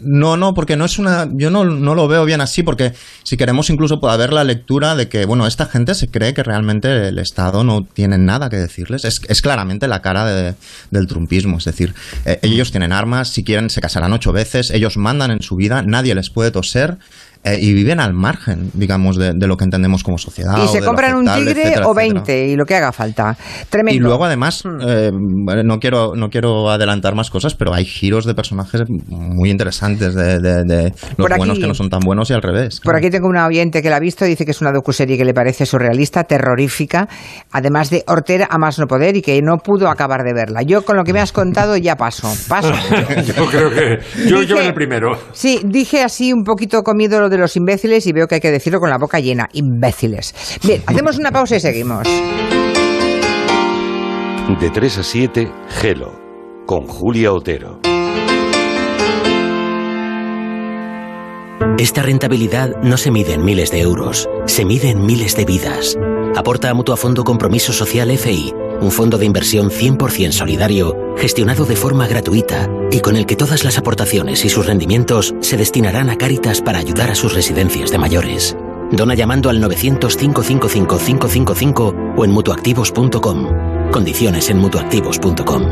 No, 0.00 0.36
no, 0.36 0.54
porque 0.54 0.76
no 0.76 0.84
es 0.84 0.98
una. 0.98 1.28
Yo 1.32 1.50
no, 1.50 1.64
no 1.64 1.94
lo 1.94 2.08
veo 2.08 2.24
bien 2.24 2.40
así, 2.40 2.62
porque 2.62 2.92
si 3.22 3.36
queremos 3.36 3.70
incluso 3.70 4.00
puede 4.00 4.14
haber 4.14 4.32
la 4.32 4.44
lectura 4.44 4.94
de 4.94 5.08
que, 5.08 5.24
bueno, 5.24 5.46
esta 5.46 5.66
gente 5.66 5.94
se 5.94 6.08
cree 6.08 6.34
que 6.34 6.42
realmente 6.42 7.08
el 7.08 7.18
Estado 7.18 7.64
no 7.64 7.84
tiene 7.84 8.18
nada 8.18 8.50
que 8.50 8.56
decirles. 8.56 9.04
Es, 9.04 9.20
es 9.28 9.42
claramente 9.42 9.88
la 9.88 10.02
cara 10.02 10.24
de- 10.26 10.54
del 10.90 11.06
trumpismo. 11.06 11.58
Es 11.58 11.64
decir, 11.64 11.94
eh, 12.24 12.38
ellos 12.42 12.70
tienen 12.70 12.92
armas, 12.92 13.28
si 13.28 13.44
quieren 13.44 13.70
se 13.70 13.80
casarán 13.80 14.12
ocho 14.12 14.32
veces, 14.32 14.70
ellos 14.70 14.96
mandan 14.96 15.30
en 15.30 15.42
su 15.42 15.56
vida, 15.56 15.82
nadie 15.82 16.14
les 16.14 16.30
puede 16.30 16.50
toser. 16.50 16.98
Eh, 17.44 17.58
y 17.60 17.72
viven 17.74 18.00
al 18.00 18.14
margen, 18.14 18.70
digamos, 18.74 19.16
de, 19.16 19.32
de 19.34 19.46
lo 19.46 19.56
que 19.56 19.64
entendemos 19.64 20.02
como 20.02 20.18
sociedad. 20.18 20.56
y 20.64 20.68
se 20.68 20.80
compran 20.82 21.14
un 21.16 21.24
tigre 21.26 21.50
etcétera, 21.52 21.86
o 21.86 21.92
etcétera. 21.98 22.14
20 22.24 22.46
y 22.48 22.56
lo 22.56 22.64
que 22.64 22.74
haga 22.74 22.90
falta. 22.92 23.36
Tremendo. 23.70 23.96
Y 23.96 23.98
luego 24.00 24.24
además, 24.24 24.62
eh, 24.86 25.10
bueno, 25.12 25.62
no 25.62 25.78
quiero 25.78 26.14
no 26.16 26.28
quiero 26.30 26.70
adelantar 26.70 27.14
más 27.14 27.30
cosas, 27.30 27.54
pero 27.54 27.74
hay 27.74 27.84
giros 27.84 28.24
de 28.24 28.34
personajes 28.34 28.82
muy 29.08 29.50
interesantes 29.50 30.14
de, 30.14 30.38
de- 30.40 30.64
de 30.64 30.90
los 30.90 31.16
Por 31.16 31.32
aquí- 31.32 31.38
buenos 31.38 31.58
que 31.58 31.66
no 31.66 31.74
son 31.74 31.90
tan 31.90 32.00
buenos 32.00 32.30
y 32.30 32.34
al 32.34 32.42
revés. 32.42 32.80
Por 32.82 32.96
aquí 32.96 33.10
tengo 33.10 33.28
una 33.28 33.46
oyente 33.46 33.82
que 33.82 33.90
la 33.90 33.96
ha 33.96 34.00
visto, 34.00 34.24
dice 34.24 34.44
que 34.44 34.50
es 34.52 34.60
una 34.60 34.72
docuserie 34.72 35.16
que 35.18 35.24
le 35.24 35.34
parece 35.34 35.66
surrealista, 35.66 36.24
terrorífica, 36.24 37.08
además 37.52 37.90
de 37.90 38.04
hortera 38.06 38.46
a 38.50 38.58
más 38.58 38.78
no 38.78 38.86
poder 38.86 39.16
y 39.16 39.22
que 39.22 39.40
no 39.42 39.58
pudo 39.58 39.88
acabar 39.88 40.22
de 40.24 40.32
verla. 40.32 40.62
Yo 40.62 40.84
con 40.84 40.96
lo 40.96 41.04
que 41.04 41.12
me 41.12 41.20
has 41.20 41.32
contado 41.32 41.76
ya 41.76 41.96
paso, 41.96 42.32
paso. 42.48 42.72
Yo 43.36 43.46
creo 43.46 43.70
que. 43.70 43.98
Yo, 44.28 44.42
yo 44.42 44.56
Dije- 44.56 44.60
en 44.60 44.66
el 44.68 44.74
primero. 44.74 45.10
Sí, 45.32 45.60
dije 45.64 46.02
así 46.02 46.32
un 46.32 46.44
poquito 46.44 46.82
comido 46.82 47.20
lo 47.20 47.28
de 47.34 47.40
los 47.40 47.56
imbéciles 47.56 48.06
y 48.06 48.12
veo 48.12 48.26
que 48.26 48.36
hay 48.36 48.40
que 48.40 48.50
decirlo 48.50 48.80
con 48.80 48.90
la 48.90 48.98
boca 48.98 49.20
llena, 49.20 49.48
imbéciles. 49.52 50.34
Bien, 50.62 50.82
hacemos 50.86 51.18
una 51.18 51.30
pausa 51.30 51.56
y 51.56 51.60
seguimos. 51.60 52.08
De 54.60 54.70
3 54.70 54.98
a 54.98 55.02
7, 55.02 55.52
Gelo, 55.68 56.12
con 56.66 56.86
Julia 56.86 57.32
Otero. 57.32 57.80
Esta 61.78 62.02
rentabilidad 62.02 62.70
no 62.82 62.96
se 62.96 63.10
mide 63.10 63.34
en 63.34 63.44
miles 63.44 63.70
de 63.70 63.80
euros, 63.80 64.28
se 64.46 64.64
mide 64.64 64.90
en 64.90 65.04
miles 65.04 65.36
de 65.36 65.44
vidas. 65.44 65.98
Aporta 66.36 66.70
a 66.70 66.74
Mutuafondo 66.74 67.24
Compromiso 67.24 67.72
Social 67.72 68.10
FI, 68.10 68.52
un 68.80 68.90
fondo 68.90 69.18
de 69.18 69.26
inversión 69.26 69.70
100% 69.70 70.32
solidario, 70.32 71.14
gestionado 71.16 71.64
de 71.64 71.76
forma 71.76 72.06
gratuita 72.06 72.68
y 72.90 73.00
con 73.00 73.16
el 73.16 73.26
que 73.26 73.36
todas 73.36 73.64
las 73.64 73.78
aportaciones 73.78 74.44
y 74.44 74.48
sus 74.48 74.66
rendimientos 74.66 75.34
se 75.40 75.56
destinarán 75.56 76.10
a 76.10 76.18
Cáritas 76.18 76.60
para 76.60 76.78
ayudar 76.78 77.10
a 77.10 77.14
sus 77.14 77.34
residencias 77.34 77.90
de 77.90 77.98
mayores. 77.98 78.56
Dona 78.92 79.14
llamando 79.14 79.48
al 79.50 79.62
900-555-555 79.62 82.14
o 82.16 82.24
en 82.24 82.30
mutuactivos.com. 82.30 83.48
Condiciones 83.90 84.50
en 84.50 84.58
mutuactivos.com. 84.58 85.62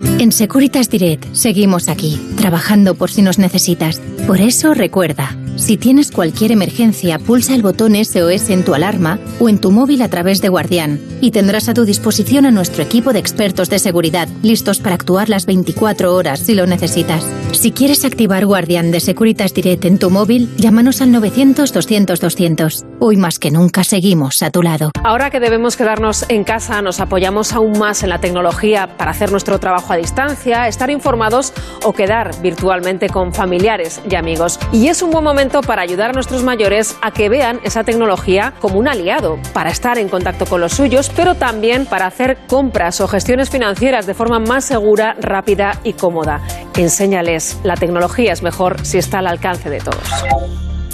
En 0.00 0.32
Securitas 0.32 0.90
Direct 0.90 1.32
seguimos 1.32 1.88
aquí, 1.88 2.20
trabajando 2.36 2.94
por 2.94 3.10
si 3.10 3.22
nos 3.22 3.38
necesitas. 3.38 4.00
Por 4.26 4.40
eso 4.40 4.74
recuerda, 4.74 5.36
si 5.58 5.76
tienes 5.76 6.12
cualquier 6.12 6.52
emergencia, 6.52 7.18
pulsa 7.18 7.54
el 7.54 7.62
botón 7.62 7.94
SOS 7.96 8.50
en 8.50 8.64
tu 8.64 8.74
alarma 8.74 9.18
o 9.40 9.48
en 9.48 9.58
tu 9.58 9.72
móvil 9.72 10.02
a 10.02 10.08
través 10.08 10.40
de 10.40 10.48
Guardián 10.48 11.00
y 11.20 11.32
tendrás 11.32 11.68
a 11.68 11.74
tu 11.74 11.84
disposición 11.84 12.46
a 12.46 12.50
nuestro 12.52 12.82
equipo 12.82 13.12
de 13.12 13.18
expertos 13.18 13.68
de 13.68 13.80
seguridad, 13.80 14.28
listos 14.42 14.78
para 14.78 14.94
actuar 14.94 15.28
las 15.28 15.46
24 15.46 16.14
horas 16.14 16.40
si 16.40 16.54
lo 16.54 16.66
necesitas. 16.66 17.24
Si 17.52 17.72
quieres 17.72 18.04
activar 18.04 18.46
Guardián 18.46 18.92
de 18.92 19.00
Securitas 19.00 19.52
Direct 19.52 19.84
en 19.84 19.98
tu 19.98 20.10
móvil, 20.10 20.48
llámanos 20.56 21.00
al 21.00 21.10
900-200-200. 21.10 22.86
Hoy 23.00 23.16
más 23.16 23.38
que 23.38 23.50
nunca 23.50 23.82
seguimos 23.82 24.42
a 24.42 24.50
tu 24.50 24.62
lado. 24.62 24.92
Ahora 25.02 25.30
que 25.30 25.40
debemos 25.40 25.76
quedarnos 25.76 26.24
en 26.28 26.44
casa, 26.44 26.82
nos 26.82 27.00
apoyamos 27.00 27.52
aún 27.52 27.78
más 27.78 28.02
en 28.02 28.10
la 28.10 28.20
tecnología 28.20 28.96
para 28.96 29.10
hacer 29.10 29.32
nuestro 29.32 29.58
trabajo 29.58 29.92
a 29.92 29.96
distancia, 29.96 30.68
estar 30.68 30.90
informados 30.90 31.52
o 31.84 31.92
quedar 31.92 32.30
virtualmente 32.42 33.08
con 33.08 33.34
familiares 33.34 34.00
y 34.08 34.14
amigos. 34.14 34.60
Y 34.72 34.86
es 34.86 35.02
un 35.02 35.10
buen 35.10 35.24
momento 35.24 35.47
para 35.48 35.82
ayudar 35.82 36.10
a 36.10 36.12
nuestros 36.12 36.42
mayores 36.42 36.96
a 37.02 37.10
que 37.10 37.28
vean 37.28 37.60
esa 37.64 37.84
tecnología 37.84 38.54
como 38.60 38.78
un 38.78 38.88
aliado, 38.88 39.38
para 39.52 39.70
estar 39.70 39.98
en 39.98 40.08
contacto 40.08 40.46
con 40.46 40.60
los 40.60 40.72
suyos, 40.72 41.10
pero 41.14 41.34
también 41.34 41.86
para 41.86 42.06
hacer 42.06 42.38
compras 42.46 43.00
o 43.00 43.08
gestiones 43.08 43.50
financieras 43.50 44.06
de 44.06 44.14
forma 44.14 44.38
más 44.38 44.64
segura, 44.64 45.16
rápida 45.20 45.80
y 45.84 45.94
cómoda. 45.94 46.40
Enséñales, 46.76 47.58
la 47.64 47.74
tecnología 47.74 48.32
es 48.32 48.42
mejor 48.42 48.84
si 48.84 48.98
está 48.98 49.18
al 49.18 49.26
alcance 49.26 49.70
de 49.70 49.80
todos. 49.80 50.08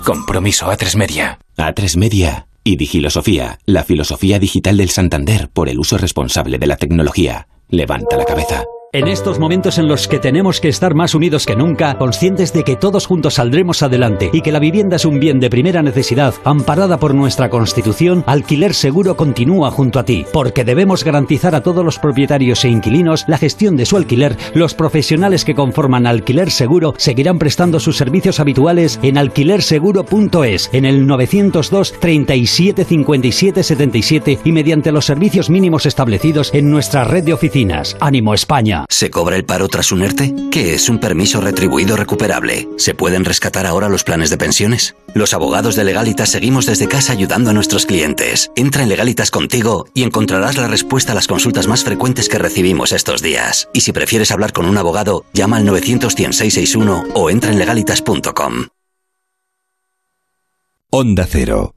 Compromiso 0.05 0.67
A3 0.67 0.97
Media. 0.97 1.39
A3 1.57 1.97
Media 1.97 2.47
y 2.63 2.77
Digilosofía, 2.77 3.59
la 3.67 3.85
filosofía 3.85 4.39
digital 4.39 4.77
del 4.77 4.91
Santander 4.91 5.49
por 5.53 5.69
el 5.69 5.79
uso 5.79 5.99
responsable 5.99 6.59
de 6.59 6.67
la 6.67 6.77
tecnología. 6.77 7.47
Levanta 7.69 8.17
la 8.17 8.25
cabeza. 8.25 8.65
En 8.95 9.09
estos 9.09 9.41
momentos 9.41 9.79
en 9.79 9.89
los 9.89 10.07
que 10.07 10.21
tenemos 10.21 10.61
que 10.61 10.69
estar 10.69 10.95
más 10.95 11.17
unidos 11.17 11.47
que 11.47 11.57
nunca, 11.57 11.99
conscientes 11.99 12.53
de 12.53 12.63
que 12.63 12.77
todos 12.77 13.07
juntos 13.07 13.35
saldremos 13.35 13.83
adelante 13.83 14.31
y 14.33 14.41
que 14.41 14.53
la 14.53 14.61
vivienda 14.61 14.95
es 14.95 15.05
un 15.05 15.19
bien 15.19 15.41
de 15.41 15.51
primera 15.51 15.83
necesidad, 15.83 16.33
amparada 16.45 16.97
por 16.99 17.13
nuestra 17.13 17.51
Constitución, 17.51 18.23
Alquiler 18.29 18.73
Seguro 18.73 19.17
continúa 19.17 19.73
junto 19.73 19.99
a 19.99 20.05
ti, 20.05 20.25
porque 20.33 20.63
debemos 20.63 21.03
garantizar 21.03 21.57
a 21.57 21.61
todos 21.65 21.85
los 21.85 21.99
propietarios 21.99 22.65
e 22.65 22.69
inquilinos 22.69 23.25
la 23.27 23.37
gestión 23.37 23.77
de 23.77 23.85
su 23.85 23.97
alquiler. 23.97 24.37
Los 24.55 24.75
profesionales 24.75 25.45
que 25.45 25.57
conforman 25.57 26.07
Alquiler 26.07 26.53
Seguro 26.53 26.95
seguirán 26.97 27.41
prestando 27.41 27.81
sus 27.81 27.97
servicios 27.97 28.39
habituales 28.39 29.01
en 29.03 29.19
alquilerseguro.es, 29.19 30.71
en 30.73 30.85
el 30.85 31.05
902 31.05 31.95
37 31.99 32.85
57 32.85 33.63
77 33.65 34.39
y 34.45 34.53
mediante 34.53 34.93
los 34.93 35.05
servicios 35.05 35.51
mínimos 35.51 35.85
establecidos 35.85 36.55
en 36.55 36.71
nuestra 36.71 37.03
red 37.03 37.25
de 37.25 37.33
oficinas. 37.33 37.97
Ánimo 37.99 38.35
España. 38.35 38.84
¿Se 38.89 39.11
cobra 39.11 39.37
el 39.37 39.45
paro 39.45 39.69
tras 39.69 39.93
un 39.93 40.03
ERTE? 40.03 40.35
¿Qué 40.51 40.75
es 40.75 40.89
un 40.89 40.99
permiso 40.99 41.41
retribuido 41.41 41.97
recuperable? 41.97 42.69
¿Se 42.77 42.95
pueden 42.95 43.25
rescatar 43.25 43.67
ahora 43.67 43.89
los 43.89 44.05
planes 44.05 44.31
de 44.31 44.39
pensiones? 44.39 44.95
Los 45.15 45.35
abogados 45.35 45.77
de 45.77 45.85
Legalitas 45.85 46.31
seguimos 46.31 46.67
desde 46.67 46.89
casa 46.89 47.13
ayudando 47.13 47.51
a 47.51 47.53
nuestros 47.53 47.87
clientes. 47.87 48.51
Entra 48.57 48.83
en 48.83 48.89
Legalitas 48.89 49.31
contigo 49.31 49.87
y 49.95 50.03
encontrarás 50.03 50.57
la 50.57 50.69
respuesta 50.69 51.13
a 51.13 51.15
las 51.15 51.27
consultas 51.27 51.67
más 51.67 51.85
frecuentes 51.85 52.29
que 52.29 52.39
recibimos 52.39 52.93
estos 52.93 53.23
días. 53.23 53.69
Y 53.73 53.81
si 53.81 53.93
prefieres 53.93 54.31
hablar 54.31 54.53
con 54.53 54.67
un 54.67 54.79
abogado, 54.79 55.25
llama 55.33 55.57
al 55.57 55.65
900 55.65 56.13
661 56.13 57.05
o 57.15 57.31
entra 57.31 57.51
en 57.51 57.59
legalitas.com. 57.59 58.67
Onda 60.91 61.27
Cero. 61.29 61.75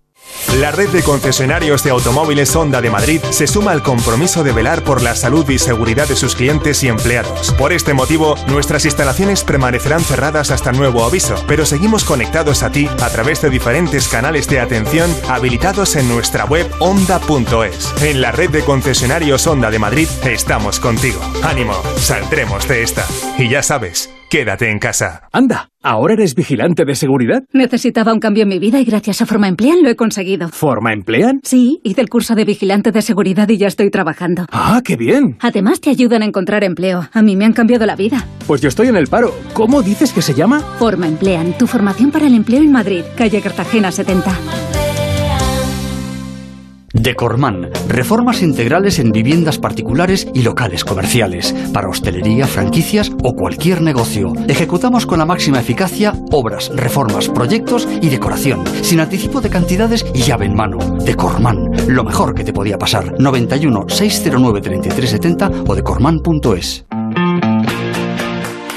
La 0.60 0.72
red 0.72 0.90
de 0.90 1.04
concesionarios 1.04 1.84
de 1.84 1.92
automóviles 1.92 2.56
Honda 2.56 2.82
de 2.82 2.90
Madrid 2.90 3.22
se 3.30 3.46
suma 3.46 3.72
al 3.72 3.84
compromiso 3.84 4.44
de 4.44 4.52
velar 4.52 4.84
por 4.84 5.02
la 5.04 5.16
salud 5.16 5.48
y 5.50 5.60
seguridad 5.60 6.08
de 6.08 6.16
sus 6.16 6.36
clientes 6.36 6.82
y 6.84 6.88
empleados. 6.88 7.52
Por 7.54 7.74
este 7.74 7.94
motivo, 7.94 8.36
nuestras 8.48 8.86
instalaciones 8.86 9.44
permanecerán 9.44 10.02
cerradas 10.02 10.50
hasta 10.50 10.72
nuevo 10.72 11.06
aviso, 11.06 11.36
pero 11.48 11.66
seguimos 11.66 12.04
conectados 12.04 12.64
a 12.64 12.72
ti 12.72 12.90
a 13.02 13.10
través 13.10 13.42
de 13.42 13.50
diferentes 13.50 14.08
canales 14.08 14.48
de 14.48 14.60
atención 14.60 15.14
habilitados 15.30 15.96
en 15.96 16.08
nuestra 16.08 16.46
web 16.46 16.68
honda.es. 16.80 17.94
En 18.02 18.22
la 18.22 18.32
red 18.32 18.50
de 18.50 18.64
concesionarios 18.64 19.46
Honda 19.46 19.70
de 19.70 19.80
Madrid 19.80 20.08
estamos 20.24 20.80
contigo. 20.80 21.20
Ánimo, 21.44 21.76
saldremos 21.98 22.68
de 22.68 22.84
esta. 22.84 23.06
Y 23.38 23.50
ya 23.50 23.62
sabes, 23.62 24.10
quédate 24.30 24.70
en 24.70 24.80
casa. 24.80 25.28
Anda, 25.32 25.70
¿ahora 25.82 26.14
eres 26.14 26.36
vigilante 26.36 26.86
de 26.86 26.96
seguridad? 26.96 27.44
Necesitaba 27.54 28.14
un 28.14 28.20
cambio 28.20 28.44
en 28.44 28.50
mi 28.50 28.60
vida 28.60 28.80
y 28.80 28.86
gracias 28.86 29.22
a 29.22 29.26
Forma 29.26 29.48
Emplean 29.48 29.84
lo 29.84 29.90
he 29.90 29.96
conseguido. 29.96 30.50
¿Forma 30.50 30.94
Emplean? 30.94 31.40
Sí, 31.44 31.80
hice 31.84 32.02
el 32.02 32.10
curso 32.10 32.36
de 32.36 32.46
vigilante 32.46 32.92
de 32.92 33.02
seguridad 33.02 33.48
y 33.50 33.58
ya 33.58 33.68
estoy 33.68 33.90
trabajando. 33.90 34.46
¡Ah, 34.52 34.82
qué 34.84 34.96
bien! 34.96 35.38
Además 35.42 35.82
te 35.82 35.90
ayudan 35.90 36.22
a 36.22 36.26
encontrar 36.26 36.64
empleo. 36.64 37.08
A 37.12 37.22
mí 37.22 37.36
me 37.36 37.46
han 37.46 37.54
cambiado 37.54 37.86
la 37.86 37.96
vida. 37.96 38.26
Pues 38.46 38.62
yo 38.62 38.70
estoy 38.70 38.88
en 38.88 38.96
el 38.96 39.08
paro. 39.08 39.34
¿Cómo 39.54 39.82
dices 39.82 40.14
que 40.14 40.22
se 40.22 40.34
llama? 40.34 40.60
Forma 40.80 41.08
Emplean, 41.08 41.58
tu 41.58 41.68
formación 41.68 42.12
para 42.12 42.28
el 42.28 42.34
empleo 42.36 42.62
en 42.62 42.72
Madrid, 42.72 43.04
calle 43.16 43.42
Cartagena 43.42 43.92
70. 43.92 44.77
Decorman, 47.00 47.70
reformas 47.88 48.42
integrales 48.42 48.98
en 48.98 49.12
viviendas 49.12 49.60
particulares 49.60 50.28
y 50.34 50.42
locales 50.42 50.84
comerciales, 50.84 51.54
para 51.72 51.90
hostelería, 51.90 52.48
franquicias 52.48 53.12
o 53.24 53.34
cualquier 53.34 53.82
negocio. 53.82 54.34
Ejecutamos 54.48 55.06
con 55.06 55.20
la 55.20 55.26
máxima 55.26 55.60
eficacia 55.60 56.14
obras, 56.32 56.72
reformas, 56.76 57.30
proyectos 57.30 57.88
y 58.02 58.10
decoración, 58.10 58.64
sin 58.82 59.00
anticipo 59.00 59.42
de 59.42 59.50
cantidades 59.50 60.06
y 60.14 60.24
llave 60.24 60.48
en 60.48 60.56
mano. 60.56 60.80
Decorman, 61.06 61.72
lo 61.88 62.04
mejor 62.04 62.34
que 62.34 62.44
te 62.44 62.54
podía 62.54 62.80
pasar. 62.80 63.14
91 63.20 63.90
609 63.90 64.62
3370 64.62 65.52
o 65.68 65.76
decorman.es. 65.76 66.87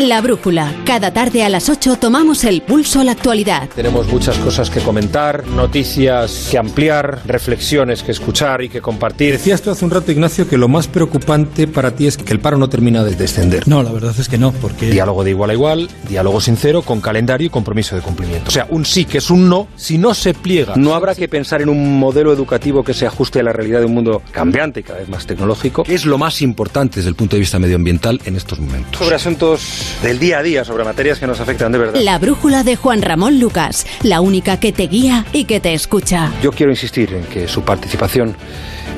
La 0.00 0.22
Brújula. 0.22 0.74
Cada 0.86 1.12
tarde 1.12 1.44
a 1.44 1.50
las 1.50 1.68
8 1.68 1.96
tomamos 1.96 2.44
el 2.44 2.62
pulso 2.62 3.00
a 3.00 3.04
la 3.04 3.12
actualidad. 3.12 3.68
Tenemos 3.68 4.08
muchas 4.08 4.38
cosas 4.38 4.70
que 4.70 4.80
comentar, 4.80 5.46
noticias 5.46 6.48
que 6.50 6.56
ampliar, 6.56 7.20
reflexiones 7.26 8.02
que 8.02 8.10
escuchar 8.10 8.62
y 8.62 8.70
que 8.70 8.80
compartir. 8.80 9.32
Decías 9.32 9.60
tú 9.60 9.70
hace 9.70 9.84
un 9.84 9.90
rato, 9.90 10.10
Ignacio, 10.10 10.48
que 10.48 10.56
lo 10.56 10.68
más 10.68 10.88
preocupante 10.88 11.66
para 11.66 11.90
ti 11.90 12.06
es 12.06 12.16
que 12.16 12.32
el 12.32 12.40
paro 12.40 12.56
no 12.56 12.70
termina 12.70 13.04
de 13.04 13.14
descender. 13.14 13.68
No, 13.68 13.82
la 13.82 13.92
verdad 13.92 14.14
es 14.18 14.30
que 14.30 14.38
no, 14.38 14.52
porque... 14.52 14.90
Diálogo 14.90 15.22
de 15.22 15.30
igual 15.30 15.50
a 15.50 15.52
igual, 15.52 15.90
diálogo 16.08 16.40
sincero, 16.40 16.80
con 16.80 17.02
calendario 17.02 17.48
y 17.48 17.50
compromiso 17.50 17.94
de 17.94 18.00
cumplimiento. 18.00 18.48
O 18.48 18.52
sea, 18.52 18.66
un 18.70 18.86
sí 18.86 19.04
que 19.04 19.18
es 19.18 19.30
un 19.30 19.50
no 19.50 19.68
si 19.76 19.98
no 19.98 20.14
se 20.14 20.32
pliega. 20.32 20.76
No 20.76 20.94
habrá 20.94 21.14
que 21.14 21.28
pensar 21.28 21.60
en 21.60 21.68
un 21.68 21.98
modelo 21.98 22.32
educativo 22.32 22.82
que 22.82 22.94
se 22.94 23.06
ajuste 23.06 23.40
a 23.40 23.42
la 23.42 23.52
realidad 23.52 23.80
de 23.80 23.84
un 23.84 23.92
mundo 23.92 24.22
cambiante 24.30 24.80
y 24.80 24.82
cada 24.82 25.00
vez 25.00 25.10
más 25.10 25.26
tecnológico. 25.26 25.82
¿Qué 25.82 25.94
es 25.94 26.06
lo 26.06 26.16
más 26.16 26.40
importante 26.40 26.96
desde 26.96 27.10
el 27.10 27.16
punto 27.16 27.36
de 27.36 27.40
vista 27.40 27.58
medioambiental 27.58 28.18
en 28.24 28.36
estos 28.36 28.58
momentos? 28.60 28.98
Sobre 28.98 29.16
asuntos 29.16 29.89
del 30.02 30.18
día 30.18 30.38
a 30.38 30.42
día, 30.42 30.64
sobre 30.64 30.84
materias 30.84 31.18
que 31.18 31.26
nos 31.26 31.40
afectan 31.40 31.72
de 31.72 31.78
verdad. 31.78 32.00
La 32.00 32.18
Brújula 32.18 32.62
de 32.62 32.76
Juan 32.76 33.02
Ramón 33.02 33.40
Lucas, 33.40 33.86
la 34.02 34.20
única 34.20 34.58
que 34.58 34.72
te 34.72 34.86
guía 34.86 35.24
y 35.32 35.44
que 35.44 35.60
te 35.60 35.74
escucha. 35.74 36.30
Yo 36.42 36.50
quiero 36.52 36.72
insistir 36.72 37.12
en 37.14 37.24
que 37.24 37.48
su 37.48 37.62
participación 37.62 38.36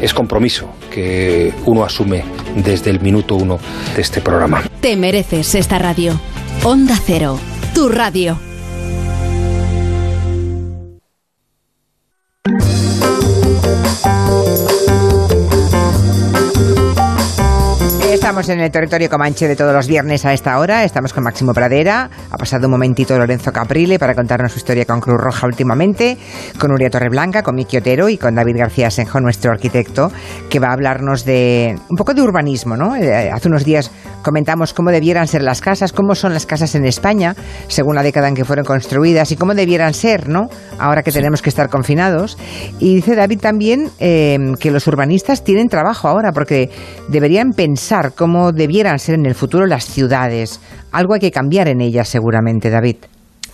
es 0.01 0.13
compromiso 0.13 0.69
que 0.91 1.53
uno 1.65 1.85
asume 1.85 2.25
desde 2.57 2.91
el 2.91 3.01
minuto 3.01 3.37
uno 3.37 3.59
de 3.95 4.03
este 4.03 4.21
programa. 4.21 4.63
Te 4.81 4.97
mereces 4.97 5.55
esta 5.55 5.79
radio. 5.79 6.21
Onda 6.65 6.97
Cero, 7.05 7.39
tu 7.75 7.89
radio. 7.89 8.39
Estamos 18.33 18.49
en 18.49 18.61
el 18.61 18.71
territorio 18.71 19.11
comanche 19.11 19.47
de 19.47 19.57
todos 19.57 19.75
los 19.75 19.87
viernes 19.87 20.25
a 20.25 20.33
esta 20.33 20.59
hora. 20.59 20.85
Estamos 20.85 21.13
con 21.13 21.23
Máximo 21.23 21.53
Pradera. 21.53 22.09
Ha 22.31 22.39
pasado 22.39 22.67
un 22.67 22.71
momentito 22.71 23.15
Lorenzo 23.19 23.53
Caprile 23.53 23.99
para 23.99 24.15
contarnos 24.15 24.53
su 24.53 24.59
historia 24.59 24.87
con 24.87 25.03
Cruz 25.03 25.21
Roja 25.21 25.47
últimamente, 25.47 26.17
con 26.59 26.73
Uria 26.73 26.89
Torreblanca, 26.89 27.43
con 27.43 27.57
Miki 27.57 27.77
Otero 27.77 28.09
y 28.09 28.17
con 28.17 28.35
David 28.35 28.57
García 28.57 28.91
Senjo, 28.91 29.21
nuestro 29.21 29.51
arquitecto, 29.51 30.11
que 30.49 30.61
va 30.61 30.69
a 30.69 30.73
hablarnos 30.73 31.27
de 31.27 31.79
un 31.91 31.97
poco 31.99 32.15
de 32.15 32.23
urbanismo. 32.23 32.75
¿no? 32.75 32.97
Eh, 32.97 33.31
hace 33.31 33.49
unos 33.49 33.67
días 33.67 33.91
comentamos 34.23 34.73
cómo 34.73 34.91
debieran 34.91 35.29
ser 35.29 35.43
las 35.43 35.61
casas, 35.61 35.93
cómo 35.93 36.15
son 36.15 36.33
las 36.33 36.47
casas 36.47 36.75
en 36.75 36.85
España, 36.85 37.35
según 37.69 37.95
la 37.95 38.03
década 38.03 38.29
en 38.29 38.35
que 38.35 38.45
fueron 38.45 38.65
construidas 38.65 39.31
y 39.33 39.37
cómo 39.37 39.55
debieran 39.55 39.95
ser, 39.95 40.29
¿no? 40.29 40.49
Ahora 40.79 41.03
que 41.03 41.13
tenemos 41.13 41.43
que 41.43 41.51
estar 41.51 41.69
confinados. 41.69 42.39
Y 42.79 42.97
dice 42.97 43.15
David 43.15 43.41
también 43.41 43.91
eh, 43.99 44.39
que 44.59 44.71
los 44.71 44.87
urbanistas 44.87 45.45
tienen 45.45 45.69
trabajo 45.69 46.09
ahora 46.09 46.33
porque 46.33 46.71
deberían 47.09 47.51
pensar 47.51 48.13
cómo 48.15 48.53
debieran 48.53 48.99
ser 48.99 49.17
en 49.17 49.27
el 49.27 49.35
futuro 49.35 49.67
las 49.67 49.85
ciudades. 49.85 50.61
Algo 50.93 51.15
hay 51.15 51.21
que 51.21 51.31
cambiar 51.31 51.69
en 51.69 51.81
ellas 51.81 52.09
seguramente, 52.09 52.71
David. 52.71 52.97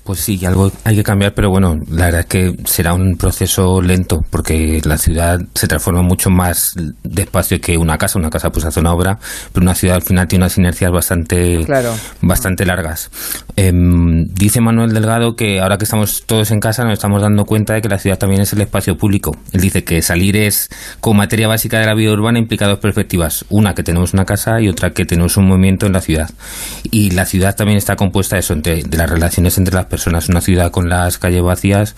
Pues 0.08 0.20
sí, 0.20 0.42
algo 0.46 0.72
hay 0.84 0.96
que 0.96 1.02
cambiar, 1.02 1.34
pero 1.34 1.50
bueno, 1.50 1.76
la 1.90 2.06
verdad 2.06 2.20
es 2.20 2.26
que 2.28 2.56
será 2.64 2.94
un 2.94 3.18
proceso 3.18 3.82
lento 3.82 4.24
porque 4.30 4.80
la 4.86 4.96
ciudad 4.96 5.38
se 5.54 5.68
transforma 5.68 6.00
mucho 6.00 6.30
más 6.30 6.72
despacio 7.04 7.60
que 7.60 7.76
una 7.76 7.98
casa. 7.98 8.18
Una 8.18 8.30
casa 8.30 8.48
pues 8.50 8.64
hace 8.64 8.80
una 8.80 8.94
obra, 8.94 9.18
pero 9.52 9.64
una 9.64 9.74
ciudad 9.74 9.96
al 9.96 10.02
final 10.02 10.26
tiene 10.26 10.46
unas 10.46 10.56
inercias 10.56 10.90
bastante, 10.90 11.62
Claro. 11.66 11.92
bastante 12.22 12.64
largas. 12.64 13.10
Em, 13.54 14.24
dice 14.32 14.62
Manuel 14.62 14.94
Delgado 14.94 15.36
que 15.36 15.60
ahora 15.60 15.76
que 15.76 15.84
estamos 15.84 16.22
todos 16.24 16.52
en 16.52 16.60
casa 16.60 16.84
nos 16.84 16.94
estamos 16.94 17.20
dando 17.20 17.44
cuenta 17.44 17.74
de 17.74 17.82
que 17.82 17.90
la 17.90 17.98
ciudad 17.98 18.16
también 18.16 18.40
es 18.40 18.54
el 18.54 18.62
espacio 18.62 18.96
público. 18.96 19.36
Él 19.52 19.60
dice 19.60 19.84
que 19.84 20.00
salir 20.00 20.38
es 20.38 20.70
como 21.00 21.18
materia 21.18 21.48
básica 21.48 21.80
de 21.80 21.84
la 21.84 21.92
vida 21.92 22.12
urbana 22.12 22.38
implica 22.38 22.66
dos 22.66 22.78
perspectivas. 22.78 23.44
Una, 23.50 23.74
que 23.74 23.82
tenemos 23.82 24.14
una 24.14 24.24
casa 24.24 24.58
y 24.62 24.70
otra, 24.70 24.94
que 24.94 25.04
tenemos 25.04 25.36
un 25.36 25.48
movimiento 25.48 25.84
en 25.84 25.92
la 25.92 26.00
ciudad. 26.00 26.30
Y 26.90 27.10
la 27.10 27.26
ciudad 27.26 27.54
también 27.54 27.76
está 27.76 27.94
compuesta 27.94 28.36
de 28.36 28.40
eso, 28.40 28.54
entre- 28.54 28.84
de 28.84 28.96
las 28.96 29.10
relaciones 29.10 29.58
entre 29.58 29.74
las 29.74 29.84
personas. 29.84 29.97
Una 30.06 30.20
ciudad 30.40 30.70
con 30.70 30.88
las 30.88 31.18
calles 31.18 31.42
vacías, 31.42 31.94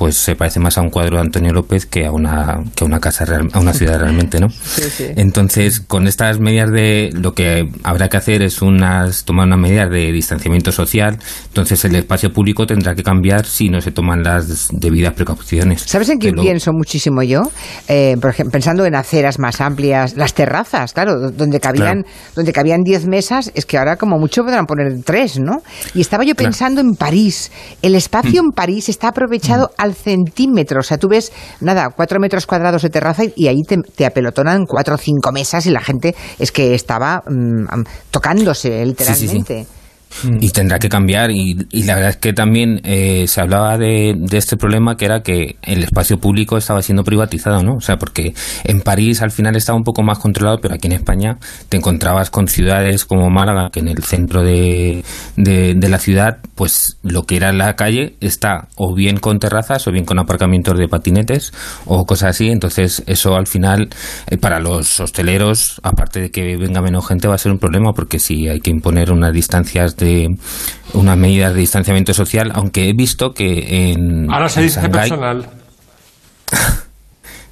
pues 0.00 0.16
se 0.16 0.34
parece 0.34 0.60
más 0.60 0.78
a 0.78 0.80
un 0.80 0.88
cuadro 0.88 1.16
de 1.16 1.24
Antonio 1.24 1.52
López 1.52 1.84
que 1.84 2.06
a 2.06 2.10
una, 2.10 2.64
que 2.74 2.84
a 2.84 2.86
una 2.86 3.00
casa 3.00 3.26
real- 3.26 3.50
a 3.52 3.60
una 3.60 3.74
ciudad 3.74 4.00
realmente, 4.00 4.40
¿no? 4.40 4.46
Entonces, 5.16 5.80
con 5.80 6.06
estas 6.06 6.40
medidas 6.40 6.70
de 6.70 7.10
lo 7.12 7.34
que 7.34 7.68
habrá 7.84 8.08
que 8.08 8.16
hacer 8.16 8.40
es 8.42 8.62
unas 8.62 9.24
tomar 9.24 9.46
unas 9.46 9.58
medidas 9.58 9.90
de 9.90 10.10
distanciamiento 10.10 10.72
social. 10.72 11.18
Entonces, 11.48 11.84
el 11.84 11.94
espacio 11.96 12.32
público 12.32 12.66
tendrá 12.66 12.94
que 12.94 13.02
cambiar 13.02 13.44
si 13.44 13.68
no 13.68 13.82
se 13.82 13.90
toman 13.90 14.22
las 14.22 14.68
debidas 14.72 15.12
precauciones. 15.12 15.82
¿Sabes 15.82 16.08
en 16.08 16.18
qué 16.18 16.32
pienso 16.32 16.72
muchísimo 16.72 17.22
yo? 17.22 17.42
Eh, 17.86 18.16
por 18.22 18.30
ejemplo, 18.30 18.52
pensando 18.52 18.86
en 18.86 18.94
aceras 18.94 19.38
más 19.38 19.60
amplias, 19.60 20.16
las 20.16 20.32
terrazas, 20.32 20.94
claro, 20.94 21.30
donde 21.30 21.60
cabían, 21.60 22.04
donde 22.34 22.52
cabían 22.54 22.80
10 22.82 23.06
mesas, 23.06 23.52
es 23.54 23.66
que 23.66 23.76
ahora 23.76 23.96
como 23.96 24.18
mucho 24.18 24.44
podrán 24.44 24.64
poner 24.64 24.94
tres, 25.04 25.38
¿no? 25.38 25.58
Y 25.94 26.00
estaba 26.00 26.24
yo 26.24 26.34
Claro. 26.34 26.48
Pensando 26.52 26.80
en 26.80 26.94
París. 26.94 27.50
El 27.82 27.94
espacio 27.94 28.40
en 28.40 28.52
París 28.52 28.88
está 28.88 29.08
aprovechado 29.08 29.72
al 29.76 29.89
centímetro. 29.94 30.80
O 30.80 30.82
sea, 30.82 30.98
tú 30.98 31.08
ves, 31.08 31.32
nada, 31.60 31.90
cuatro 31.90 32.20
metros 32.20 32.46
cuadrados 32.46 32.82
de 32.82 32.90
terraza 32.90 33.24
y, 33.24 33.32
y 33.36 33.48
ahí 33.48 33.62
te, 33.66 33.76
te 33.78 34.06
apelotonan 34.06 34.64
cuatro 34.66 34.94
o 34.94 34.98
cinco 34.98 35.32
mesas 35.32 35.66
y 35.66 35.70
la 35.70 35.80
gente 35.80 36.14
es 36.38 36.52
que 36.52 36.74
estaba 36.74 37.22
mm, 37.26 37.84
tocándose 38.10 38.84
literalmente. 38.84 39.66
Y 40.40 40.50
tendrá 40.50 40.78
que 40.78 40.88
cambiar. 40.88 41.30
Y, 41.30 41.56
y 41.70 41.84
la 41.84 41.94
verdad 41.94 42.10
es 42.10 42.16
que 42.16 42.32
también 42.32 42.80
eh, 42.84 43.26
se 43.26 43.40
hablaba 43.40 43.78
de, 43.78 44.14
de 44.18 44.38
este 44.38 44.56
problema 44.56 44.96
que 44.96 45.04
era 45.04 45.22
que 45.22 45.56
el 45.62 45.84
espacio 45.84 46.18
público 46.18 46.56
estaba 46.56 46.82
siendo 46.82 47.04
privatizado, 47.04 47.62
¿no? 47.62 47.76
O 47.76 47.80
sea, 47.80 47.96
porque 47.96 48.34
en 48.64 48.80
París 48.80 49.22
al 49.22 49.30
final 49.30 49.56
estaba 49.56 49.78
un 49.78 49.84
poco 49.84 50.02
más 50.02 50.18
controlado, 50.18 50.58
pero 50.60 50.74
aquí 50.74 50.88
en 50.88 50.94
España 50.94 51.38
te 51.68 51.76
encontrabas 51.76 52.30
con 52.30 52.48
ciudades 52.48 53.04
como 53.04 53.30
Málaga, 53.30 53.70
que 53.70 53.80
en 53.80 53.88
el 53.88 54.02
centro 54.02 54.42
de, 54.42 55.04
de, 55.36 55.74
de 55.74 55.88
la 55.88 55.98
ciudad, 55.98 56.38
pues 56.54 56.98
lo 57.02 57.24
que 57.24 57.36
era 57.36 57.52
la 57.52 57.74
calle 57.76 58.16
está 58.20 58.68
o 58.76 58.94
bien 58.94 59.18
con 59.18 59.38
terrazas 59.38 59.86
o 59.86 59.92
bien 59.92 60.04
con 60.04 60.18
aparcamientos 60.18 60.78
de 60.78 60.88
patinetes 60.88 61.52
o 61.86 62.04
cosas 62.04 62.30
así. 62.30 62.48
Entonces, 62.48 63.02
eso 63.06 63.34
al 63.36 63.46
final, 63.46 63.88
eh, 64.28 64.36
para 64.36 64.60
los 64.60 65.00
hosteleros, 65.00 65.80
aparte 65.82 66.20
de 66.20 66.30
que 66.30 66.56
venga 66.56 66.80
menos 66.82 67.06
gente, 67.06 67.28
va 67.28 67.34
a 67.34 67.38
ser 67.38 67.52
un 67.52 67.58
problema 67.58 67.92
porque 67.94 68.18
si 68.18 68.48
hay 68.48 68.60
que 68.60 68.70
imponer 68.70 69.10
unas 69.12 69.32
distancias 69.32 69.96
de 69.96 70.28
unas 70.94 71.16
medidas 71.16 71.54
de 71.54 71.60
distanciamiento 71.60 72.12
social, 72.14 72.50
aunque 72.54 72.88
he 72.88 72.92
visto 72.92 73.32
que 73.32 73.92
en 73.92 74.30
Ahora 74.32 74.48
se 74.48 74.60
en 74.60 74.66
dice 74.66 74.80
Shanghái- 74.80 74.90
personal. 74.92 75.48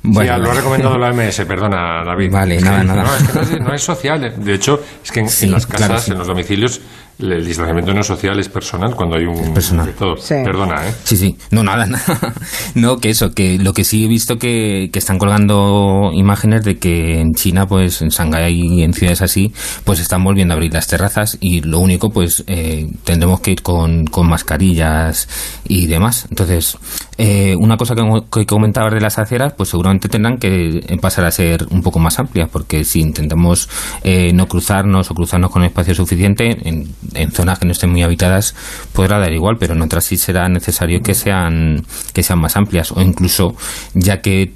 Bueno, 0.01 0.37
sí, 0.37 0.43
lo 0.43 0.51
ha 0.51 0.55
recomendado 0.55 0.97
la 0.97 1.09
OMS, 1.11 1.37
perdona, 1.47 2.05
David. 2.05 2.31
Vale, 2.33 2.61
nada, 2.61 2.85
nada. 2.85 3.03
No, 3.03 3.15
es 3.17 3.23
que 3.25 3.35
no 3.35 3.43
es, 3.43 3.61
no 3.61 3.75
es 3.75 3.83
social. 3.83 4.35
De 4.39 4.55
hecho, 4.55 4.81
es 5.05 5.11
que 5.11 5.21
en, 5.21 5.27
en 5.27 5.31
Sí, 5.33 5.47
las 5.49 5.67
casas, 5.67 5.87
claro, 5.89 6.01
sí. 6.01 6.11
en 6.13 6.19
los 6.19 6.27
domicilios, 6.29 6.81
el 7.19 7.45
distanciamiento 7.45 7.93
no 7.93 8.01
es 8.01 8.07
social, 8.07 8.39
es 8.39 8.49
personal 8.49 8.95
cuando 8.95 9.17
hay 9.17 9.25
un... 9.25 9.53
personal. 9.53 9.93
Perdona, 10.29 10.89
¿eh? 10.89 10.95
Sí, 11.05 11.17
sí. 11.17 11.37
No, 11.51 11.65
nada, 11.65 11.87
nada. 11.87 12.35
No, 12.75 12.99
que 12.99 13.11
eso, 13.11 13.33
que 13.33 13.59
lo 13.59 13.73
que 13.73 13.85
sí 13.85 14.05
he 14.05 14.09
visto 14.09 14.37
que, 14.37 14.91
que 14.93 14.99
están 14.99 15.19
colgando 15.19 16.11
imágenes 16.13 16.65
de 16.65 16.79
que 16.79 17.21
en 17.21 17.35
China, 17.35 17.67
pues 17.67 18.03
en 18.03 18.11
Shanghái 18.11 18.61
y 18.61 18.83
en 18.83 18.93
ciudades 18.93 19.23
así, 19.23 19.53
pues 19.85 19.99
están 19.99 20.23
volviendo 20.23 20.55
a 20.55 20.57
abrir 20.57 20.73
las 20.73 20.87
terrazas 20.87 21.37
y 21.41 21.61
lo 21.61 21.81
único, 21.81 22.11
pues 22.11 22.45
eh, 22.47 22.89
tendremos 23.05 23.41
que 23.41 23.53
ir 23.53 23.63
con, 23.63 24.05
con 24.07 24.29
mascarillas 24.29 25.29
y 25.67 25.87
demás. 25.87 26.27
Entonces, 26.31 26.79
eh, 27.19 27.55
una 27.57 27.77
cosa 27.77 27.95
que, 27.95 28.03
que 28.31 28.47
comentabas 28.47 28.95
de 28.95 29.01
las 29.01 29.19
aceras, 29.19 29.53
pues 29.55 29.69
seguramente 29.69 30.09
tendrán 30.09 30.39
que 30.39 30.81
pasar 31.01 31.25
a 31.25 31.31
ser 31.31 31.67
un 31.71 31.83
poco 31.83 31.99
más 31.99 32.19
amplias, 32.19 32.49
porque 32.49 32.85
si 32.85 33.01
intentamos 33.01 33.69
eh, 34.05 34.33
no 34.33 34.47
cruzarnos 34.47 35.11
o 35.11 35.15
cruzarnos 35.15 35.51
con 35.51 35.65
espacio 35.65 35.95
suficiente, 35.95 36.57
en, 36.69 36.89
en 37.15 37.31
zonas 37.33 37.59
que 37.59 37.67
no 37.67 37.73
estén 37.73 37.91
muy 37.91 38.03
habitadas 38.03 38.55
podrá 38.93 39.19
dar 39.19 39.33
igual, 39.33 39.57
pero 39.59 39.75
en 39.75 39.83
otras 39.83 40.05
sí 40.05 40.17
será 40.17 40.49
necesario 40.49 41.01
que 41.03 41.15
sean, 41.15 41.85
que 42.15 42.23
sean 42.23 42.41
más 42.41 42.57
amplias, 42.57 42.93
o 42.93 43.01
incluso 43.01 43.55
ya 43.95 44.21
que 44.21 44.53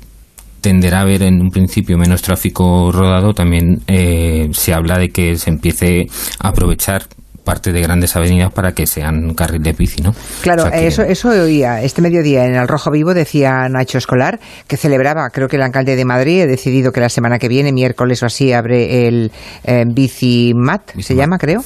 tenderá 0.60 0.98
a 0.98 1.02
haber 1.02 1.24
en 1.24 1.40
un 1.40 1.50
principio 1.50 1.98
menos 1.98 2.22
tráfico 2.22 2.92
rodado, 2.92 3.34
también 3.34 3.82
eh, 3.88 4.48
se 4.52 4.72
habla 4.72 4.96
de 4.96 5.10
que 5.10 5.36
se 5.36 5.50
empiece 5.50 6.06
a 6.38 6.48
aprovechar 6.48 7.02
parte 7.44 7.72
de 7.72 7.80
grandes 7.80 8.14
avenidas 8.16 8.52
para 8.52 8.72
que 8.72 8.86
sean 8.86 9.34
carriles 9.34 9.76
bici, 9.76 10.02
¿no? 10.02 10.14
Claro, 10.42 10.64
O 10.64 10.68
sea 10.68 10.78
que- 10.78 10.86
eso, 10.86 11.02
eso 11.02 11.28
oía. 11.30 11.82
Este 11.82 12.00
mediodía 12.02 12.44
en 12.46 12.54
el 12.54 12.68
Rojo 12.68 12.90
Vivo 12.90 13.14
decía 13.14 13.68
Nacho 13.68 13.98
Escolar 13.98 14.38
que 14.66 14.76
celebraba, 14.76 15.28
creo 15.30 15.48
que 15.48 15.56
el 15.56 15.62
alcalde 15.62 15.96
de 15.96 16.04
Madrid 16.04 16.42
ha 16.42 16.46
decidido 16.46 16.92
que 16.92 17.00
la 17.00 17.08
semana 17.08 17.38
que 17.38 17.48
viene, 17.48 17.72
miércoles 17.72 18.22
o 18.22 18.26
así, 18.26 18.52
abre 18.52 19.08
el 19.08 19.32
eh, 19.64 19.84
Bici 19.86 20.52
Mat, 20.54 20.92
se 21.00 21.14
llama, 21.14 21.38
creo. 21.38 21.60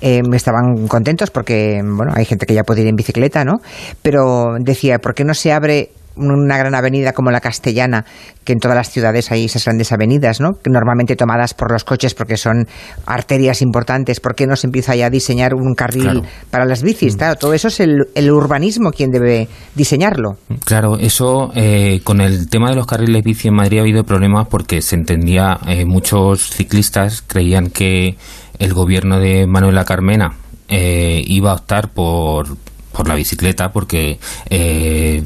Eh, 0.00 0.20
estaban 0.34 0.86
contentos 0.88 1.30
porque, 1.30 1.80
bueno, 1.84 2.12
hay 2.14 2.24
gente 2.24 2.46
que 2.46 2.54
ya 2.54 2.62
puede 2.64 2.82
ir 2.82 2.88
en 2.88 2.96
bicicleta, 2.96 3.44
¿no? 3.44 3.60
Pero 4.02 4.54
decía, 4.60 4.98
¿por 4.98 5.14
qué 5.14 5.24
no 5.24 5.34
se 5.34 5.52
abre 5.52 5.90
una 6.16 6.56
gran 6.58 6.74
avenida 6.74 7.12
como 7.12 7.30
la 7.30 7.40
Castellana, 7.40 8.04
que 8.44 8.52
en 8.52 8.58
todas 8.58 8.76
las 8.76 8.90
ciudades 8.90 9.30
hay 9.32 9.44
esas 9.44 9.64
grandes 9.64 9.92
avenidas, 9.92 10.40
¿no? 10.40 10.50
Que 10.62 10.70
normalmente 10.70 11.16
tomadas 11.16 11.54
por 11.54 11.72
los 11.72 11.84
coches 11.84 12.14
porque 12.14 12.36
son 12.36 12.66
arterias 13.06 13.62
importantes. 13.62 14.20
¿Por 14.20 14.34
qué 14.34 14.46
no 14.46 14.56
se 14.56 14.66
empieza 14.66 14.94
ya 14.94 15.06
a 15.06 15.10
diseñar 15.10 15.54
un 15.54 15.74
carril 15.74 16.02
Claro. 16.02 16.22
para 16.50 16.64
las 16.64 16.82
bicis? 16.82 17.16
Claro, 17.16 17.36
todo 17.36 17.54
eso 17.54 17.68
es 17.68 17.80
el, 17.80 18.06
el 18.14 18.30
urbanismo 18.30 18.90
quien 18.90 19.10
debe 19.10 19.48
diseñarlo. 19.74 20.32
Claro, 20.64 20.98
eso 20.98 21.50
eh, 21.54 22.00
con 22.04 22.20
el 22.20 22.48
tema 22.48 22.70
de 22.70 22.76
los 22.76 22.86
carriles 22.86 23.22
bici 23.22 23.48
en 23.48 23.54
Madrid 23.54 23.78
ha 23.78 23.82
habido 23.82 24.04
problemas 24.04 24.48
porque 24.48 24.82
se 24.82 24.96
entendía, 24.96 25.58
eh, 25.66 25.84
muchos 25.84 26.50
ciclistas 26.50 27.22
creían 27.22 27.68
que 27.70 28.16
el 28.58 28.74
gobierno 28.74 29.18
de 29.18 29.46
Manuela 29.46 29.84
Carmena 29.84 30.34
eh, 30.68 31.22
iba 31.26 31.50
a 31.50 31.54
optar 31.54 31.88
por 31.92 32.46
por 32.92 33.08
la 33.08 33.14
bicicleta 33.14 33.72
porque 33.72 34.18
eh, 34.50 35.22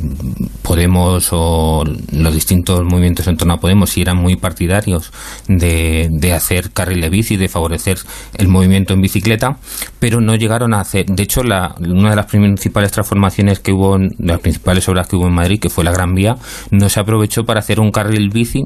Podemos 0.63 1.29
o 1.31 1.85
los 1.85 2.35
distintos 2.35 2.83
movimientos 2.83 3.29
en 3.29 3.37
torno 3.37 3.55
a 3.55 3.61
Podemos 3.61 3.91
sí 3.91 4.03
eran 4.03 4.17
muy 4.17 4.35
partidarios 4.35 5.13
de, 5.47 6.09
de 6.11 6.33
hacer 6.33 6.73
carriles 6.73 7.09
bici, 7.09 7.37
de 7.37 7.49
favorecer 7.49 7.99
el 8.35 8.49
movimiento 8.49 8.93
en 8.93 9.01
bicicleta, 9.01 9.59
pero 10.01 10.21
no 10.21 10.35
llegaron 10.35 10.75
a 10.75 10.81
hacer. 10.81 11.07
De 11.07 11.23
hecho, 11.23 11.45
la, 11.45 11.77
una 11.79 12.11
de 12.11 12.17
las 12.17 12.27
principales 12.27 12.91
transformaciones 12.91 13.61
que 13.61 13.73
hubo, 13.73 13.97
de 13.97 14.11
las 14.19 14.41
principales 14.41 14.89
obras 14.89 15.07
que 15.07 15.15
hubo 15.15 15.29
en 15.29 15.35
Madrid, 15.35 15.61
que 15.61 15.71
fue 15.71 15.85
la 15.85 15.93
Gran 15.93 16.15
Vía, 16.15 16.37
no 16.73 16.89
se 16.89 16.99
aprovechó 16.99 17.45
para 17.45 17.61
hacer 17.61 17.79
un 17.79 17.93
carril 17.93 18.31
bici 18.31 18.65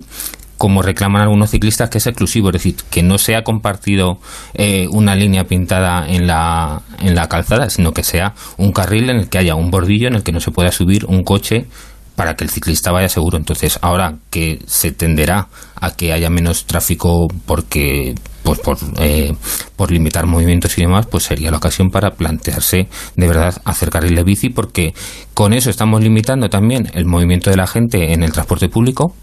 como 0.61 0.83
reclaman 0.83 1.23
algunos 1.23 1.53
ciclistas, 1.53 1.89
que 1.89 1.97
es 1.97 2.07
exclusivo, 2.07 2.51
es 2.51 2.53
decir, 2.53 2.77
que 2.91 3.03
no 3.03 3.17
sea 3.17 3.45
compartido 3.45 4.19
eh, 4.53 4.89
una 4.91 5.15
línea 5.15 5.45
pintada 5.45 6.07
en 6.07 6.27
la, 6.27 6.83
en 6.99 7.15
la 7.15 7.31
calzada, 7.31 7.71
sino 7.71 7.95
que 7.95 8.03
sea 8.03 8.35
un 8.59 8.71
carril 8.71 9.09
en 9.09 9.17
el 9.17 9.29
que 9.31 9.39
haya 9.39 9.55
un 9.55 9.71
bordillo 9.71 10.09
en 10.09 10.17
el 10.17 10.23
que 10.23 10.33
no 10.33 10.41
se 10.41 10.51
pueda 10.51 10.71
subir 10.71 11.07
un 11.07 11.25
coche 11.25 11.65
para 12.15 12.37
que 12.37 12.45
el 12.45 12.51
ciclista 12.51 12.93
vaya 12.93 13.09
seguro. 13.09 13.39
Entonces, 13.39 13.79
ahora 13.81 14.17
que 14.29 14.59
se 14.67 14.93
tenderá 14.93 15.49
a 15.77 15.93
que 15.93 16.13
haya 16.13 16.29
menos 16.29 16.67
tráfico 16.67 17.29
porque 17.47 18.15
pues 18.43 18.59
por, 18.59 18.77
eh, 18.99 19.35
por 19.77 19.91
limitar 19.91 20.27
movimientos 20.27 20.77
y 20.77 20.83
demás, 20.83 21.07
pues 21.07 21.25
sería 21.25 21.51
la 21.51 21.57
ocasión 21.57 21.89
para 21.89 22.11
plantearse 22.11 22.87
de 23.17 23.27
verdad 23.27 23.63
hacer 23.65 23.89
carriles 23.89 24.27
bici, 24.27 24.51
porque 24.51 24.93
con 25.33 25.55
eso 25.55 25.71
estamos 25.71 26.03
limitando 26.03 26.51
también 26.51 26.91
el 26.93 27.07
movimiento 27.07 27.49
de 27.49 27.57
la 27.57 27.67
gente 27.67 28.13
en 28.13 28.23
el 28.23 28.33
transporte 28.33 28.69
público, 28.69 29.15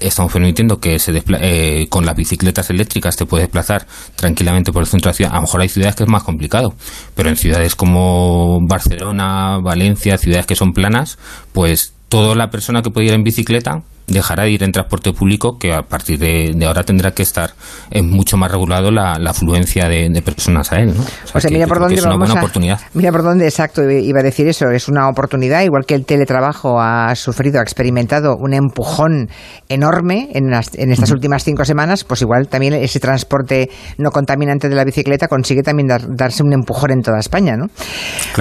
estamos 0.00 0.32
permitiendo 0.32 0.80
que 0.80 0.98
se 0.98 1.22
eh, 1.40 1.86
con 1.88 2.06
las 2.06 2.16
bicicletas 2.16 2.70
eléctricas 2.70 3.16
te 3.16 3.26
puedes 3.26 3.46
desplazar 3.46 3.86
tranquilamente 4.16 4.72
por 4.72 4.82
el 4.82 4.88
centro 4.88 5.08
de 5.08 5.12
la 5.12 5.16
ciudad. 5.16 5.32
A 5.32 5.36
lo 5.36 5.42
mejor 5.42 5.60
hay 5.60 5.68
ciudades 5.68 5.96
que 5.96 6.04
es 6.04 6.08
más 6.08 6.22
complicado, 6.22 6.74
pero 7.14 7.28
en 7.28 7.36
ciudades 7.36 7.74
como 7.74 8.58
Barcelona, 8.66 9.58
Valencia, 9.62 10.18
ciudades 10.18 10.46
que 10.46 10.56
son 10.56 10.72
planas, 10.72 11.18
pues 11.52 11.94
toda 12.08 12.34
la 12.34 12.50
persona 12.50 12.82
que 12.82 12.90
puede 12.90 13.06
ir 13.08 13.12
en 13.14 13.22
bicicleta 13.22 13.82
dejará 14.10 14.44
de 14.44 14.50
ir 14.50 14.62
en 14.62 14.72
transporte 14.72 15.12
público, 15.12 15.56
que 15.58 15.72
a 15.72 15.82
partir 15.82 16.18
de, 16.18 16.54
ahora 16.66 16.82
tendrá 16.82 17.12
que 17.12 17.22
estar 17.22 17.50
eh, 17.90 18.02
mucho 18.02 18.36
más 18.36 18.50
regulado 18.50 18.90
la, 18.90 19.14
afluencia 19.30 19.88
de, 19.88 20.20
personas 20.22 20.70
a 20.72 20.80
él. 20.80 20.94
¿no? 20.96 21.04
O 21.34 21.40
sea, 21.40 21.50
mira 21.50 21.66
por 21.66 21.80
dónde 21.80 21.94
es 21.94 22.04
una 22.04 22.16
buena 22.16 22.34
oportunidad. 22.34 22.80
Mira 22.94 23.10
por 23.10 23.22
dónde, 23.22 23.46
exacto, 23.46 23.88
iba 23.88 24.20
a 24.20 24.22
decir 24.22 24.46
eso. 24.48 24.70
Es 24.70 24.88
una 24.88 25.08
oportunidad, 25.08 25.62
igual 25.62 25.84
que 25.86 25.94
el 25.94 26.04
teletrabajo 26.04 26.80
ha 26.80 27.14
sufrido, 27.14 27.60
ha 27.60 27.62
experimentado 27.62 28.36
un 28.36 28.52
empujón 28.52 29.30
enorme 29.68 30.28
en, 30.32 30.52
en 30.52 30.92
estas 30.92 31.10
últimas 31.10 31.44
cinco 31.44 31.64
semanas, 31.64 32.04
pues 32.04 32.20
igual 32.22 32.48
también 32.48 32.74
ese 32.74 33.00
transporte 33.00 33.70
no 33.98 34.10
contaminante 34.10 34.68
de 34.68 34.74
la 34.74 34.84
bicicleta 34.84 35.28
consigue 35.28 35.62
también 35.62 35.88
darse 35.88 36.42
un 36.42 36.52
empujón 36.52 36.90
en 36.90 37.02
toda 37.02 37.18
España, 37.18 37.56
¿no? 37.56 37.66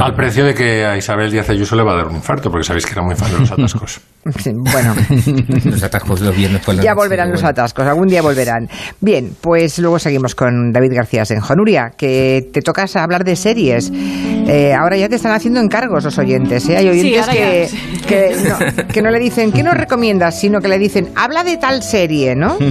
Al 0.01 0.15
precio 0.15 0.45
de 0.45 0.53
que 0.53 0.85
a 0.85 0.97
Isabel 0.97 1.31
Díaz 1.31 1.49
Ayuso 1.49 1.75
le 1.75 1.83
va 1.83 1.93
a 1.93 1.97
dar 1.97 2.07
un 2.07 2.15
infarto, 2.15 2.49
porque 2.49 2.65
sabéis 2.65 2.85
que 2.85 2.93
era 2.93 3.01
muy 3.01 3.15
fan 3.15 3.31
de 3.31 3.39
los 3.39 3.51
atascos. 3.51 4.01
Bueno. 4.23 4.95
los 5.65 5.83
atascos 5.83 6.21
los 6.21 6.35
viernes 6.35 6.61
por 6.61 6.79
Ya 6.79 6.93
volverán 6.93 7.31
los 7.31 7.43
atascos, 7.43 7.85
algún 7.85 8.07
día 8.07 8.21
volverán. 8.21 8.69
Bien, 8.99 9.35
pues 9.39 9.79
luego 9.79 9.99
seguimos 9.99 10.35
con 10.35 10.71
David 10.71 10.93
García 10.93 11.25
Senjonuria, 11.25 11.91
que 11.97 12.49
te 12.53 12.61
tocas 12.61 12.95
hablar 12.95 13.23
de 13.23 13.35
series. 13.35 13.91
Eh, 13.93 14.73
ahora 14.73 14.97
ya 14.97 15.07
te 15.07 15.15
están 15.15 15.31
haciendo 15.33 15.59
encargos 15.59 16.03
los 16.03 16.17
oyentes, 16.17 16.67
¿eh? 16.69 16.77
Hay 16.77 16.89
oyentes 16.89 17.27
que, 17.27 17.69
que, 18.07 18.35
no, 18.47 18.85
que, 18.87 19.01
no, 19.01 19.11
le 19.11 19.19
dicen, 19.19 19.51
¿qué 19.51 19.61
nos 19.61 19.75
recomiendas? 19.75 20.39
Sino 20.39 20.59
que 20.59 20.67
le 20.67 20.79
dicen, 20.79 21.09
habla 21.15 21.43
de 21.43 21.57
tal 21.57 21.83
serie, 21.83 22.35
¿no? 22.35 22.57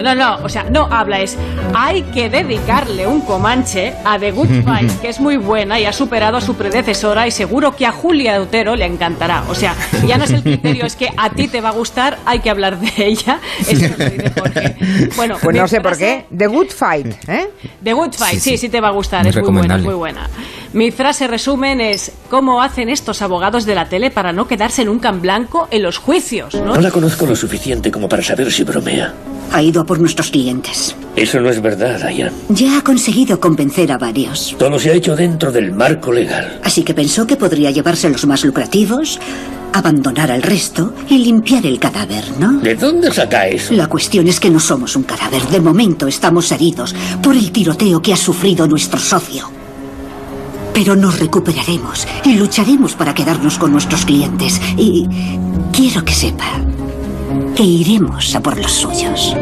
No, 0.00 0.14
no, 0.14 0.36
o 0.42 0.48
sea, 0.48 0.64
no 0.64 0.86
habla, 0.90 1.20
es, 1.20 1.36
hay 1.74 2.02
que 2.04 2.30
dedicarle 2.30 3.06
un 3.06 3.20
comanche 3.20 3.92
a 4.04 4.18
The 4.18 4.32
Good 4.32 4.62
Fight, 4.64 4.90
que 5.00 5.08
es 5.08 5.20
muy 5.20 5.36
buena 5.36 5.78
y 5.78 5.84
ha 5.84 5.92
superado 5.92 6.38
a 6.38 6.40
su 6.40 6.56
predecesora 6.56 7.26
y 7.26 7.30
seguro 7.30 7.76
que 7.76 7.86
a 7.86 7.92
Julia 7.92 8.40
Otero 8.40 8.74
le 8.76 8.86
encantará. 8.86 9.44
O 9.48 9.54
sea, 9.54 9.74
ya 10.06 10.16
no 10.16 10.24
es 10.24 10.30
el 10.30 10.42
criterio, 10.42 10.86
es 10.90 10.96
que 10.96 11.08
a 11.16 11.30
ti 11.30 11.48
te 11.48 11.60
va 11.60 11.70
a 11.70 11.72
gustar, 11.72 12.18
hay 12.24 12.40
que 12.40 12.50
hablar 12.50 12.78
de 12.78 12.90
ella. 12.96 13.40
Eso 13.60 13.86
lo 13.96 14.10
dice 14.10 14.32
Jorge. 14.36 14.76
Bueno, 15.16 15.36
pues 15.42 15.56
no 15.56 15.68
sé 15.68 15.80
por 15.80 15.96
qué. 15.96 16.26
The 16.36 16.46
Good 16.46 16.70
Fight, 16.70 17.28
¿eh? 17.28 17.50
The 17.82 17.92
Good 17.92 18.14
Fight, 18.14 18.40
sí, 18.40 18.56
sí, 18.56 18.68
te 18.68 18.80
va 18.80 18.88
a 18.88 18.92
gustar, 18.92 19.26
es 19.26 19.36
muy 19.36 19.50
buena, 19.50 19.78
muy 19.78 19.94
buena. 19.94 20.28
Mi 20.72 20.90
frase 20.90 21.26
resumen 21.26 21.80
es 21.80 22.12
¿cómo 22.28 22.62
hacen 22.62 22.88
estos 22.88 23.22
abogados 23.22 23.66
de 23.66 23.74
la 23.74 23.88
tele 23.88 24.10
para 24.10 24.32
no 24.32 24.46
quedarse 24.46 24.84
nunca 24.84 25.08
en 25.08 25.20
blanco 25.20 25.68
en 25.70 25.82
los 25.82 25.98
juicios? 25.98 26.54
No, 26.54 26.74
no 26.74 26.80
la 26.80 26.90
conozco 26.90 27.26
lo 27.26 27.36
suficiente 27.36 27.90
como 27.90 28.08
para 28.08 28.22
saber 28.22 28.50
si 28.52 28.64
bromea. 28.64 29.12
Ha 29.52 29.62
ido 29.62 29.82
a 29.82 29.84
por 29.84 29.98
nuestros 29.98 30.30
clientes. 30.30 30.94
Eso 31.16 31.40
no 31.40 31.50
es 31.50 31.60
verdad, 31.60 32.08
Diane. 32.08 32.32
Ya 32.50 32.78
ha 32.78 32.82
conseguido 32.82 33.40
convencer 33.40 33.90
a 33.90 33.98
varios. 33.98 34.54
Todo 34.58 34.78
se 34.78 34.90
ha 34.90 34.94
hecho 34.94 35.16
dentro 35.16 35.50
del 35.50 35.72
marco 35.72 36.12
legal. 36.12 36.60
Así 36.62 36.84
que 36.84 36.94
pensó 36.94 37.26
que 37.26 37.36
podría 37.36 37.72
llevarse 37.72 38.08
los 38.08 38.26
más 38.26 38.44
lucrativos, 38.44 39.18
abandonar 39.72 40.30
al 40.30 40.42
resto 40.42 40.94
y 41.08 41.18
limpiar 41.18 41.66
el 41.66 41.78
cadáver, 41.78 42.24
¿no? 42.38 42.60
¿De 42.60 42.74
dónde 42.74 43.10
saca 43.12 43.46
eso? 43.46 43.74
La 43.74 43.88
cuestión 43.88 44.26
es 44.28 44.40
que 44.40 44.50
no 44.50 44.60
somos 44.60 44.96
un 44.96 45.04
cadáver. 45.04 45.42
De 45.48 45.60
momento 45.60 46.06
estamos 46.06 46.50
heridos 46.52 46.94
por 47.22 47.36
el 47.36 47.50
tiroteo 47.52 48.00
que 48.00 48.12
ha 48.12 48.16
sufrido 48.16 48.66
nuestro 48.66 48.98
socio. 48.98 49.50
Pero 50.72 50.96
nos 50.96 51.18
recuperaremos 51.18 52.06
y 52.24 52.34
lucharemos 52.34 52.94
para 52.94 53.14
quedarnos 53.14 53.58
con 53.58 53.72
nuestros 53.72 54.04
clientes. 54.04 54.60
Y 54.76 55.06
quiero 55.72 56.04
que 56.04 56.12
sepa 56.12 56.60
que 57.54 57.62
iremos 57.62 58.34
a 58.34 58.40
por 58.40 58.56
los 58.58 58.72
suyos. 58.72 59.36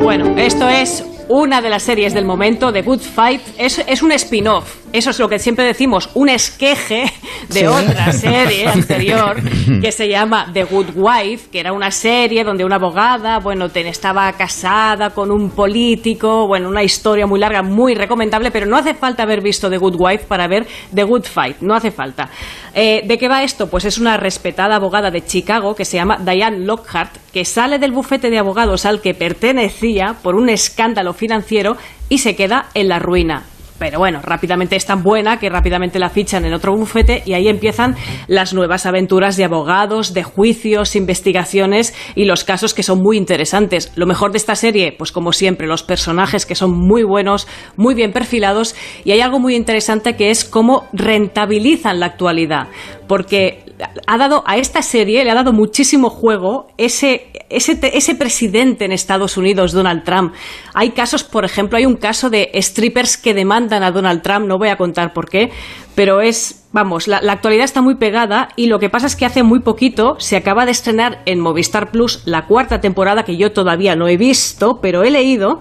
Bueno, 0.00 0.36
esto 0.36 0.68
es 0.68 1.04
una 1.28 1.60
de 1.60 1.68
las 1.68 1.82
series 1.82 2.14
del 2.14 2.24
momento, 2.24 2.72
The 2.72 2.82
Good 2.82 3.00
Fight, 3.00 3.42
es, 3.58 3.82
es 3.86 4.02
un 4.02 4.12
spin-off. 4.12 4.76
Eso 4.92 5.10
es 5.10 5.18
lo 5.18 5.28
que 5.28 5.38
siempre 5.38 5.66
decimos, 5.66 6.08
un 6.14 6.30
esqueje 6.30 7.04
de 7.50 7.68
otra 7.68 8.10
serie 8.12 8.66
anterior 8.66 9.36
que 9.82 9.92
se 9.92 10.08
llama 10.08 10.50
The 10.52 10.64
Good 10.64 10.90
Wife, 10.94 11.50
que 11.50 11.60
era 11.60 11.72
una 11.72 11.90
serie 11.90 12.42
donde 12.42 12.64
una 12.64 12.76
abogada, 12.76 13.38
bueno, 13.38 13.66
estaba 13.66 14.32
casada 14.32 15.10
con 15.10 15.30
un 15.30 15.50
político, 15.50 16.46
bueno, 16.46 16.68
una 16.68 16.82
historia 16.82 17.26
muy 17.26 17.38
larga, 17.38 17.62
muy 17.62 17.94
recomendable, 17.94 18.50
pero 18.50 18.64
no 18.66 18.78
hace 18.78 18.94
falta 18.94 19.24
haber 19.24 19.42
visto 19.42 19.68
The 19.68 19.76
Good 19.76 19.96
Wife 19.98 20.24
para 20.26 20.48
ver 20.48 20.66
The 20.94 21.04
Good 21.04 21.24
Fight, 21.24 21.58
no 21.60 21.74
hace 21.74 21.90
falta. 21.90 22.30
Eh, 22.74 23.02
¿De 23.06 23.18
qué 23.18 23.28
va 23.28 23.42
esto? 23.42 23.68
Pues 23.68 23.84
es 23.84 23.98
una 23.98 24.16
respetada 24.16 24.76
abogada 24.76 25.10
de 25.10 25.24
Chicago 25.24 25.74
que 25.74 25.84
se 25.84 25.98
llama 25.98 26.16
Diane 26.18 26.60
Lockhart, 26.60 27.14
que 27.32 27.44
sale 27.44 27.78
del 27.78 27.92
bufete 27.92 28.30
de 28.30 28.38
abogados 28.38 28.86
al 28.86 29.02
que 29.02 29.12
pertenecía 29.12 30.14
por 30.22 30.34
un 30.34 30.48
escándalo 30.48 31.12
financiero 31.12 31.76
y 32.08 32.18
se 32.18 32.34
queda 32.34 32.66
en 32.74 32.88
la 32.88 32.98
ruina. 32.98 33.44
Pero 33.78 33.98
bueno, 33.98 34.20
rápidamente 34.22 34.76
es 34.76 34.86
tan 34.86 35.02
buena 35.02 35.38
que 35.38 35.48
rápidamente 35.48 35.98
la 35.98 36.10
fichan 36.10 36.44
en 36.44 36.52
otro 36.52 36.76
bufete 36.76 37.22
y 37.24 37.34
ahí 37.34 37.48
empiezan 37.48 37.96
las 38.26 38.52
nuevas 38.52 38.86
aventuras 38.86 39.36
de 39.36 39.44
abogados, 39.44 40.14
de 40.14 40.22
juicios, 40.22 40.96
investigaciones 40.96 41.94
y 42.14 42.24
los 42.24 42.44
casos 42.44 42.74
que 42.74 42.82
son 42.82 43.00
muy 43.00 43.16
interesantes. 43.16 43.92
Lo 43.94 44.06
mejor 44.06 44.32
de 44.32 44.38
esta 44.38 44.56
serie, 44.56 44.94
pues 44.96 45.12
como 45.12 45.32
siempre, 45.32 45.66
los 45.66 45.82
personajes 45.82 46.46
que 46.46 46.54
son 46.54 46.72
muy 46.72 47.04
buenos, 47.04 47.46
muy 47.76 47.94
bien 47.94 48.12
perfilados 48.12 48.74
y 49.04 49.12
hay 49.12 49.20
algo 49.20 49.38
muy 49.38 49.54
interesante 49.54 50.16
que 50.16 50.30
es 50.30 50.44
cómo 50.44 50.88
rentabilizan 50.92 52.00
la 52.00 52.06
actualidad. 52.06 52.68
Porque 53.06 53.64
ha 54.06 54.18
dado 54.18 54.42
a 54.46 54.56
esta 54.56 54.82
serie, 54.82 55.24
le 55.24 55.30
ha 55.30 55.34
dado 55.34 55.52
muchísimo 55.52 56.10
juego 56.10 56.66
ese, 56.76 57.28
ese, 57.50 57.78
ese 57.94 58.14
presidente 58.14 58.84
en 58.84 58.92
Estados 58.92 59.36
Unidos, 59.36 59.72
Donald 59.72 60.04
Trump. 60.04 60.34
Hay 60.74 60.90
casos, 60.90 61.24
por 61.24 61.44
ejemplo, 61.44 61.78
hay 61.78 61.86
un 61.86 61.96
caso 61.96 62.30
de 62.30 62.50
strippers 62.54 63.16
que 63.16 63.34
demandan 63.34 63.82
a 63.82 63.90
Donald 63.90 64.22
Trump, 64.22 64.46
no 64.46 64.58
voy 64.58 64.68
a 64.68 64.76
contar 64.76 65.12
por 65.12 65.28
qué, 65.28 65.50
pero 65.94 66.20
es, 66.20 66.66
vamos, 66.72 67.08
la, 67.08 67.20
la, 67.20 67.32
actualidad 67.32 67.64
está 67.64 67.82
muy 67.82 67.96
pegada 67.96 68.50
y 68.56 68.66
lo 68.66 68.78
que 68.78 68.90
pasa 68.90 69.06
es 69.06 69.16
que 69.16 69.26
hace 69.26 69.42
muy 69.42 69.60
poquito 69.60 70.16
se 70.20 70.36
acaba 70.36 70.64
de 70.64 70.72
estrenar 70.72 71.22
en 71.26 71.40
Movistar 71.40 71.90
Plus 71.90 72.22
la 72.24 72.46
cuarta 72.46 72.80
temporada 72.80 73.24
que 73.24 73.36
yo 73.36 73.52
todavía 73.52 73.96
no 73.96 74.08
he 74.08 74.16
visto, 74.16 74.80
pero 74.80 75.02
he 75.02 75.10
leído 75.10 75.60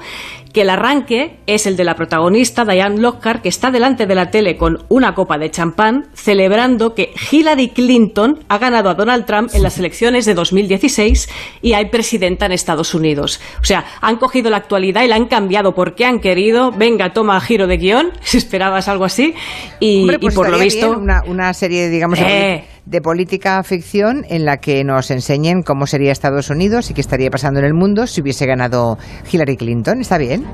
que 0.53 0.61
el 0.61 0.69
arranque 0.69 1.39
es 1.47 1.65
el 1.67 1.77
de 1.77 1.83
la 1.83 1.95
protagonista 1.95 2.65
Diane 2.65 2.99
Lockhart, 2.99 3.41
que 3.41 3.49
está 3.49 3.71
delante 3.71 4.05
de 4.05 4.15
la 4.15 4.31
tele 4.31 4.57
con 4.57 4.83
una 4.89 5.13
copa 5.13 5.37
de 5.37 5.51
champán, 5.51 6.07
celebrando 6.13 6.93
que 6.93 7.13
Hillary 7.31 7.69
Clinton 7.69 8.39
ha 8.47 8.57
ganado 8.57 8.89
a 8.89 8.93
Donald 8.93 9.25
Trump 9.25 9.49
en 9.53 9.63
las 9.63 9.77
elecciones 9.77 10.25
de 10.25 10.33
2016 10.33 11.29
y 11.61 11.73
hay 11.73 11.85
presidenta 11.85 12.45
en 12.45 12.51
Estados 12.51 12.93
Unidos. 12.93 13.39
O 13.61 13.65
sea, 13.65 13.85
han 14.01 14.17
cogido 14.17 14.49
la 14.49 14.57
actualidad 14.57 15.03
y 15.03 15.07
la 15.07 15.15
han 15.15 15.27
cambiado 15.27 15.73
porque 15.73 16.05
han 16.05 16.19
querido. 16.19 16.71
Venga, 16.71 17.13
toma 17.13 17.39
giro 17.41 17.67
de 17.67 17.77
guion, 17.77 18.11
si 18.21 18.37
esperabas 18.37 18.87
algo 18.87 19.05
así. 19.05 19.33
Y, 19.79 20.07
pues 20.17 20.33
por 20.33 20.49
lo 20.49 20.59
visto. 20.59 20.91
una, 20.91 21.23
una, 21.25 21.53
serie, 21.53 21.89
digamos. 21.89 22.19
Eh, 22.19 22.23
de 22.23 22.76
política 23.01 23.61
ficción 23.63 24.25
en 24.29 24.45
la 24.45 24.57
que 24.57 24.83
nos 24.83 25.11
enseñen 25.11 25.61
cómo 25.61 25.87
sería 25.87 26.11
Estados 26.11 26.49
Unidos 26.49 26.89
y 26.89 26.93
qué 26.93 27.01
estaría 27.01 27.29
pasando 27.29 27.59
en 27.59 27.65
el 27.65 27.73
mundo 27.73 28.07
si 28.07 28.21
hubiese 28.21 28.45
ganado 28.45 28.97
Hillary 29.31 29.57
Clinton. 29.57 30.01
¿Está 30.01 30.17
bien? 30.17 30.45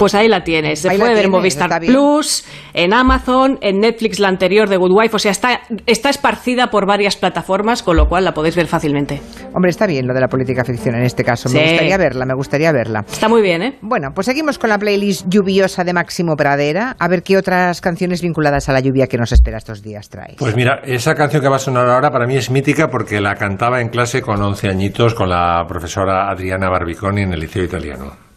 Pues 0.00 0.14
ahí 0.14 0.28
la 0.28 0.42
tienes. 0.42 0.78
Se 0.78 0.96
puede 0.96 1.12
ver 1.12 1.26
en 1.26 1.30
Movistar 1.30 1.78
Plus, 1.78 2.46
en 2.72 2.94
Amazon, 2.94 3.58
en 3.60 3.80
Netflix 3.80 4.18
la 4.18 4.28
anterior 4.28 4.66
de 4.66 4.78
Good 4.78 4.92
Wife. 4.94 5.16
O 5.16 5.18
sea, 5.18 5.30
está, 5.30 5.60
está 5.84 6.08
esparcida 6.08 6.70
por 6.70 6.86
varias 6.86 7.16
plataformas, 7.16 7.82
con 7.82 7.98
lo 7.98 8.08
cual 8.08 8.24
la 8.24 8.32
podéis 8.32 8.56
ver 8.56 8.66
fácilmente. 8.66 9.20
Hombre, 9.52 9.68
está 9.68 9.86
bien 9.86 10.06
lo 10.06 10.14
de 10.14 10.22
la 10.22 10.28
política 10.28 10.64
ficción 10.64 10.94
en 10.94 11.02
este 11.02 11.22
caso. 11.22 11.50
Me 11.50 11.60
gustaría 11.60 11.98
verla, 11.98 12.24
me 12.24 12.32
gustaría 12.32 12.72
verla. 12.72 13.04
Está 13.06 13.28
muy 13.28 13.42
bien, 13.42 13.62
¿eh? 13.62 13.78
Bueno, 13.82 14.08
pues 14.14 14.24
seguimos 14.24 14.58
con 14.58 14.70
la 14.70 14.78
playlist 14.78 15.26
lluviosa 15.28 15.84
de 15.84 15.92
Máximo 15.92 16.34
Pradera. 16.34 16.96
A 16.98 17.06
ver 17.06 17.22
qué 17.22 17.36
otras 17.36 17.82
canciones 17.82 18.22
vinculadas 18.22 18.70
a 18.70 18.72
la 18.72 18.80
lluvia 18.80 19.06
que 19.06 19.18
nos 19.18 19.32
espera 19.32 19.58
estos 19.58 19.82
días 19.82 20.08
trae. 20.08 20.36
Pues 20.38 20.56
mira, 20.56 20.80
esa 20.82 21.14
canción 21.14 21.42
que 21.42 21.48
va 21.50 21.56
a 21.56 21.58
sonar 21.58 21.86
ahora 21.86 22.10
para 22.10 22.26
mí 22.26 22.38
es 22.38 22.50
mítica 22.50 22.88
porque 22.88 23.20
la 23.20 23.34
cantaba 23.34 23.82
en 23.82 23.90
clase 23.90 24.22
con 24.22 24.40
11 24.40 24.66
añitos 24.66 25.12
con 25.12 25.28
la 25.28 25.62
profesora 25.68 26.30
Adriana 26.30 26.70
Barbiconi 26.70 27.20
en 27.20 27.34
el 27.34 27.40
Liceo 27.40 27.64
Italiano. 27.64 28.30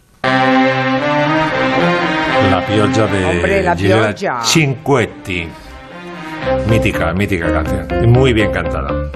La 2.49 2.61
pioggia 2.65 3.07
de 3.07 3.25
Hombre, 3.25 3.61
la 3.63 3.75
pioggia. 3.75 4.41
Cinquetti. 4.43 5.49
Mitica, 6.67 7.13
mitica 7.13 7.51
canción. 7.51 8.11
Muy 8.11 8.33
bien 8.33 8.51
cantada. 8.51 9.09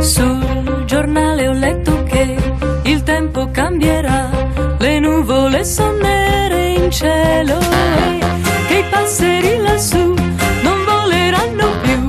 Sul 0.00 0.84
giornale 0.86 1.48
ho 1.48 1.52
letto 1.52 2.02
che 2.04 2.36
il 2.84 3.02
tempo 3.02 3.48
cambierà, 3.50 4.30
le 4.78 5.00
nuvole 5.00 5.64
sono 5.64 5.98
nere 5.98 6.68
in 6.68 6.90
cielo 6.90 7.58
e 7.60 8.18
che 8.68 8.78
i 8.78 8.84
passeri 8.90 9.58
lassù 9.58 10.14
non 10.62 10.84
voleranno 10.84 11.66
più. 11.82 12.08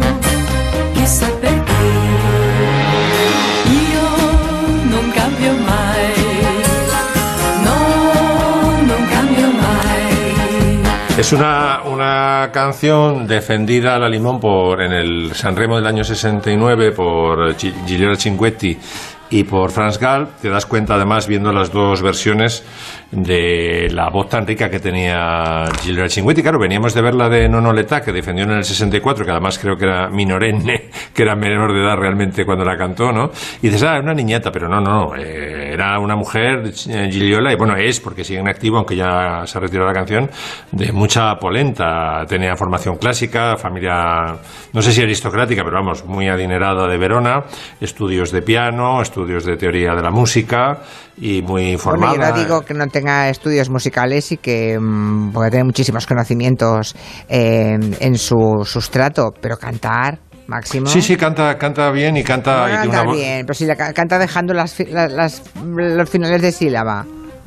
Es 11.17 11.31
una, 11.31 11.81
una 11.85 12.49
canción 12.51 13.25
defendida 13.25 13.95
a 13.95 13.99
la 13.99 14.09
limón 14.09 14.37
por, 14.37 14.81
en 14.81 14.91
el 14.91 15.33
Sanremo 15.33 15.77
del 15.77 15.87
año 15.87 16.03
69 16.03 16.91
por 16.91 17.55
Gigliola 17.55 18.17
Cinquetti 18.17 18.77
y 19.29 19.43
por 19.45 19.71
Franz 19.71 19.97
Gall. 19.97 20.27
Te 20.41 20.49
das 20.49 20.65
cuenta 20.65 20.95
además 20.95 21.25
viendo 21.25 21.53
las 21.53 21.71
dos 21.71 22.01
versiones 22.01 22.63
de 23.11 23.89
la 23.91 24.09
voz 24.09 24.29
tan 24.29 24.45
rica 24.45 24.69
que 24.69 24.79
tenía 24.79 25.65
Gilbert 25.81 26.11
Cinquetti. 26.11 26.41
Claro, 26.41 26.59
veníamos 26.59 26.93
de 26.93 27.01
ver 27.01 27.15
la 27.15 27.29
de 27.29 27.47
Nono 27.47 27.71
Letá, 27.71 28.01
que 28.01 28.11
defendió 28.11 28.45
en 28.45 28.51
el 28.51 28.63
64, 28.63 29.25
que 29.25 29.31
además 29.31 29.59
creo 29.59 29.75
que 29.75 29.85
era 29.85 30.09
minorenne, 30.09 30.89
que 31.13 31.23
era 31.23 31.35
menor 31.35 31.73
de 31.73 31.81
edad 31.81 31.95
realmente 31.97 32.45
cuando 32.45 32.65
la 32.65 32.77
cantó, 32.77 33.11
¿no? 33.11 33.31
Y 33.61 33.67
dices, 33.67 33.83
ah, 33.83 33.99
una 33.99 34.13
niñata, 34.13 34.51
pero 34.51 34.67
no, 34.67 34.81
no, 34.81 35.15
eh, 35.15 35.73
era 35.73 35.99
una 35.99 36.15
mujer, 36.15 36.71
eh, 36.89 37.09
Giliola, 37.11 37.51
y 37.51 37.55
bueno, 37.55 37.75
es, 37.75 37.99
porque 37.99 38.23
sigue 38.23 38.39
en 38.39 38.47
activo, 38.47 38.77
aunque 38.77 38.95
ya 38.95 39.43
se 39.45 39.59
retiró 39.59 39.85
la 39.85 39.93
canción, 39.93 40.29
de 40.71 40.91
mucha 40.91 41.35
polenta. 41.35 42.25
Tenía 42.27 42.55
formación 42.55 42.97
clásica, 42.97 43.55
familia, 43.57 44.35
no 44.73 44.81
sé 44.81 44.91
si 44.91 45.01
aristocrática, 45.01 45.63
pero 45.63 45.77
vamos, 45.77 46.05
muy 46.05 46.27
adinerada 46.27 46.87
de 46.87 46.97
Verona, 46.97 47.43
estudios 47.79 48.31
de 48.31 48.41
piano, 48.41 49.01
estudios 49.01 49.45
de 49.45 49.57
teoría 49.57 49.93
de 49.93 50.01
la 50.01 50.11
música 50.11 50.81
y 51.17 51.41
muy 51.41 51.71
informada. 51.71 52.09
Bueno, 52.13 52.25
yo 52.25 52.31
no 52.31 52.37
digo 52.43 52.61
que 52.61 52.73
no 52.73 52.87
tenga 52.87 53.29
estudios 53.29 53.69
musicales 53.69 54.31
y 54.31 54.37
que 54.37 54.77
mm, 54.79 55.31
puede 55.31 55.49
tener 55.51 55.65
muchísimos 55.65 56.05
conocimientos 56.05 56.95
eh, 57.29 57.77
en 57.99 58.17
su 58.17 58.63
sustrato, 58.65 59.31
pero 59.41 59.57
cantar, 59.57 60.19
Máximo. 60.47 60.85
Sí, 60.85 61.01
sí, 61.01 61.15
canta, 61.17 61.57
canta 61.57 61.89
bien 61.89 62.17
y 62.17 62.23
canta. 62.23 62.67
No 62.67 62.73
y 62.73 62.77
canta 62.77 63.01
una 63.01 63.13
bien, 63.13 63.45
pero 63.47 63.53
si 63.55 63.65
la 63.65 63.75
ca- 63.75 63.93
canta 63.93 64.19
dejando 64.19 64.53
las, 64.53 64.75
fi- 64.75 64.85
la- 64.85 65.07
las- 65.07 65.41
los 65.65 66.07
finales 66.09 66.41
de 66.41 66.51
sílaba. 66.51 67.03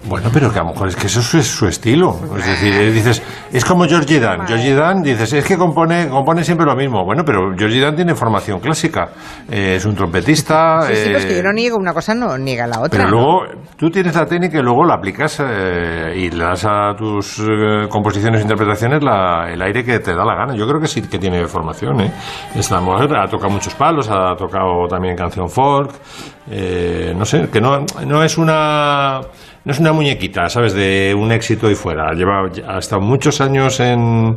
Bueno, 0.07 0.31
pero 0.33 0.51
que 0.53 0.59
a 0.61 0.63
lo 0.63 0.71
mejor 0.71 0.89
es 0.89 0.97
que 0.97 1.09
eso 1.09 1.19
es 1.21 1.27
su, 1.27 1.43
su 1.43 1.67
estilo. 1.67 2.17
Es 2.39 2.47
decir, 2.47 2.73
eh, 2.73 2.93
dices, 2.93 3.21
es 3.53 3.65
como 3.65 3.85
Georgie 3.85 4.21
Dan. 4.21 4.47
Georgie 4.47 4.75
Dan, 4.75 5.03
dices, 5.03 5.33
es 5.33 5.45
que 5.45 5.57
compone, 5.59 6.09
compone 6.09 6.45
siempre 6.45 6.65
lo 6.65 6.77
mismo. 6.77 7.05
Bueno, 7.05 7.25
pero 7.27 7.41
Georgie 7.59 7.81
Dan 7.81 7.97
tiene 7.97 8.15
formación 8.15 8.61
clásica. 8.61 9.09
Eh, 9.51 9.75
es 9.77 9.85
un 9.85 9.97
trompetista. 9.97 10.83
Sí, 10.83 10.95
sí, 10.95 11.11
pues 11.11 11.27
que 11.27 11.33
eh, 11.35 11.37
yo 11.39 11.43
no 11.43 11.53
niego 11.53 11.77
una 11.79 11.93
cosa, 11.93 12.15
no 12.15 12.39
niega 12.39 12.67
la 12.69 12.79
otra. 12.79 12.91
Pero 12.91 13.05
¿no? 13.05 13.11
luego 13.11 13.41
tú 13.77 13.91
tienes 13.91 14.15
la 14.15 14.25
técnica 14.25 14.59
y 14.61 14.63
luego 14.63 14.85
la 14.85 14.95
aplicas 14.95 15.41
eh, 15.45 16.13
y 16.17 16.31
le 16.31 16.45
das 16.45 16.65
a 16.65 16.95
tus 16.97 17.41
eh, 17.41 17.89
composiciones 17.91 18.39
e 18.41 18.43
interpretaciones 18.43 19.03
la- 19.03 19.51
el 19.53 19.61
aire 19.61 19.85
que 19.85 19.99
te 19.99 20.15
da 20.15 20.25
la 20.25 20.37
gana. 20.37 20.55
Yo 20.55 20.67
creo 20.69 20.81
que 20.81 20.87
sí 20.87 21.03
que 21.03 21.19
tiene 21.19 21.45
formación. 21.49 22.01
¿eh? 22.03 22.13
Esta 22.55 22.81
mujer 22.81 23.09
ha 23.17 23.27
tocado 23.27 23.51
muchos 23.51 23.75
palos, 23.75 24.09
ha 24.11 24.37
tocado 24.37 24.87
también 24.89 25.17
canción 25.17 25.49
folk. 25.51 25.91
eh, 26.51 27.13
no 27.17 27.25
sé, 27.27 27.49
que 27.53 27.61
no, 27.61 27.85
no 28.07 28.23
es 28.23 28.39
una. 28.39 29.21
No 29.69 29.73
es 29.73 29.81
una 29.81 29.93
muñequita, 29.93 30.49
¿sabes? 30.49 30.73
De 30.73 31.15
un 31.15 31.31
éxito 31.31 31.71
y 31.71 31.75
fuera. 31.75 32.15
Lleva, 32.15 32.51
ha 32.67 32.79
estado 32.79 33.03
muchos 33.03 33.43
años 33.43 33.81
en, 33.81 34.37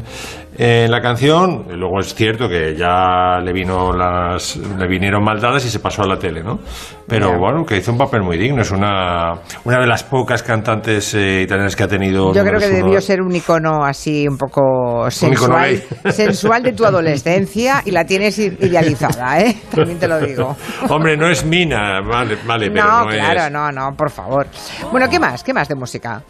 en 0.57 0.91
la 0.91 1.01
canción. 1.01 1.65
luego 1.69 1.99
es 1.99 2.13
cierto 2.13 2.49
que 2.49 2.75
ya 2.75 3.39
le 3.43 3.53
vino 3.53 3.93
las, 3.93 4.57
le 4.57 4.87
vinieron 4.87 5.23
maldadas 5.23 5.65
y 5.65 5.69
se 5.69 5.79
pasó 5.79 6.03
a 6.03 6.07
la 6.07 6.17
tele, 6.17 6.43
¿no? 6.43 6.59
Pero 7.07 7.37
bueno, 7.37 7.65
que 7.65 7.77
hizo 7.77 7.91
un 7.91 7.97
papel 7.97 8.21
muy 8.21 8.37
digno. 8.37 8.61
Es 8.61 8.71
una, 8.71 9.33
una 9.63 9.79
de 9.79 9.87
las 9.87 10.03
pocas 10.03 10.43
cantantes 10.43 11.13
eh, 11.13 11.41
italianas 11.43 11.75
que 11.75 11.83
ha 11.83 11.87
tenido. 11.87 12.33
Yo 12.33 12.43
creo 12.43 12.59
que 12.59 12.67
uno. 12.67 12.75
debió 12.75 13.01
ser 13.01 13.21
un 13.21 13.35
icono 13.35 13.83
así 13.83 14.27
un 14.27 14.37
poco 14.37 15.07
icono 15.07 15.11
sensual, 15.11 15.83
gay. 16.03 16.11
sensual 16.11 16.63
de 16.63 16.73
tu 16.73 16.85
adolescencia 16.85 17.81
y 17.85 17.91
la 17.91 18.05
tienes 18.05 18.37
idealizada, 18.39 19.41
¿eh? 19.41 19.55
También 19.73 19.99
te 19.99 20.07
lo 20.07 20.19
digo. 20.19 20.55
Hombre, 20.89 21.17
no 21.17 21.29
es 21.29 21.45
Mina, 21.45 22.01
vale, 22.01 22.37
vale 22.45 22.69
pero 22.71 22.85
no, 22.85 23.05
no, 23.05 23.07
claro, 23.09 23.41
es. 23.45 23.51
no, 23.51 23.71
no, 23.71 23.95
por 23.95 24.09
favor. 24.09 24.47
Bueno, 24.91 25.07
¿qué 25.09 25.19
más? 25.19 25.43
¿Qué 25.43 25.53
más 25.53 25.67
de 25.67 25.75
música? 25.75 26.23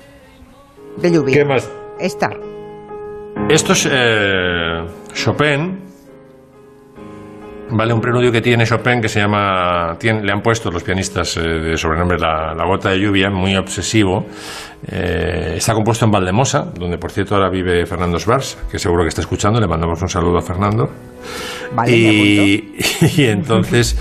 De 0.97 1.11
lluvia. 1.11 1.35
¿Qué 1.35 1.45
más? 1.45 1.69
Esta. 1.99 2.29
Esto 3.49 3.73
es 3.73 3.87
eh, 3.91 4.85
Chopin. 5.13 5.79
Vale, 7.73 7.93
un 7.93 8.01
preludio 8.01 8.31
que 8.31 8.41
tiene 8.41 8.65
Chopin 8.65 9.01
que 9.01 9.07
se 9.09 9.19
llama. 9.19 9.95
tiene- 9.99 10.23
le 10.23 10.31
han 10.31 10.41
puesto 10.41 10.69
los 10.71 10.83
pianistas 10.83 11.37
eh, 11.37 11.41
de 11.41 11.77
sobrenombre 11.77 12.17
la, 12.19 12.53
la 12.53 12.65
gota 12.65 12.89
de 12.89 12.99
lluvia, 12.99 13.29
muy 13.29 13.55
obsesivo. 13.55 14.25
Eh, 14.89 15.53
está 15.57 15.73
compuesto 15.73 16.05
en 16.05 16.11
Valdemosa, 16.11 16.65
donde 16.77 16.97
por 16.97 17.11
cierto 17.11 17.35
ahora 17.35 17.49
vive 17.49 17.85
Fernando 17.85 18.19
Svars, 18.19 18.57
que 18.69 18.79
seguro 18.79 19.03
que 19.03 19.09
está 19.09 19.21
escuchando. 19.21 19.59
Le 19.59 19.67
mandamos 19.67 20.01
un 20.01 20.09
saludo 20.09 20.37
a 20.37 20.41
Fernando. 20.41 20.89
Vale, 21.73 21.91
y, 21.91 22.75
y 23.17 23.25
entonces, 23.25 23.97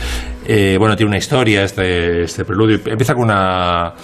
eh, 0.47 0.77
bueno, 0.79 0.97
tiene 0.97 1.11
una 1.11 1.19
historia 1.19 1.63
este, 1.65 2.23
este 2.23 2.45
preludio. 2.45 2.81
Empieza 2.87 3.15
con 3.15 3.25
una. 3.25 3.95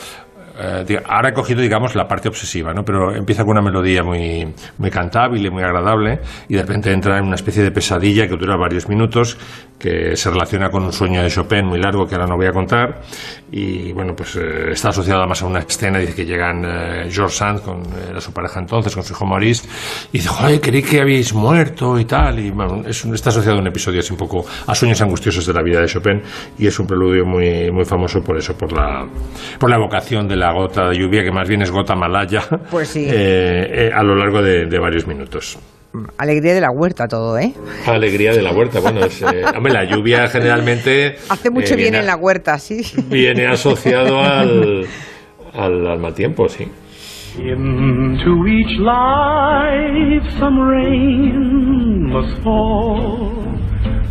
Eh, 0.58 1.00
ahora 1.08 1.30
he 1.30 1.32
cogido, 1.32 1.60
digamos, 1.60 1.94
la 1.94 2.06
parte 2.06 2.28
obsesiva, 2.28 2.72
¿no? 2.72 2.82
Pero 2.84 3.14
empieza 3.14 3.42
con 3.44 3.52
una 3.52 3.62
melodía 3.62 4.02
muy, 4.02 4.46
muy 4.78 4.90
cantable, 4.90 5.50
muy 5.50 5.62
agradable, 5.62 6.20
y 6.48 6.54
de 6.54 6.62
repente 6.62 6.92
entra 6.92 7.18
en 7.18 7.24
una 7.24 7.34
especie 7.36 7.62
de 7.62 7.70
pesadilla 7.70 8.26
que 8.28 8.36
dura 8.36 8.56
varios 8.56 8.88
minutos, 8.88 9.38
que 9.78 10.16
se 10.16 10.30
relaciona 10.30 10.70
con 10.70 10.84
un 10.84 10.92
sueño 10.92 11.22
de 11.22 11.28
Chopin 11.28 11.66
muy 11.66 11.78
largo 11.78 12.06
que 12.06 12.14
ahora 12.14 12.26
no 12.26 12.36
voy 12.36 12.46
a 12.46 12.52
contar. 12.52 13.02
Y 13.52 13.92
bueno, 13.92 14.14
pues 14.16 14.34
eh, 14.36 14.70
está 14.72 14.88
asociado 14.88 15.20
además 15.20 15.42
a 15.42 15.46
una 15.46 15.58
escena, 15.60 15.98
dice 15.98 16.14
que 16.14 16.24
llegan 16.24 16.64
eh, 16.64 17.08
George 17.10 17.34
Sand 17.36 17.62
con 17.62 17.80
eh, 17.82 18.20
su 18.20 18.32
pareja 18.32 18.58
entonces, 18.60 18.94
con 18.94 19.04
su 19.04 19.12
hijo 19.12 19.26
Maurice, 19.26 19.68
y 20.12 20.18
dice, 20.18 20.28
joder, 20.30 20.60
creí 20.60 20.82
que 20.82 21.00
habéis 21.02 21.32
muerto 21.34 21.98
y 22.00 22.04
tal. 22.06 22.38
Y 22.38 22.50
bueno, 22.50 22.82
es 22.86 23.04
un- 23.04 23.14
está 23.14 23.28
asociado 23.30 23.58
a 23.58 23.60
un 23.60 23.66
episodio 23.66 24.00
así 24.00 24.12
un 24.12 24.18
poco 24.18 24.44
a 24.66 24.74
sueños 24.74 25.00
angustiosos 25.02 25.46
de 25.46 25.52
la 25.52 25.62
vida 25.62 25.80
de 25.80 25.86
Chopin, 25.86 26.22
y 26.58 26.66
es 26.66 26.78
un 26.78 26.86
preludio 26.86 27.24
muy, 27.26 27.70
muy 27.70 27.84
famoso 27.84 28.22
por 28.22 28.38
eso, 28.38 28.56
por 28.56 28.72
la, 28.72 29.06
por 29.58 29.68
la 29.70 29.76
evocación 29.76 30.26
de 30.26 30.36
la 30.36 30.45
gota 30.52 30.88
de 30.88 30.98
lluvia, 30.98 31.22
que 31.22 31.30
más 31.32 31.48
bien 31.48 31.62
es 31.62 31.70
gota 31.70 31.94
malaya, 31.94 32.42
Pues 32.70 32.88
sí. 32.88 33.06
eh, 33.08 33.86
eh, 33.88 33.90
a 33.94 34.02
lo 34.02 34.14
largo 34.16 34.42
de, 34.42 34.66
de 34.66 34.78
varios 34.78 35.06
minutos. 35.06 35.58
Alegría 36.18 36.52
de 36.54 36.60
la 36.60 36.70
huerta 36.70 37.06
todo, 37.08 37.38
¿eh? 37.38 37.52
Alegría 37.86 38.32
de 38.32 38.42
la 38.42 38.52
huerta, 38.52 38.80
bueno, 38.80 39.00
es, 39.06 39.22
eh, 39.22 39.42
hombre, 39.56 39.72
la 39.72 39.84
lluvia 39.84 40.26
generalmente... 40.28 41.16
Hace 41.28 41.50
mucho 41.50 41.74
eh, 41.74 41.76
bien 41.76 41.94
en 41.94 42.06
la 42.06 42.16
huerta, 42.16 42.58
sí. 42.58 42.82
Viene 43.10 43.46
asociado 43.46 44.20
al, 44.20 44.86
al, 45.54 45.86
al 45.86 45.98
mal 45.98 46.12
tiempo, 46.14 46.48
sí. 46.48 46.66
Into 47.38 48.46
each 48.46 48.78
life 48.78 50.24
some 50.38 50.58
rain 50.58 52.06
must 52.10 52.42
fall, 52.42 53.30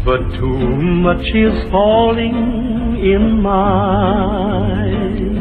but 0.03 0.21
too 0.39 0.59
much 0.79 1.25
is 1.33 1.53
falling 1.71 2.97
in 3.01 3.41
mine. 3.41 5.34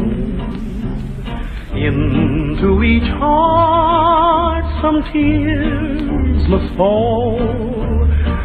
Into 1.76 2.84
each 2.84 3.08
heart 3.18 4.64
some 4.80 5.02
tears 5.12 6.48
must 6.48 6.76
fall, 6.76 7.36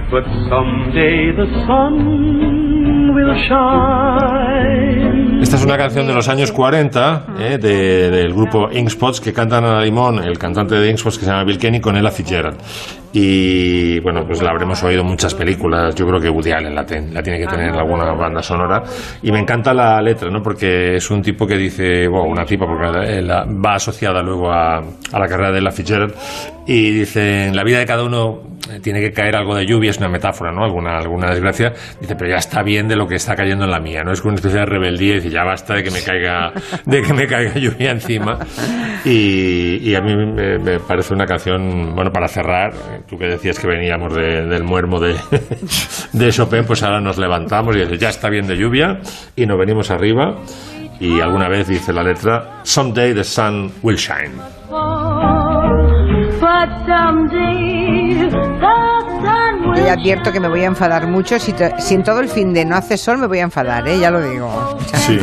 but 0.10 0.24
someday 0.50 1.32
the 1.32 1.46
sun. 1.68 2.69
Esta 5.41 5.55
es 5.55 5.64
una 5.66 5.78
canción 5.78 6.05
de 6.05 6.14
los 6.14 6.28
años 6.28 6.51
40 6.51 7.26
eh, 7.39 7.57
de- 7.57 8.12
del 8.12 8.34
grupo 8.34 8.70
Ink 8.72 8.89
Spots 8.89 9.22
que 9.22 9.32
cantan 9.34 9.64
a 9.64 9.82
Limón, 9.82 10.20
el 10.24 10.38
cantante 10.38 10.76
de 10.76 10.89
Ink 10.89 10.97
Spots 10.97 11.18
que 11.18 11.26
se 11.26 11.32
llama 11.32 11.43
Bill 11.45 11.57
Kenny 11.57 11.80
con 11.80 11.95
Ella 11.97 12.12
Fitzgerald. 12.12 12.57
Y 13.12 13.99
bueno, 14.01 14.24
pues 14.28 14.41
la 14.43 14.51
habremos 14.51 14.84
oído 14.84 15.01
en 15.01 15.07
muchas 15.07 15.34
películas. 15.34 15.95
Yo 15.95 16.05
creo 16.07 16.20
que 16.20 16.30
Woody 16.30 16.51
Allen 16.51 16.76
la, 16.76 16.86
ten- 16.86 17.12
la 17.14 17.24
tiene 17.24 17.39
que 17.39 17.47
tener 17.47 17.70
en 17.70 17.76
alguna 17.76 18.12
banda 18.14 18.43
sonora. 18.43 18.84
Y 19.24 19.32
me 19.32 19.39
encanta 19.39 19.74
la 19.74 19.99
letra, 20.01 20.30
¿no? 20.30 20.43
Porque 20.43 20.97
es 20.97 21.10
un 21.10 21.22
tipo 21.24 21.47
que 21.47 21.57
dice, 21.57 22.07
bueno, 22.07 22.26
una 22.28 22.45
tipa, 22.45 22.68
porque 22.68 23.18
eh, 23.18 23.22
la- 23.24 23.45
va 23.45 23.76
asociada 23.76 24.22
luego 24.22 24.51
a, 24.51 24.78
a 24.78 25.20
la 25.20 25.28
carrera 25.28 25.51
de 25.51 25.60
Ella 25.60 25.72
Fitzgerald. 25.72 26.14
Y 26.68 26.91
dice, 26.91 27.47
en 27.47 27.55
la 27.55 27.64
vida 27.64 27.80
de 27.80 27.86
cada 27.88 28.03
uno 28.03 28.41
eh, 28.72 28.80
tiene 28.80 28.99
que 28.99 29.12
caer 29.12 29.36
algo 29.36 29.55
de 29.55 29.66
lluvia, 29.66 29.89
es 29.89 29.97
una 29.97 30.07
metáfora, 30.10 30.51
¿no? 30.51 30.64
Alguna, 30.64 30.97
alguna 30.99 31.32
desgracia. 31.32 31.74
Dice, 31.99 32.16
pero 32.16 32.30
ya 32.30 32.38
está 32.38 32.62
bien 32.62 32.88
de 32.88 32.95
lo 33.00 33.08
que 33.08 33.16
está 33.16 33.36
cayendo 33.36 33.66
en 33.66 33.72
la 33.72 33.80
mía, 33.80 34.04
¿no? 34.04 34.12
Es 34.12 34.24
una 34.24 34.36
especie 34.36 34.60
de 34.60 34.66
rebeldía 34.66 35.14
y 35.14 35.16
dice, 35.16 35.30
ya 35.32 35.43
basta 35.43 35.74
de 35.74 35.84
que 35.84 35.89
me 35.89 36.02
caiga, 36.04 36.52
de 36.86 37.02
que 37.02 37.14
me 37.14 37.26
caiga 37.26 37.56
lluvia 37.56 37.91
encima. 37.91 38.38
Y, 39.06 39.78
y 39.89 39.95
a 39.95 40.02
mí 40.02 40.16
me, 40.16 40.60
me 40.60 40.80
parece 40.80 41.14
una 41.14 41.26
canción, 41.26 41.95
bueno, 41.95 42.12
para 42.12 42.28
cerrar, 42.28 42.74
tú 43.08 43.18
que 43.18 43.26
decías 43.26 43.58
que 43.58 43.66
veníamos 43.68 44.14
de- 44.14 44.45
del 44.45 44.64
muermo 44.64 45.00
de, 45.00 45.16
de 46.14 46.32
Chopin, 46.32 46.66
pues 46.66 46.84
ahora 46.84 47.00
nos 47.02 47.18
levantamos 47.18 47.76
y 47.76 47.80
dices, 47.80 47.97
ya 48.00 48.10
está 48.10 48.30
bien 48.30 48.45
de 48.47 48.58
lluvia 48.58 49.00
y 49.36 49.45
nos 49.45 49.58
venimos 49.58 49.89
arriba. 49.89 50.36
Y 51.00 51.22
alguna 51.22 51.47
vez 51.47 51.68
dice 51.70 51.93
la 51.93 52.04
letra, 52.04 52.60
Someday 52.64 53.14
the 53.14 53.24
sun 53.24 53.72
will 53.82 53.95
shine. 53.95 54.34
But 56.41 56.70
someday 56.86 58.28
the 58.30 58.60
ya 59.76 59.94
advierto 59.94 60.32
que 60.32 60.40
me 60.40 60.48
voy 60.50 60.62
a 60.62 60.68
enfadar 60.68 61.08
mucho. 61.08 61.40
Si, 61.40 61.54
si 61.80 61.96
en 61.96 62.04
todo 62.04 62.20
el 62.20 62.28
fin 62.30 62.54
de 62.54 62.66
no 62.66 62.76
hace 62.76 62.98
sol, 62.98 63.18
me 63.18 63.28
voy 63.28 63.40
a 63.40 63.44
enfadar, 63.44 63.88
¿eh? 63.88 64.00
Ya 64.00 64.12
lo 64.12 64.22
digo. 64.22 64.78
Sí. 64.96 65.20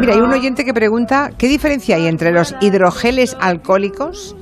Mira, 0.00 0.14
hay 0.14 0.20
un 0.20 0.32
oyente 0.32 0.64
que 0.64 0.74
pregunta, 0.74 1.30
¿qué 1.38 1.48
diferencia 1.48 1.96
hay 1.96 2.06
entre 2.06 2.30
los 2.32 2.54
hidrogeles 2.60 3.36
alcohólicos 3.40 4.36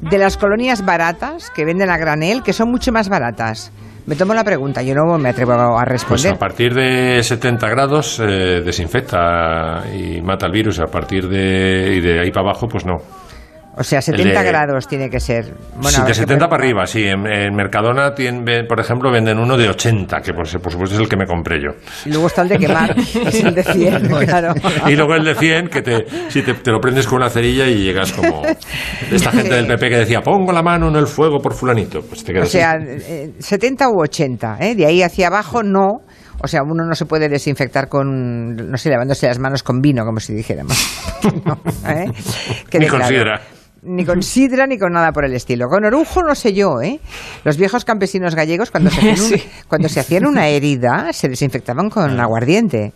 de 0.00 0.18
las 0.18 0.36
colonias 0.36 0.84
baratas 0.84 1.50
que 1.54 1.64
venden 1.64 1.90
a 1.90 1.98
granel, 1.98 2.42
que 2.42 2.52
son 2.52 2.70
mucho 2.70 2.92
más 2.92 3.08
baratas? 3.08 3.72
Me 4.06 4.16
tomo 4.16 4.34
la 4.34 4.42
pregunta, 4.42 4.82
yo 4.82 4.94
no 4.94 5.16
me 5.18 5.28
atrevo 5.28 5.52
a 5.52 5.74
Pues 5.84 5.88
responder. 5.88 6.32
a 6.34 6.38
partir 6.38 6.74
de 6.74 7.22
70 7.22 7.68
grados 7.68 8.18
eh, 8.20 8.60
desinfecta 8.64 9.84
y 9.94 10.20
mata 10.22 10.46
el 10.46 10.52
virus. 10.52 10.80
A 10.80 10.86
partir 10.86 11.28
de, 11.28 11.94
y 11.96 12.00
de 12.00 12.20
ahí 12.20 12.30
para 12.32 12.48
abajo, 12.50 12.66
pues 12.66 12.84
no. 12.84 12.96
O 13.74 13.82
sea, 13.82 14.02
70 14.02 14.28
El 14.28 14.34
de- 14.44 14.50
grados 14.52 14.86
tiene 14.86 15.08
que 15.08 15.18
ser. 15.18 15.46
Bueno, 15.76 15.88
Sí, 15.90 16.00
de 16.02 16.06
que 16.08 16.14
70 16.14 16.46
para 16.48 16.62
arriba, 16.62 16.86
sí. 16.86 17.04
En, 17.04 17.26
en 17.26 17.54
Mercadona, 17.54 18.10
ve- 18.10 18.64
por 18.68 18.78
ejemplo, 18.78 19.10
venden 19.10 19.38
uno 19.38 19.56
de 19.56 19.70
80, 19.70 20.20
que 20.20 20.34
por, 20.34 20.42
por 20.60 20.70
supuesto 20.72 20.94
es 20.96 21.00
el 21.00 21.08
que 21.08 21.16
me 21.16 21.24
compré 21.26 21.56
yo. 21.58 21.70
Y 22.04 22.10
luego 22.10 22.26
está 22.26 22.42
el 22.42 22.48
de 22.50 22.58
quemar, 22.58 22.94
es 22.98 23.42
el 23.42 23.54
de 23.54 23.62
100, 23.64 24.08
claro. 24.26 24.52
Y 24.86 24.94
luego 24.94 25.14
el 25.14 25.24
de 25.24 25.34
100, 25.34 25.68
que 25.68 25.80
te, 25.80 26.04
si 26.28 26.42
te, 26.42 26.52
te 26.54 26.70
lo 26.70 26.80
prendes 26.80 27.06
con 27.06 27.16
una 27.22 27.30
cerilla 27.30 27.66
y 27.66 27.76
llegas 27.82 28.12
como 28.12 28.42
esta 29.10 29.30
gente 29.30 29.54
del 29.54 29.66
PP 29.66 29.88
que 29.88 29.96
decía, 29.98 30.20
pongo 30.20 30.52
la 30.52 30.62
mano 30.62 30.88
en 30.88 30.96
el 30.96 31.06
fuego 31.06 31.38
por 31.40 31.54
fulanito. 31.54 32.02
Pues 32.02 32.22
te 32.24 32.32
O 32.32 32.34
quedas 32.34 32.50
sea, 32.50 32.72
así. 32.72 32.84
eh, 33.08 33.30
70 33.38 33.88
u 33.88 34.02
80, 34.02 34.58
¿eh? 34.60 34.74
De 34.74 34.84
ahí 34.84 35.02
hacia 35.02 35.28
abajo 35.28 35.62
no. 35.62 36.02
O 36.44 36.48
sea, 36.48 36.62
uno 36.64 36.84
no 36.84 36.94
se 36.96 37.06
puede 37.06 37.28
desinfectar 37.28 37.88
con, 37.88 38.56
no 38.56 38.76
sé, 38.76 38.90
lavándose 38.90 39.28
las 39.28 39.38
manos 39.38 39.62
con 39.62 39.80
vino, 39.80 40.04
como 40.04 40.18
si 40.20 40.34
dijéramos. 40.34 40.76
No, 41.46 41.56
¿eh? 41.88 42.06
Ni 42.80 42.86
con 42.88 42.98
claro. 42.98 43.06
sidra. 43.06 43.40
Ni 43.84 44.04
con 44.04 44.22
sidra 44.22 44.66
ni 44.66 44.78
con 44.78 44.92
nada 44.92 45.10
por 45.12 45.24
el 45.24 45.34
estilo. 45.34 45.66
Con 45.68 45.84
orujo 45.84 46.22
no 46.22 46.34
sé 46.34 46.52
yo, 46.52 46.80
¿eh? 46.80 47.00
Los 47.44 47.56
viejos 47.56 47.84
campesinos 47.84 48.34
gallegos 48.36 48.70
cuando 48.70 48.90
se 48.90 48.98
hacían, 49.10 49.20
un- 49.20 49.40
cuando 49.68 49.88
se 49.88 50.00
hacían 50.00 50.26
una 50.26 50.46
herida 50.48 51.12
se 51.12 51.28
desinfectaban 51.28 51.90
con 51.90 52.18
aguardiente. 52.20 52.92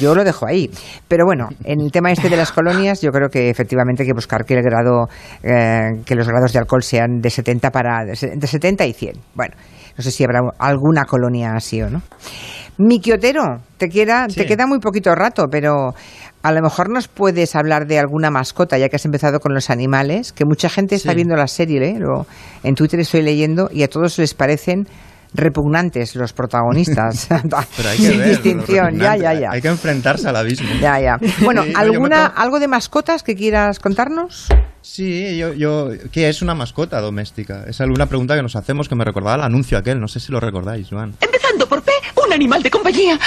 Yo 0.00 0.14
lo 0.14 0.24
dejo 0.24 0.46
ahí. 0.46 0.68
Pero 1.08 1.24
bueno, 1.24 1.48
en 1.64 1.80
el 1.80 1.90
tema 1.92 2.10
este 2.10 2.28
de 2.28 2.36
las 2.36 2.50
colonias, 2.52 3.00
yo 3.00 3.12
creo 3.12 3.28
que 3.28 3.48
efectivamente 3.48 4.02
hay 4.02 4.08
que 4.08 4.14
buscar 4.14 4.44
que 4.44 4.54
el 4.54 4.62
grado, 4.62 5.08
eh, 5.42 6.02
que 6.04 6.14
los 6.16 6.26
grados 6.28 6.52
de 6.52 6.58
alcohol 6.58 6.82
sean 6.82 7.20
de 7.20 7.30
70 7.30 7.70
para 7.70 8.04
de 8.04 8.16
70 8.16 8.84
y 8.84 8.92
100. 8.92 9.12
Bueno, 9.34 9.54
no 9.96 10.02
sé 10.02 10.10
si 10.10 10.24
habrá 10.24 10.40
alguna 10.58 11.04
colonia 11.04 11.52
así 11.54 11.80
o 11.82 11.88
no. 11.88 12.02
Miki 12.78 13.12
Otero, 13.12 13.60
te 13.78 13.88
queda, 13.88 14.26
te 14.26 14.44
queda 14.46 14.66
muy 14.66 14.78
poquito 14.80 15.14
rato, 15.14 15.44
pero 15.50 15.94
a 16.42 16.52
lo 16.52 16.62
mejor 16.62 16.90
nos 16.90 17.08
puedes 17.08 17.56
hablar 17.56 17.86
de 17.86 17.98
alguna 17.98 18.30
mascota, 18.30 18.76
ya 18.78 18.88
que 18.88 18.96
has 18.96 19.04
empezado 19.04 19.40
con 19.40 19.54
los 19.54 19.70
animales, 19.70 20.32
que 20.32 20.44
mucha 20.44 20.68
gente 20.68 20.94
está 20.94 21.10
Sí. 21.10 21.16
viendo 21.16 21.36
la 21.36 21.46
serie, 21.46 21.82
¿eh? 21.88 21.96
Lo- 21.98 22.26
en 22.62 22.74
Twitter 22.74 23.00
estoy 23.00 23.22
leyendo 23.22 23.68
y 23.72 23.82
a 23.82 23.88
todos 23.88 24.18
les 24.18 24.34
parecen 24.34 24.86
repugnantes 25.34 26.14
los 26.16 26.32
protagonistas. 26.32 27.26
Pero 27.76 27.88
hay 27.88 27.96
que 27.98 28.02
Sin 28.02 28.18
ver, 28.18 28.28
distinción, 28.28 28.98
ya, 28.98 29.16
ya, 29.16 29.34
ya. 29.34 29.48
Hay 29.50 29.60
que 29.60 29.68
enfrentarse 29.68 30.28
al 30.28 30.36
abismo. 30.36 30.68
Ya, 30.80 31.00
ya. 31.00 31.16
Bueno, 31.44 31.64
Sí, 31.64 31.72
¿alguna, 31.76 32.26
¿algo 32.26 32.58
de 32.60 32.68
mascotas 32.68 33.22
que 33.22 33.34
quieras 33.34 33.78
contarnos? 33.80 34.46
Sí, 34.82 35.36
yo, 35.36 35.52
yo, 35.52 35.88
¿qué 36.12 36.28
es 36.28 36.42
una 36.42 36.54
mascota 36.54 37.00
doméstica? 37.00 37.64
Es 37.66 37.80
alguna 37.80 38.06
pregunta 38.06 38.36
que 38.36 38.42
nos 38.42 38.54
hacemos 38.56 38.88
que 38.88 38.94
me 38.94 39.04
recordaba 39.04 39.34
el 39.36 39.42
anuncio 39.42 39.76
aquel, 39.76 39.98
no 40.00 40.06
sé 40.08 40.20
si 40.20 40.30
lo 40.30 40.38
recordáis, 40.40 40.88
Joan. 40.90 41.14
Empezando 41.20 41.66
por 41.68 41.82
P, 41.82 41.90
animal 42.36 42.62
de 42.62 42.70
compañía. 42.70 43.18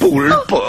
Pulpo, 0.00 0.60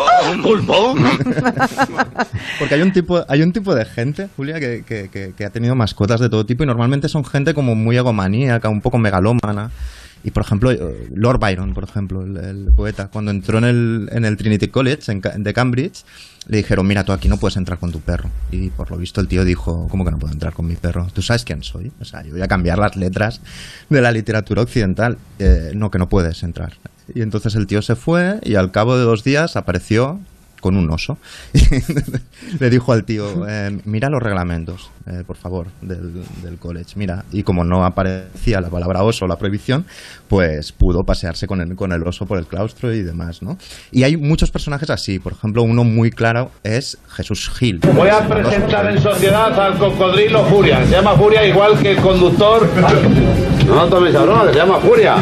pulpo. 0.44 0.96
Porque 2.60 2.76
hay 2.76 2.82
un 2.82 2.92
tipo, 2.94 3.24
hay 3.28 3.42
un 3.42 3.52
tipo 3.54 3.74
de 3.76 3.86
gente, 3.86 4.30
Julia, 4.36 4.60
que, 4.60 4.84
que- 4.86 5.10
que- 5.10 5.34
que 5.36 5.46
ha 5.46 5.50
tenido 5.50 5.76
mascotas 5.76 6.20
de 6.20 6.30
todo 6.30 6.46
tipo 6.46 6.64
y 6.64 6.68
normalmente 6.68 7.10
son 7.10 7.26
gente 7.26 7.54
como 7.54 7.76
muy 7.76 7.98
egomaníaca, 7.98 8.70
un 8.70 8.82
poco 8.82 8.98
megalómana. 8.98 9.72
Y 10.24 10.32
por 10.32 10.44
ejemplo, 10.44 10.72
eh, 10.72 11.08
Lord 11.14 11.40
Byron, 11.40 11.76
por 11.76 11.84
ejemplo, 11.84 12.24
el, 12.24 12.38
el 12.38 12.72
poeta, 12.76 13.10
cuando 13.10 13.30
entró 13.30 13.60
en 13.60 13.64
el, 13.66 14.10
en 14.12 14.26
el 14.26 14.38
Trinity 14.38 14.70
College 14.70 15.12
en 15.12 15.22
de 15.44 15.54
Cambridge, 15.54 16.04
le 16.48 16.58
dijeron, 16.58 16.88
mira, 16.88 17.04
tú 17.04 17.12
aquí 17.12 17.28
no 17.28 17.38
puedes 17.38 17.58
entrar 17.58 17.78
con 17.78 17.92
tu 17.92 18.00
perro. 18.02 18.32
Y 18.52 18.72
por 18.72 18.90
lo 18.90 18.98
visto 18.98 19.22
el 19.22 19.28
tío 19.28 19.46
dijo, 19.46 19.88
¿cómo 19.88 20.04
que 20.04 20.10
no 20.10 20.18
puedo 20.18 20.34
entrar 20.34 20.54
con 20.54 20.66
mi 20.66 20.76
perro? 20.76 21.08
¿Tú 21.14 21.22
sabes 21.22 21.44
quién 21.44 21.62
soy? 21.62 21.92
O 22.02 22.06
sea, 22.06 22.24
yo 22.24 22.32
voy 22.32 22.42
a 22.42 22.48
cambiar 22.48 22.80
las 22.80 22.96
letras 22.96 23.40
de 23.90 24.02
la 24.02 24.12
literatura 24.12 24.64
occidental. 24.64 25.20
Eh, 25.38 25.74
no, 25.76 25.92
que 25.92 26.00
no 26.00 26.10
puedes 26.10 26.42
entrar. 26.42 26.74
Y 27.14 27.22
entonces 27.22 27.56
el 27.56 27.68
tío 27.68 27.82
se 27.82 27.96
fue 27.96 28.40
y 28.44 28.56
al 28.56 28.72
cabo 28.72 28.98
de 28.98 29.04
dos 29.04 29.24
días 29.24 29.56
apareció 29.56 30.20
con 30.66 30.78
un 30.78 30.90
oso. 30.90 31.20
Le 32.60 32.70
dijo 32.72 32.92
al 32.92 33.04
tío, 33.04 33.48
eh, 33.48 33.78
mira 33.86 34.10
los 34.10 34.22
reglamentos, 34.22 34.90
eh, 35.06 35.24
por 35.26 35.36
favor, 35.38 35.68
del, 35.82 36.24
del 36.42 36.58
college, 36.58 36.94
mira. 36.96 37.24
Y 37.32 37.44
como 37.44 37.64
no 37.64 37.86
aparecía 37.86 38.62
la 38.62 38.70
palabra 38.70 39.04
oso, 39.04 39.28
la 39.28 39.36
prohibición, 39.38 39.86
pues 40.28 40.72
pudo 40.72 41.04
pasearse 41.04 41.46
con 41.46 41.62
el, 41.62 41.76
con 41.76 41.92
el 41.92 42.02
oso 42.02 42.26
por 42.26 42.40
el 42.40 42.48
claustro 42.48 42.92
y 42.92 43.04
demás, 43.04 43.44
¿no? 43.44 43.60
Y 43.92 44.04
hay 44.04 44.18
muchos 44.18 44.50
personajes 44.50 44.90
así. 44.90 45.20
Por 45.20 45.34
ejemplo, 45.34 45.62
uno 45.62 45.84
muy 45.84 46.10
claro 46.10 46.50
es 46.64 46.98
Jesús 47.10 47.48
Gil. 47.60 47.80
Voy 47.96 48.10
a 48.10 48.28
presentar 48.28 48.90
en 48.90 49.00
sociedad 49.00 49.60
al 49.60 49.78
cocodrilo 49.78 50.46
Furia. 50.46 50.84
Se 50.86 50.92
llama 50.94 51.14
Furia 51.16 51.46
igual 51.46 51.78
que 51.80 51.92
el 51.92 51.98
conductor. 51.98 52.68
No 53.68 53.88
tomes 53.88 54.14
broma, 54.14 54.46
se 54.52 54.56
llama 54.58 54.80
Furia. 54.80 55.16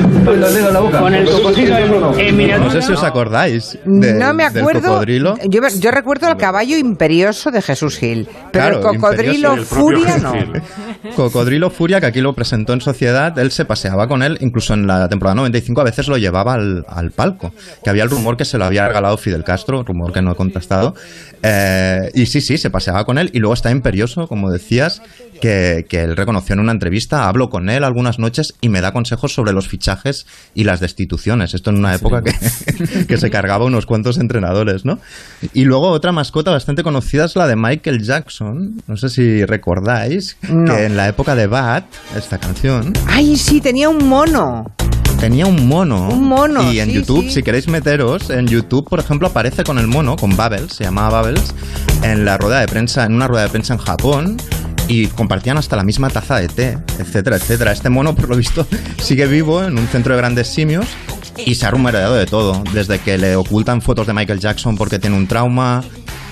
Con 0.99 1.13
el 1.15 1.25
cocodrilo 1.29 2.17
en 2.17 2.37
miniatura. 2.37 2.65
No 2.67 2.71
sé 2.71 2.81
si 2.81 2.91
os 2.91 3.03
acordáis. 3.03 3.77
de- 3.85 4.13
no 4.13 4.33
me 4.33 4.49
del 4.49 4.57
acuerdo. 4.63 4.99
Yo, 5.49 5.61
yo 5.79 5.91
recuerdo 5.91 6.29
el 6.29 6.37
caballo 6.37 6.77
imperioso 6.77 7.51
de 7.51 7.61
Jesús 7.61 7.97
Gil, 7.97 8.27
pero 8.51 8.51
Claro, 8.51 8.77
el 8.77 8.99
cocodrilo 8.99 9.57
furia 9.57 10.17
no. 10.17 10.33
Cocodrilo 11.15 11.69
Furia, 11.69 11.99
que 11.99 12.05
aquí 12.05 12.21
lo 12.21 12.33
presentó 12.33 12.73
en 12.73 12.79
Sociedad, 12.81 13.37
él 13.37 13.51
se 13.51 13.65
paseaba 13.65 14.07
con 14.07 14.23
él, 14.23 14.37
incluso 14.39 14.73
en 14.73 14.87
la 14.87 15.09
temporada 15.09 15.35
95 15.35 15.81
a 15.81 15.83
veces 15.83 16.07
lo 16.07 16.17
llevaba 16.17 16.53
al, 16.53 16.85
al 16.87 17.11
palco, 17.11 17.51
que 17.83 17.89
había 17.89 18.03
el 18.03 18.09
rumor 18.09 18.37
que 18.37 18.45
se 18.45 18.57
lo 18.57 18.65
había 18.65 18.87
regalado 18.87 19.17
Fidel 19.17 19.43
Castro, 19.43 19.83
rumor 19.83 20.13
que 20.13 20.21
no 20.21 20.31
he 20.31 20.35
contrastado, 20.35 20.93
Eh, 21.45 22.09
y 22.13 22.25
sí, 22.27 22.39
sí, 22.39 22.57
se 22.57 22.69
paseaba 22.69 23.03
con 23.03 23.17
él, 23.17 23.29
y 23.33 23.39
luego 23.39 23.53
está 23.53 23.69
Imperioso, 23.69 24.27
como 24.27 24.49
decías, 24.49 25.01
que, 25.41 25.85
que 25.89 26.03
él 26.03 26.15
reconoció 26.15 26.53
en 26.53 26.61
una 26.61 26.71
entrevista, 26.71 27.27
hablo 27.27 27.49
con 27.49 27.69
él 27.69 27.83
algunas 27.83 28.17
noches 28.17 28.53
y 28.61 28.69
me 28.69 28.79
da 28.79 28.93
consejos 28.93 29.33
sobre 29.33 29.51
los 29.51 29.67
fichajes 29.67 30.25
y 30.53 30.63
las 30.63 30.79
destituciones, 30.79 31.53
esto 31.53 31.69
en 31.69 31.79
una 31.79 31.93
época 31.95 32.21
que, 32.21 33.05
que 33.07 33.17
se 33.17 33.29
cargaba 33.29 33.65
unos 33.65 33.85
cuantos 33.85 34.19
entrenadores, 34.19 34.85
¿no? 34.85 34.99
Y 35.53 35.65
luego 35.65 35.89
otra 35.89 36.11
mascota 36.11 36.51
bastante 36.51 36.83
conocida 36.83 37.25
es 37.25 37.35
la 37.35 37.47
de 37.47 37.55
Michael 37.55 38.01
Jackson, 38.03 38.81
no 38.87 38.97
sé 38.97 39.09
si 39.09 39.43
recordáis, 39.45 40.37
No. 40.49 40.73
que 40.73 40.85
en 40.85 40.95
la 40.97 41.07
época 41.09 41.35
de 41.35 41.47
Bad, 41.47 41.83
esta 42.15 42.37
canción, 42.37 42.93
Ay, 43.07 43.35
sí, 43.35 43.59
tenía 43.59 43.89
un 43.89 44.07
mono. 44.07 44.71
tenía 45.19 45.45
un 45.45 45.67
mono. 45.67 46.09
Un 46.09 46.23
mono, 46.27 46.71
Y 46.71 46.79
en 46.79 46.89
sí, 46.89 46.95
YouTube, 46.95 47.23
sí. 47.23 47.31
si 47.31 47.43
queréis 47.43 47.67
meteros, 47.67 48.29
en 48.29 48.47
YouTube, 48.47 48.87
por 48.89 48.99
ejemplo, 48.99 49.27
aparece 49.27 49.63
con 49.63 49.77
el 49.79 49.87
mono, 49.87 50.15
con 50.15 50.35
Bubbles, 50.35 50.73
se 50.73 50.83
llamaba 50.85 51.21
Bubbles, 51.21 51.53
en 52.03 52.25
la 52.25 52.37
rueda 52.37 52.59
de 52.61 52.67
prensa, 52.67 53.05
en 53.05 53.13
una 53.13 53.27
rueda 53.27 53.43
de 53.43 53.49
prensa 53.49 53.73
en 53.73 53.79
Japón. 53.79 54.37
Y 54.89 55.07
compartían 55.07 55.57
hasta 55.57 55.77
la 55.77 55.83
misma 55.85 56.09
taza 56.09 56.35
de 56.35 56.49
té, 56.49 56.77
etcétera, 56.99 57.37
etcétera. 57.37 57.71
Este 57.71 57.87
mono, 57.89 58.13
por 58.15 58.27
lo 58.27 58.35
visto, 58.35 58.67
sigue 59.01 59.27
vivo 59.27 59.63
en 59.63 59.77
un 59.77 59.87
centro 59.87 60.13
de 60.13 60.17
grandes 60.19 60.47
simios 60.49 60.85
y 61.37 61.55
se 61.55 61.65
ha 61.65 61.71
rumoreado 61.71 62.15
de 62.15 62.25
todo. 62.25 62.63
Desde 62.73 62.99
que 62.99 63.17
le 63.17 63.35
ocultan 63.35 63.81
fotos 63.81 64.07
de 64.07 64.13
Michael 64.13 64.39
Jackson 64.39 64.77
porque 64.77 64.99
tiene 64.99 65.15
un 65.15 65.27
trauma, 65.27 65.83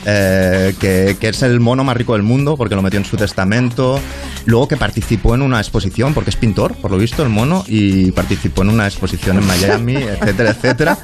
eh, 0.05 0.73
que, 0.79 1.17
que 1.19 1.29
es 1.29 1.41
el 1.43 1.59
mono 1.59 1.83
más 1.83 1.95
rico 1.97 2.13
del 2.13 2.23
mundo 2.23 2.57
porque 2.57 2.75
lo 2.75 2.81
metió 2.81 2.99
en 2.99 3.05
su 3.05 3.17
testamento. 3.17 3.99
Luego 4.45 4.67
que 4.67 4.75
participó 4.75 5.35
en 5.35 5.43
una 5.43 5.59
exposición, 5.59 6.15
porque 6.15 6.31
es 6.31 6.35
pintor, 6.35 6.73
por 6.75 6.89
lo 6.89 6.97
visto, 6.97 7.21
el 7.21 7.29
mono, 7.29 7.63
y 7.67 8.11
participó 8.11 8.63
en 8.63 8.69
una 8.69 8.87
exposición 8.87 9.37
en 9.37 9.45
Miami, 9.45 9.95
etcétera, 9.97 10.49
etcétera. 10.49 10.97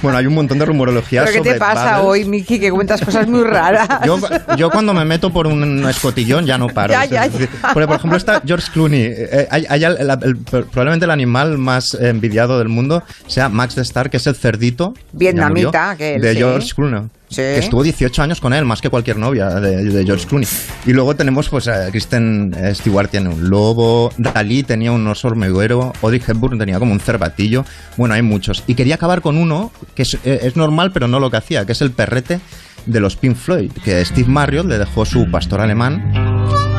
Bueno, 0.00 0.16
hay 0.18 0.26
un 0.26 0.34
montón 0.34 0.60
de 0.60 0.64
rumorología 0.64 1.24
¿Pero 1.24 1.42
qué 1.42 1.50
te 1.54 1.58
pasa 1.58 2.02
hoy, 2.02 2.24
Miki, 2.24 2.60
que 2.60 2.70
cuentas 2.70 3.00
cosas 3.00 3.26
muy 3.26 3.42
raras? 3.42 3.88
Yo, 4.06 4.18
yo 4.56 4.70
cuando 4.70 4.94
me 4.94 5.04
meto 5.04 5.32
por 5.32 5.46
un 5.48 5.84
escotillón 5.88 6.46
ya 6.46 6.56
no 6.56 6.68
paro. 6.68 6.92
Ya, 6.92 7.04
ya, 7.04 7.26
ya. 7.26 7.48
Porque, 7.72 7.86
por 7.88 7.96
ejemplo, 7.96 8.16
está 8.16 8.40
George 8.46 8.70
Clooney. 8.72 9.02
Eh, 9.04 9.48
hay- 9.50 9.66
hay 9.68 9.84
el- 9.84 9.96
el- 9.98 10.10
el- 10.22 10.36
probablemente 10.36 11.04
el 11.04 11.10
animal 11.10 11.58
más 11.58 11.94
envidiado 11.94 12.58
del 12.58 12.68
mundo 12.68 13.02
sea 13.26 13.48
Max 13.48 13.74
de 13.74 13.82
Star, 13.82 14.08
que 14.10 14.18
es 14.18 14.26
el 14.28 14.36
cerdito 14.36 14.94
Vietnamita, 15.12 15.70
ya 15.72 15.86
murió, 15.88 15.98
que 15.98 16.14
él, 16.14 16.20
de 16.22 16.32
sí. 16.32 16.38
George 16.38 16.68
Clooney. 16.74 17.02
Estuvo 17.38 17.82
18 17.82 18.22
años 18.22 18.40
con 18.40 18.52
él, 18.52 18.64
más 18.64 18.80
que 18.80 18.90
cualquier 18.90 19.18
novia 19.18 19.48
de, 19.60 20.04
George 20.04 20.26
Clooney. 20.26 20.48
Y 20.86 20.92
luego 20.92 21.14
tenemos, 21.16 21.48
pues, 21.48 21.68
a 21.68 21.90
Kristen 21.90 22.54
Stewart 22.74 23.08
tiene 23.08 23.28
un 23.28 23.48
lobo, 23.48 24.12
Dalí 24.18 24.62
tenía 24.62 24.92
un 24.92 25.06
oso 25.06 25.28
hormiguero, 25.28 25.92
Audrey 26.02 26.22
Hepburn 26.26 26.58
tenía 26.58 26.78
como 26.78 26.92
un 26.92 27.00
cervatillo. 27.00 27.64
Bueno, 27.96 28.14
hay 28.14 28.22
muchos. 28.22 28.64
Y 28.66 28.74
quería 28.74 28.96
acabar 28.96 29.20
con 29.20 29.36
uno 29.36 29.72
que 29.94 30.02
es, 30.02 30.18
eh, 30.24 30.52
normal, 30.54 30.92
pero 30.92 31.08
no 31.08 31.20
lo 31.20 31.30
que 31.30 31.36
hacía, 31.36 31.64
que 31.66 31.72
es 31.72 31.82
el 31.82 31.90
perrete 31.90 32.40
de 32.86 33.00
los 33.00 33.16
Pink 33.16 33.36
Floyd, 33.36 33.72
que 33.84 34.04
Steve 34.04 34.28
Marriott 34.28 34.66
le 34.66 34.78
dejó 34.78 35.04
su 35.04 35.30
pastor 35.30 35.60
alemán 35.60 36.12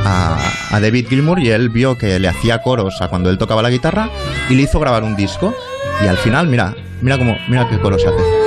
a, 0.06 0.38
a 0.72 0.80
David 0.80 1.08
Gilmour 1.10 1.39
y 1.39 1.49
él 1.49 1.70
vio 1.70 1.97
que 1.97 2.20
le 2.20 2.28
hacía 2.28 2.62
coros 2.62 3.01
a 3.01 3.08
cuando 3.08 3.30
él 3.30 3.38
tocaba 3.38 3.64
la 3.64 3.72
guitarra 3.72 4.10
y 4.49 4.56
le 4.56 4.64
hizo 4.64 4.80
grabar 4.80 5.03
un 5.03 5.16
disco 5.16 5.56
y 6.03 6.08
al 6.08 6.18
final, 6.18 6.47
mira, 6.47 6.76
mira 7.01 7.18
cómo, 7.18 7.36
mira 7.47 7.68
qué 7.70 7.80
coros 7.80 8.03
hace. 8.06 8.45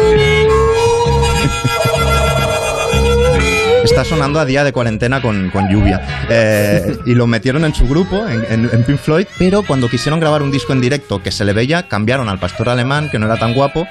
Está 3.84 4.04
sonando 4.04 4.38
a 4.38 4.44
día 4.44 4.64
de 4.64 4.72
cuarentena 4.72 5.22
con, 5.22 5.50
con 5.50 5.68
lluvia. 5.68 6.26
Eh, 6.28 6.96
y 7.06 7.14
lo 7.14 7.26
metieron 7.26 7.64
en 7.64 7.74
su 7.74 7.88
grupo, 7.88 8.26
en, 8.28 8.68
en- 8.70 8.84
Pink 8.84 8.98
Floyd, 8.98 9.26
pero 9.38 9.62
cuando 9.62 9.88
quisieron 9.88 10.20
grabar 10.20 10.42
un 10.42 10.50
disco 10.50 10.72
en 10.72 10.80
directo 10.80 11.22
que 11.22 11.30
se 11.32 11.44
le 11.44 11.52
veía, 11.52 11.88
cambiaron 11.88 12.28
al 12.28 12.38
pastor 12.38 12.68
alemán, 12.68 13.08
que 13.10 13.18
no 13.18 13.26
era 13.26 13.36
tan 13.38 13.54
guapo, 13.54 13.86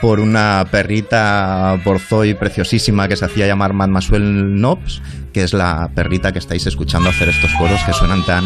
por 0.00 0.20
una 0.20 0.64
perrita 0.70 1.78
borzoi 1.84 2.34
preciosísima 2.34 3.08
que 3.08 3.16
se 3.16 3.24
hacía 3.24 3.46
llamar 3.46 3.72
Mad 3.72 3.88
Masuel 3.88 4.54
Knobs, 4.56 5.02
que 5.32 5.42
es 5.42 5.52
la 5.54 5.90
perrita 5.94 6.32
que 6.32 6.38
estáis 6.38 6.66
escuchando 6.66 7.08
hacer 7.10 7.28
estos 7.28 7.52
coros 7.54 7.80
que 7.84 7.92
suenan 7.92 8.24
tan 8.24 8.44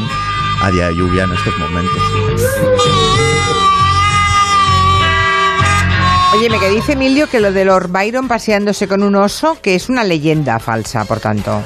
a 0.63 0.71
día 0.71 0.89
de 0.89 0.95
lluvia 0.97 1.25
en 1.25 1.33
estos 1.33 1.57
momentos. 1.59 2.03
Oye, 6.35 6.51
me 6.51 6.59
que 6.59 6.69
dice 6.69 6.93
Emilio 6.93 7.29
que 7.29 7.41
lo 7.41 7.53
de 7.53 7.65
Lord 7.65 7.89
Byron 7.91 8.29
paseándose 8.29 8.87
con 8.89 9.03
un 9.03 9.15
oso, 9.15 9.57
que 9.63 9.75
es 9.75 9.89
una 9.89 10.05
leyenda 10.05 10.59
falsa, 10.59 11.05
por 11.05 11.19
tanto. 11.21 11.63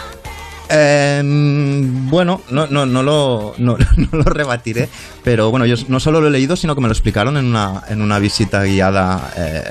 Em, 0.68 2.08
Bueno, 2.08 2.42
no, 2.50 2.68
no, 2.68 2.86
no, 2.86 3.02
lo, 3.02 3.54
no, 3.58 3.76
no 3.96 4.08
lo 4.18 4.22
rebatiré, 4.22 4.88
pero 5.24 5.50
bueno, 5.50 5.66
yo 5.66 5.74
no 5.88 5.98
solo 5.98 6.20
lo 6.20 6.28
he 6.28 6.30
leído, 6.30 6.54
sino 6.54 6.76
que 6.76 6.80
me 6.80 6.86
lo 6.86 6.92
explicaron 6.92 7.36
en 7.36 7.46
una, 7.46 7.82
en 7.88 8.00
una 8.00 8.20
visita 8.20 8.62
guiada 8.62 9.32
eh, 9.36 9.64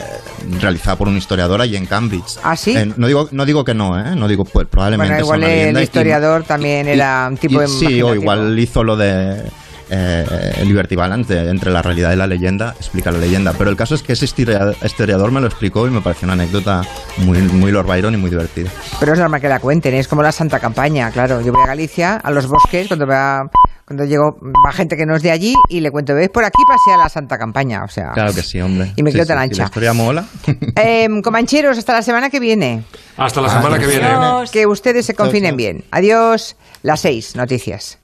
realizada 0.59 0.97
por 0.97 1.07
un 1.07 1.15
historiador 1.15 1.61
allí 1.61 1.77
en 1.77 1.85
Cambridge. 1.85 2.37
¿Ah, 2.43 2.57
sí? 2.57 2.75
Eh, 2.75 2.91
no, 2.97 3.07
digo, 3.07 3.29
no 3.31 3.45
digo 3.45 3.63
que 3.63 3.73
no, 3.73 3.97
¿eh? 3.97 4.15
No 4.17 4.27
digo, 4.27 4.43
pues 4.43 4.67
probablemente 4.67 5.13
Bueno, 5.23 5.23
igual 5.23 5.39
sea 5.41 5.49
una 5.61 5.69
el 5.69 5.77
y- 5.79 5.83
historiador 5.83 6.43
también 6.43 6.87
y- 6.87 6.91
era 6.91 7.27
un 7.29 7.37
tipo 7.37 7.63
y- 7.63 7.67
Sí, 7.69 8.01
o 8.01 8.13
igual 8.13 8.59
hizo 8.59 8.83
lo 8.83 8.97
de 8.97 9.43
eh, 9.89 10.63
Liberty 10.65 10.95
Balance 10.95 11.49
entre 11.49 11.71
la 11.71 11.81
realidad 11.81 12.11
y 12.13 12.15
la 12.15 12.27
leyenda, 12.27 12.75
explica 12.77 13.11
la 13.11 13.17
leyenda. 13.19 13.53
Pero 13.57 13.69
el 13.69 13.75
caso 13.75 13.95
es 13.95 14.03
que 14.03 14.13
ese 14.13 14.25
historia- 14.25 14.73
historiador 14.83 15.31
me 15.31 15.41
lo 15.41 15.47
explicó 15.47 15.87
y 15.87 15.91
me 15.91 16.01
pareció 16.01 16.25
una 16.25 16.33
anécdota 16.33 16.81
muy, 17.17 17.39
muy 17.39 17.71
Lord 17.71 17.87
Byron 17.87 18.13
y 18.13 18.17
muy 18.17 18.29
divertida. 18.29 18.69
Pero 18.99 19.13
es 19.13 19.19
normal 19.19 19.41
que 19.41 19.49
la 19.49 19.59
cuenten, 19.59 19.93
es 19.95 20.07
como 20.07 20.21
la 20.23 20.31
Santa 20.31 20.59
Campaña, 20.59 21.11
claro. 21.11 21.41
Yo 21.41 21.51
voy 21.51 21.63
a 21.63 21.67
Galicia, 21.67 22.15
a 22.17 22.31
los 22.31 22.47
bosques, 22.47 22.87
cuando 22.87 23.05
va, 23.07 23.49
cuando 23.85 24.05
llego, 24.05 24.37
va 24.65 24.71
gente 24.71 24.95
que 24.95 25.05
no 25.05 25.15
es 25.15 25.23
de 25.23 25.31
allí 25.31 25.55
y 25.69 25.79
le 25.79 25.89
cuento, 25.91 26.13
¿ves? 26.13 26.29
Por 26.29 26.43
aquí 26.45 26.61
pasea 26.67 26.97
la 27.01 27.09
Santa 27.09 27.37
Campaña, 27.37 27.83
o 27.83 27.87
sea. 27.87 28.11
Claro 28.13 28.33
que 28.33 28.43
sí, 28.43 28.59
hombre. 28.61 28.91
Y 28.95 29.03
me 29.03 29.11
Sí, 29.11 29.15
quedo 29.17 29.25
sí, 29.25 29.27
tan 29.29 29.37
sí, 29.39 29.43
ancha. 29.45 29.61
La 29.63 29.65
historia 29.65 29.93
mola. 29.93 30.25
Em, 30.75 31.21
comancheros, 31.21 31.77
hasta 31.77 31.93
la 31.93 32.01
semana 32.01 32.29
que 32.29 32.39
viene. 32.39 32.83
Hasta 33.17 33.41
la 33.41 33.49
semana 33.49 33.79
que 33.79 33.87
viene. 33.87 34.07
Que 34.51 34.65
ustedes 34.67 35.05
se 35.05 35.13
confinen 35.15 35.55
bien. 35.57 35.83
Adiós. 35.91 36.55
Las 36.83 37.01
seis 37.01 37.35
noticias. 37.35 37.99